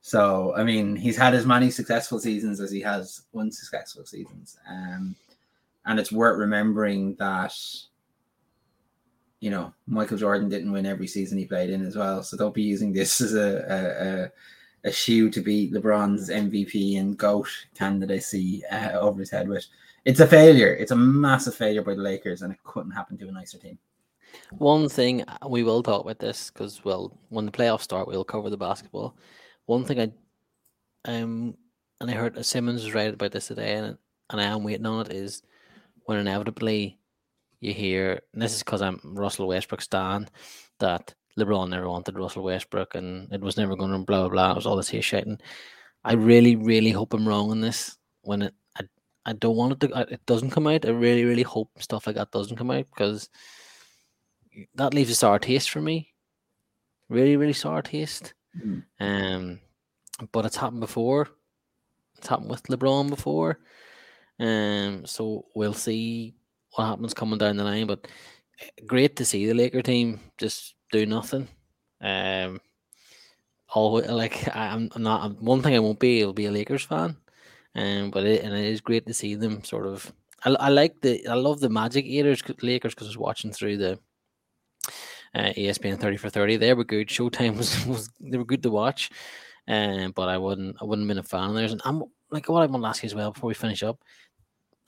So 0.01 0.53
I 0.55 0.63
mean, 0.63 0.95
he's 0.95 1.17
had 1.17 1.33
as 1.33 1.45
many 1.45 1.69
successful 1.71 2.19
seasons 2.19 2.59
as 2.59 2.71
he 2.71 2.81
has 2.81 3.23
unsuccessful 3.35 4.05
seasons. 4.05 4.57
Um, 4.69 5.15
and 5.85 5.99
it's 5.99 6.11
worth 6.11 6.37
remembering 6.39 7.15
that 7.15 7.53
you 9.39 9.49
know 9.49 9.73
Michael 9.87 10.17
Jordan 10.17 10.49
didn't 10.49 10.71
win 10.71 10.85
every 10.85 11.07
season 11.07 11.37
he 11.37 11.45
played 11.45 11.69
in 11.69 11.85
as 11.85 11.95
well. 11.95 12.23
So 12.23 12.37
don't 12.37 12.53
be 12.53 12.63
using 12.63 12.93
this 12.93 13.21
as 13.21 13.33
a 13.33 13.65
a, 13.67 14.87
a, 14.87 14.89
a 14.89 14.91
shoe 14.91 15.29
to 15.31 15.41
beat 15.41 15.73
LeBron's 15.73 16.29
MVP 16.29 16.99
and 16.99 17.17
GOAT 17.17 17.49
candidacy 17.75 18.63
uh, 18.71 18.91
over 18.99 19.19
his 19.19 19.31
head 19.31 19.47
with. 19.47 19.65
It's 20.05 20.21
a 20.21 20.27
failure. 20.27 20.73
It's 20.73 20.91
a 20.91 20.95
massive 20.95 21.55
failure 21.55 21.81
by 21.81 21.93
the 21.93 22.01
Lakers, 22.01 22.41
and 22.41 22.53
it 22.53 22.63
couldn't 22.63 22.91
happen 22.91 23.17
to 23.17 23.27
a 23.27 23.31
nicer 23.31 23.57
team. 23.57 23.77
One 24.57 24.89
thing 24.89 25.23
we 25.47 25.63
will 25.63 25.83
talk 25.83 26.01
about 26.01 26.19
this 26.19 26.49
because, 26.49 26.83
well, 26.85 27.11
when 27.29 27.45
the 27.45 27.51
playoffs 27.51 27.81
start, 27.81 28.07
we'll 28.07 28.23
cover 28.23 28.49
the 28.49 28.57
basketball. 28.57 29.15
One 29.69 29.85
thing 29.85 29.99
I, 29.99 30.11
um, 31.05 31.55
and 32.01 32.09
I 32.09 32.15
heard 32.15 32.43
Simmons 32.43 32.83
was 32.83 32.95
right 32.95 33.13
about 33.13 33.31
this 33.31 33.49
today, 33.49 33.75
and 33.75 33.99
and 34.31 34.41
I 34.41 34.45
am 34.45 34.63
waiting 34.63 34.87
on 34.87 35.05
it 35.05 35.13
is 35.13 35.43
when 36.05 36.17
inevitably 36.17 36.97
you 37.59 37.71
hear, 37.71 38.19
and 38.33 38.41
this 38.41 38.55
is 38.55 38.63
because 38.63 38.81
I'm 38.81 38.99
Russell 39.03 39.47
Westbrook 39.47 39.83
stan, 39.83 40.27
that 40.79 41.13
LeBron 41.37 41.69
never 41.69 41.87
wanted 41.87 42.17
Russell 42.17 42.45
Westbrook 42.45 42.95
and 42.95 43.31
it 43.31 43.41
was 43.41 43.57
never 43.57 43.75
going 43.75 43.91
to 43.91 43.99
blah 43.99 44.21
blah 44.21 44.29
blah. 44.29 44.51
It 44.53 44.55
was 44.55 44.65
all 44.65 44.75
this 44.75 44.89
here 44.89 45.03
shouting. 45.03 45.37
I 46.03 46.13
really, 46.13 46.55
really 46.55 46.89
hope 46.89 47.13
I'm 47.13 47.27
wrong 47.27 47.51
on 47.51 47.61
this. 47.61 47.95
When 48.23 48.41
it, 48.41 48.55
I, 48.75 48.85
I 49.27 49.33
don't 49.33 49.55
want 49.55 49.73
it 49.73 49.87
to, 49.87 50.07
it 50.11 50.25
doesn't 50.25 50.49
come 50.49 50.65
out. 50.65 50.87
I 50.87 50.89
really, 50.89 51.25
really 51.25 51.43
hope 51.43 51.69
stuff 51.79 52.07
like 52.07 52.15
that 52.15 52.31
doesn't 52.31 52.57
come 52.57 52.71
out 52.71 52.87
because 52.87 53.29
that 54.73 54.95
leaves 54.95 55.11
a 55.11 55.15
sour 55.15 55.37
taste 55.37 55.69
for 55.69 55.79
me. 55.79 56.15
Really, 57.07 57.37
really 57.37 57.53
sour 57.53 57.83
taste. 57.83 58.33
Mm. 58.57 58.83
Um, 58.99 59.59
but 60.31 60.45
it's 60.45 60.57
happened 60.57 60.81
before. 60.81 61.29
It's 62.17 62.27
happened 62.27 62.49
with 62.49 62.63
LeBron 62.63 63.09
before. 63.09 63.59
Um, 64.39 65.05
so 65.05 65.45
we'll 65.55 65.73
see 65.73 66.35
what 66.73 66.85
happens 66.85 67.13
coming 67.13 67.39
down 67.39 67.57
the 67.57 67.63
line. 67.63 67.87
But 67.87 68.07
eh, 68.61 68.83
great 68.85 69.15
to 69.17 69.25
see 69.25 69.45
the 69.45 69.53
Laker 69.53 69.81
team 69.81 70.19
just 70.37 70.75
do 70.91 71.05
nothing. 71.05 71.47
Um, 72.01 72.61
all 73.73 74.01
like 74.01 74.47
I'm, 74.55 74.89
not. 74.97 75.41
One 75.41 75.61
thing 75.61 75.75
I 75.75 75.79
won't 75.79 75.99
be. 75.99 76.23
I'll 76.23 76.33
be 76.33 76.45
a 76.45 76.51
Lakers 76.51 76.83
fan. 76.83 77.17
Um, 77.75 78.09
but 78.11 78.25
it 78.25 78.43
and 78.43 78.53
it 78.53 78.65
is 78.65 78.81
great 78.81 79.05
to 79.07 79.13
see 79.13 79.35
them 79.35 79.63
sort 79.63 79.85
of. 79.85 80.11
I, 80.43 80.49
I 80.51 80.69
like 80.69 81.01
the 81.01 81.25
I 81.27 81.35
love 81.35 81.59
the 81.59 81.69
Magic 81.69 82.05
Eaters 82.05 82.41
Lakers 82.61 82.95
because 82.95 83.07
I 83.07 83.11
was 83.11 83.17
watching 83.17 83.51
through 83.51 83.77
the 83.77 83.99
uh, 85.35 85.53
ESPN 85.55 85.99
30 85.99 86.17
for 86.17 86.29
30. 86.29 86.57
They 86.57 86.73
were 86.73 86.83
good. 86.83 87.07
Showtime 87.07 87.57
was, 87.57 87.85
was 87.85 88.09
they 88.19 88.37
were 88.37 88.45
good 88.45 88.63
to 88.63 88.71
watch. 88.71 89.09
Um, 89.67 90.11
but 90.11 90.29
I 90.29 90.37
wouldn't 90.37 90.77
I 90.81 90.85
wouldn't 90.85 91.07
have 91.07 91.15
been 91.15 91.23
a 91.23 91.27
fan 91.27 91.49
of 91.49 91.55
theirs. 91.55 91.71
And 91.71 91.81
I'm 91.85 92.03
like 92.31 92.49
what 92.49 92.63
I 92.63 92.65
want 92.65 92.83
to 92.83 92.87
ask 92.87 93.03
you 93.03 93.07
as 93.07 93.15
well 93.15 93.31
before 93.31 93.49
we 93.49 93.53
finish 93.53 93.83
up. 93.83 93.99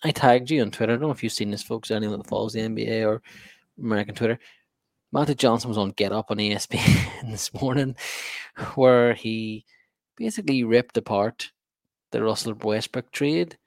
I 0.04 0.12
tagged 0.12 0.50
you 0.50 0.62
on 0.62 0.72
Twitter. 0.72 0.94
I 0.94 0.96
don't 0.96 1.04
know 1.04 1.12
if 1.12 1.22
you've 1.22 1.32
seen 1.32 1.52
this, 1.52 1.62
folks. 1.62 1.92
Anyone 1.92 2.18
that 2.18 2.28
follows 2.28 2.54
the 2.54 2.62
NBA 2.62 3.06
or 3.08 3.22
American 3.80 4.16
Twitter. 4.16 4.40
Magic 5.14 5.38
Johnson 5.38 5.68
was 5.68 5.78
on 5.78 5.92
Get 5.92 6.14
Up 6.14 6.32
on 6.32 6.38
ESPN 6.38 7.30
this 7.32 7.54
morning, 7.54 7.96
where 8.76 9.14
he 9.14 9.66
basically 10.18 10.64
ripped 10.64 10.98
apart 10.98 11.52
the 12.12 12.24
Russell 12.24 12.54
Westbrook 12.54 13.12
trade, 13.12 13.58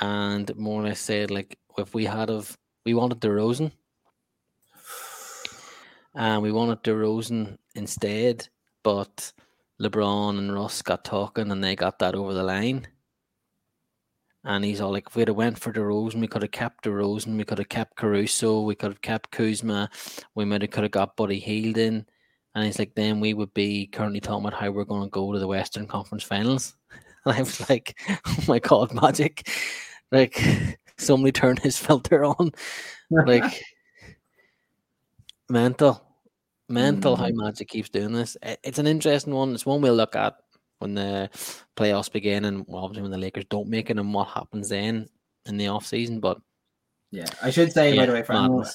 and 0.00 0.54
more 0.56 0.80
or 0.80 0.84
less 0.86 1.00
said 1.00 1.30
like 1.30 1.58
if 1.78 1.94
we 1.94 2.06
had 2.06 2.30
of 2.30 2.56
we 2.84 2.94
wanted 2.94 3.20
the 3.20 3.28
DeRozan, 3.28 3.70
and 6.14 6.42
we 6.42 6.52
wanted 6.52 6.82
DeRozan 6.82 7.58
instead, 7.74 8.48
but 8.82 9.32
LeBron 9.80 10.38
and 10.38 10.54
Russ 10.54 10.82
got 10.82 11.04
talking 11.04 11.50
and 11.50 11.62
they 11.62 11.74
got 11.74 11.98
that 12.00 12.14
over 12.14 12.34
the 12.34 12.42
line. 12.42 12.86
And 14.44 14.64
he's 14.64 14.80
all 14.80 14.90
like, 14.90 15.06
if 15.08 15.14
we'd 15.14 15.28
have 15.28 15.36
went 15.36 15.58
for 15.58 15.72
DeRozan, 15.72 16.20
we 16.20 16.26
could 16.26 16.42
have 16.42 16.50
kept 16.50 16.84
DeRozan, 16.84 17.36
we 17.36 17.44
could 17.44 17.58
have 17.58 17.68
kept 17.68 17.96
Caruso, 17.96 18.62
we 18.62 18.74
could 18.74 18.90
have 18.90 19.00
kept 19.00 19.30
Kuzma, 19.30 19.88
we 20.34 20.44
might 20.44 20.62
have 20.62 20.70
could 20.70 20.82
have 20.82 20.90
got 20.90 21.16
Buddy 21.16 21.38
Hield 21.38 21.78
in. 21.78 22.04
And 22.54 22.66
he's 22.66 22.78
like, 22.78 22.94
then 22.94 23.20
we 23.20 23.34
would 23.34 23.54
be 23.54 23.86
currently 23.86 24.20
talking 24.20 24.44
about 24.46 24.58
how 24.58 24.70
we're 24.70 24.84
going 24.84 25.04
to 25.04 25.10
go 25.10 25.32
to 25.32 25.38
the 25.38 25.46
Western 25.46 25.86
Conference 25.86 26.24
Finals. 26.24 26.74
And 27.24 27.36
I 27.36 27.38
was 27.38 27.70
like, 27.70 27.96
oh 28.26 28.36
my 28.48 28.58
God, 28.58 28.92
magic. 29.00 29.48
Like, 30.10 30.42
somebody 30.98 31.30
turned 31.30 31.60
his 31.60 31.78
filter 31.78 32.24
on. 32.24 32.50
Like, 33.12 33.62
mental, 35.52 36.02
mental. 36.68 37.14
Mm-hmm. 37.14 37.22
How 37.22 37.44
Magic 37.44 37.68
keeps 37.68 37.90
doing 37.90 38.12
this. 38.12 38.36
It's 38.42 38.78
an 38.78 38.86
interesting 38.86 39.34
one. 39.34 39.54
It's 39.54 39.66
one 39.66 39.82
we'll 39.82 39.94
look 39.94 40.16
at 40.16 40.34
when 40.78 40.94
the 40.94 41.30
playoffs 41.76 42.10
begin, 42.10 42.46
and 42.46 42.64
obviously 42.72 43.02
when 43.02 43.10
the 43.12 43.18
Lakers 43.18 43.44
don't 43.48 43.68
make 43.68 43.90
it, 43.90 43.98
and 43.98 44.14
what 44.14 44.28
happens 44.28 44.70
then 44.70 45.08
in 45.46 45.56
the 45.58 45.68
off 45.68 45.86
season. 45.86 46.18
But 46.18 46.38
yeah, 47.10 47.26
I 47.42 47.50
should 47.50 47.72
say 47.72 47.94
yeah, 47.94 48.00
by 48.00 48.06
the 48.06 48.12
way, 48.14 48.22
for 48.22 48.32
anyone, 48.32 48.66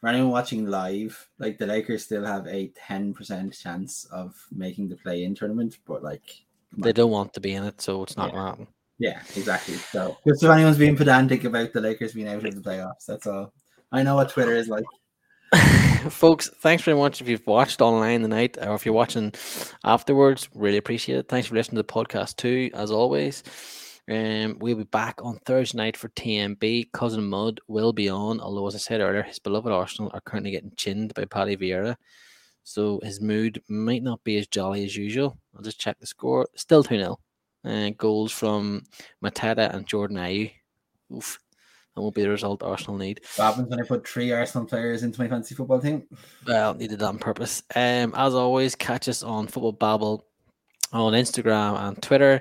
for 0.00 0.08
anyone 0.08 0.30
watching 0.30 0.66
live, 0.66 1.28
like 1.38 1.58
the 1.58 1.66
Lakers 1.66 2.04
still 2.04 2.24
have 2.24 2.46
a 2.46 2.68
ten 2.76 3.14
percent 3.14 3.58
chance 3.58 4.04
of 4.12 4.34
making 4.52 4.88
the 4.88 4.96
play-in 4.96 5.34
tournament, 5.34 5.78
but 5.86 6.02
like 6.02 6.22
they 6.76 6.92
don't 6.92 7.10
want 7.10 7.32
to 7.32 7.40
be 7.40 7.54
in 7.54 7.64
it, 7.64 7.80
so 7.80 8.02
it's 8.02 8.16
not 8.16 8.26
yeah. 8.26 8.32
going 8.32 8.44
to 8.44 8.50
happen. 8.50 8.66
Yeah, 8.98 9.20
exactly. 9.34 9.74
So 9.74 10.16
just 10.26 10.42
if 10.44 10.50
anyone's 10.50 10.78
being 10.78 10.96
pedantic 10.96 11.44
about 11.44 11.72
the 11.72 11.80
Lakers 11.80 12.12
being 12.12 12.28
out 12.28 12.44
of 12.44 12.54
the 12.54 12.60
playoffs, 12.60 13.06
that's 13.08 13.26
all. 13.26 13.52
I 13.90 14.02
know 14.02 14.14
what 14.14 14.28
Twitter 14.28 14.54
is 14.54 14.68
like. 14.68 14.84
folks, 16.10 16.48
thanks 16.60 16.82
very 16.82 16.96
much 16.96 17.20
if 17.20 17.28
you've 17.28 17.46
watched 17.46 17.80
online 17.80 18.22
tonight 18.22 18.56
or 18.60 18.74
if 18.74 18.84
you're 18.84 18.94
watching 18.94 19.32
afterwards. 19.84 20.48
Really 20.54 20.76
appreciate 20.78 21.18
it. 21.18 21.28
Thanks 21.28 21.48
for 21.48 21.54
listening 21.54 21.76
to 21.76 21.86
the 21.86 21.92
podcast 21.92 22.36
too, 22.36 22.70
as 22.74 22.90
always. 22.90 23.42
Um, 24.10 24.58
we'll 24.58 24.76
be 24.76 24.84
back 24.84 25.20
on 25.22 25.38
Thursday 25.46 25.78
night 25.78 25.96
for 25.96 26.08
TMB. 26.10 26.92
Cousin 26.92 27.28
Mud 27.28 27.60
will 27.68 27.92
be 27.92 28.08
on, 28.08 28.40
although, 28.40 28.66
as 28.66 28.74
I 28.74 28.78
said 28.78 29.00
earlier, 29.00 29.22
his 29.22 29.38
beloved 29.38 29.72
Arsenal 29.72 30.10
are 30.12 30.20
currently 30.20 30.50
getting 30.50 30.72
chinned 30.76 31.14
by 31.14 31.24
Paddy 31.24 31.56
Vieira. 31.56 31.96
So 32.64 33.00
his 33.02 33.20
mood 33.20 33.62
might 33.68 34.02
not 34.02 34.22
be 34.24 34.38
as 34.38 34.46
jolly 34.46 34.84
as 34.84 34.96
usual. 34.96 35.38
I'll 35.54 35.62
just 35.62 35.80
check 35.80 35.98
the 36.00 36.06
score. 36.06 36.48
Still 36.56 36.82
2 36.82 36.98
0. 36.98 37.18
Uh, 37.64 37.90
goals 37.96 38.32
from 38.32 38.82
Mateta 39.22 39.72
and 39.74 39.86
Jordan 39.86 40.18
Ayew. 40.18 40.50
Oof. 41.14 41.38
That 41.94 42.02
won't 42.02 42.14
be 42.14 42.22
the 42.22 42.30
result 42.30 42.62
Arsenal 42.62 42.98
need. 42.98 43.20
What 43.36 43.44
happens 43.44 43.68
when 43.68 43.80
I 43.80 43.86
put 43.86 44.06
three 44.06 44.32
Arsenal 44.32 44.66
players 44.66 45.04
into 45.04 45.20
my 45.20 45.28
fantasy 45.28 45.54
football 45.54 45.80
team? 45.80 46.02
Well, 46.46 46.74
needed 46.74 46.98
that 46.98 47.06
on 47.06 47.18
purpose. 47.18 47.62
Um, 47.74 48.14
as 48.16 48.34
always, 48.34 48.74
catch 48.74 49.08
us 49.08 49.22
on 49.22 49.46
Football 49.46 49.72
Babble 49.72 50.26
on 50.92 51.12
Instagram 51.12 51.78
and 51.78 52.02
Twitter. 52.02 52.40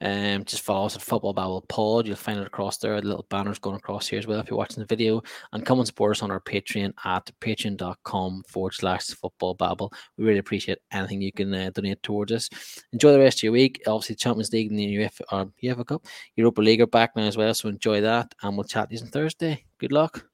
Um, 0.00 0.44
just 0.44 0.62
follow 0.62 0.86
us 0.86 0.96
at 0.96 1.02
Football 1.02 1.32
Babble 1.32 1.62
Pod. 1.68 2.06
You'll 2.06 2.16
find 2.16 2.38
it 2.38 2.46
across 2.46 2.78
there. 2.78 3.00
The 3.00 3.06
little 3.06 3.26
banners 3.30 3.58
going 3.58 3.76
across 3.76 4.08
here 4.08 4.18
as 4.18 4.26
well 4.26 4.40
if 4.40 4.48
you're 4.48 4.58
watching 4.58 4.80
the 4.80 4.86
video. 4.86 5.22
And 5.52 5.66
come 5.66 5.78
and 5.78 5.86
support 5.86 6.16
us 6.16 6.22
on 6.22 6.30
our 6.30 6.40
Patreon 6.40 6.92
at 7.04 7.30
patreon.com 7.40 8.44
forward 8.48 8.74
slash 8.74 9.06
football 9.06 9.54
babble. 9.54 9.92
We 10.16 10.24
really 10.24 10.38
appreciate 10.38 10.78
anything 10.92 11.20
you 11.20 11.32
can 11.32 11.52
uh, 11.54 11.70
donate 11.74 12.02
towards 12.02 12.32
us. 12.32 12.48
Enjoy 12.92 13.12
the 13.12 13.18
rest 13.18 13.38
of 13.38 13.42
your 13.44 13.52
week. 13.52 13.82
Obviously, 13.86 14.16
Champions 14.16 14.52
League 14.52 14.70
and 14.70 14.78
the 14.78 14.96
UEFA, 14.96 15.52
UEFA 15.62 15.86
Cup, 15.86 16.06
Europa 16.36 16.60
League 16.60 16.80
are 16.80 16.86
back 16.86 17.16
now 17.16 17.22
as 17.22 17.36
well. 17.36 17.52
So 17.54 17.68
enjoy 17.68 18.00
that. 18.02 18.34
And 18.42 18.56
we'll 18.56 18.64
chat 18.64 18.90
to 18.90 18.96
you 18.96 19.02
on 19.02 19.08
Thursday. 19.08 19.64
Good 19.78 19.92
luck. 19.92 20.24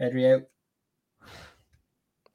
Pedri 0.00 0.34
out. 0.34 0.42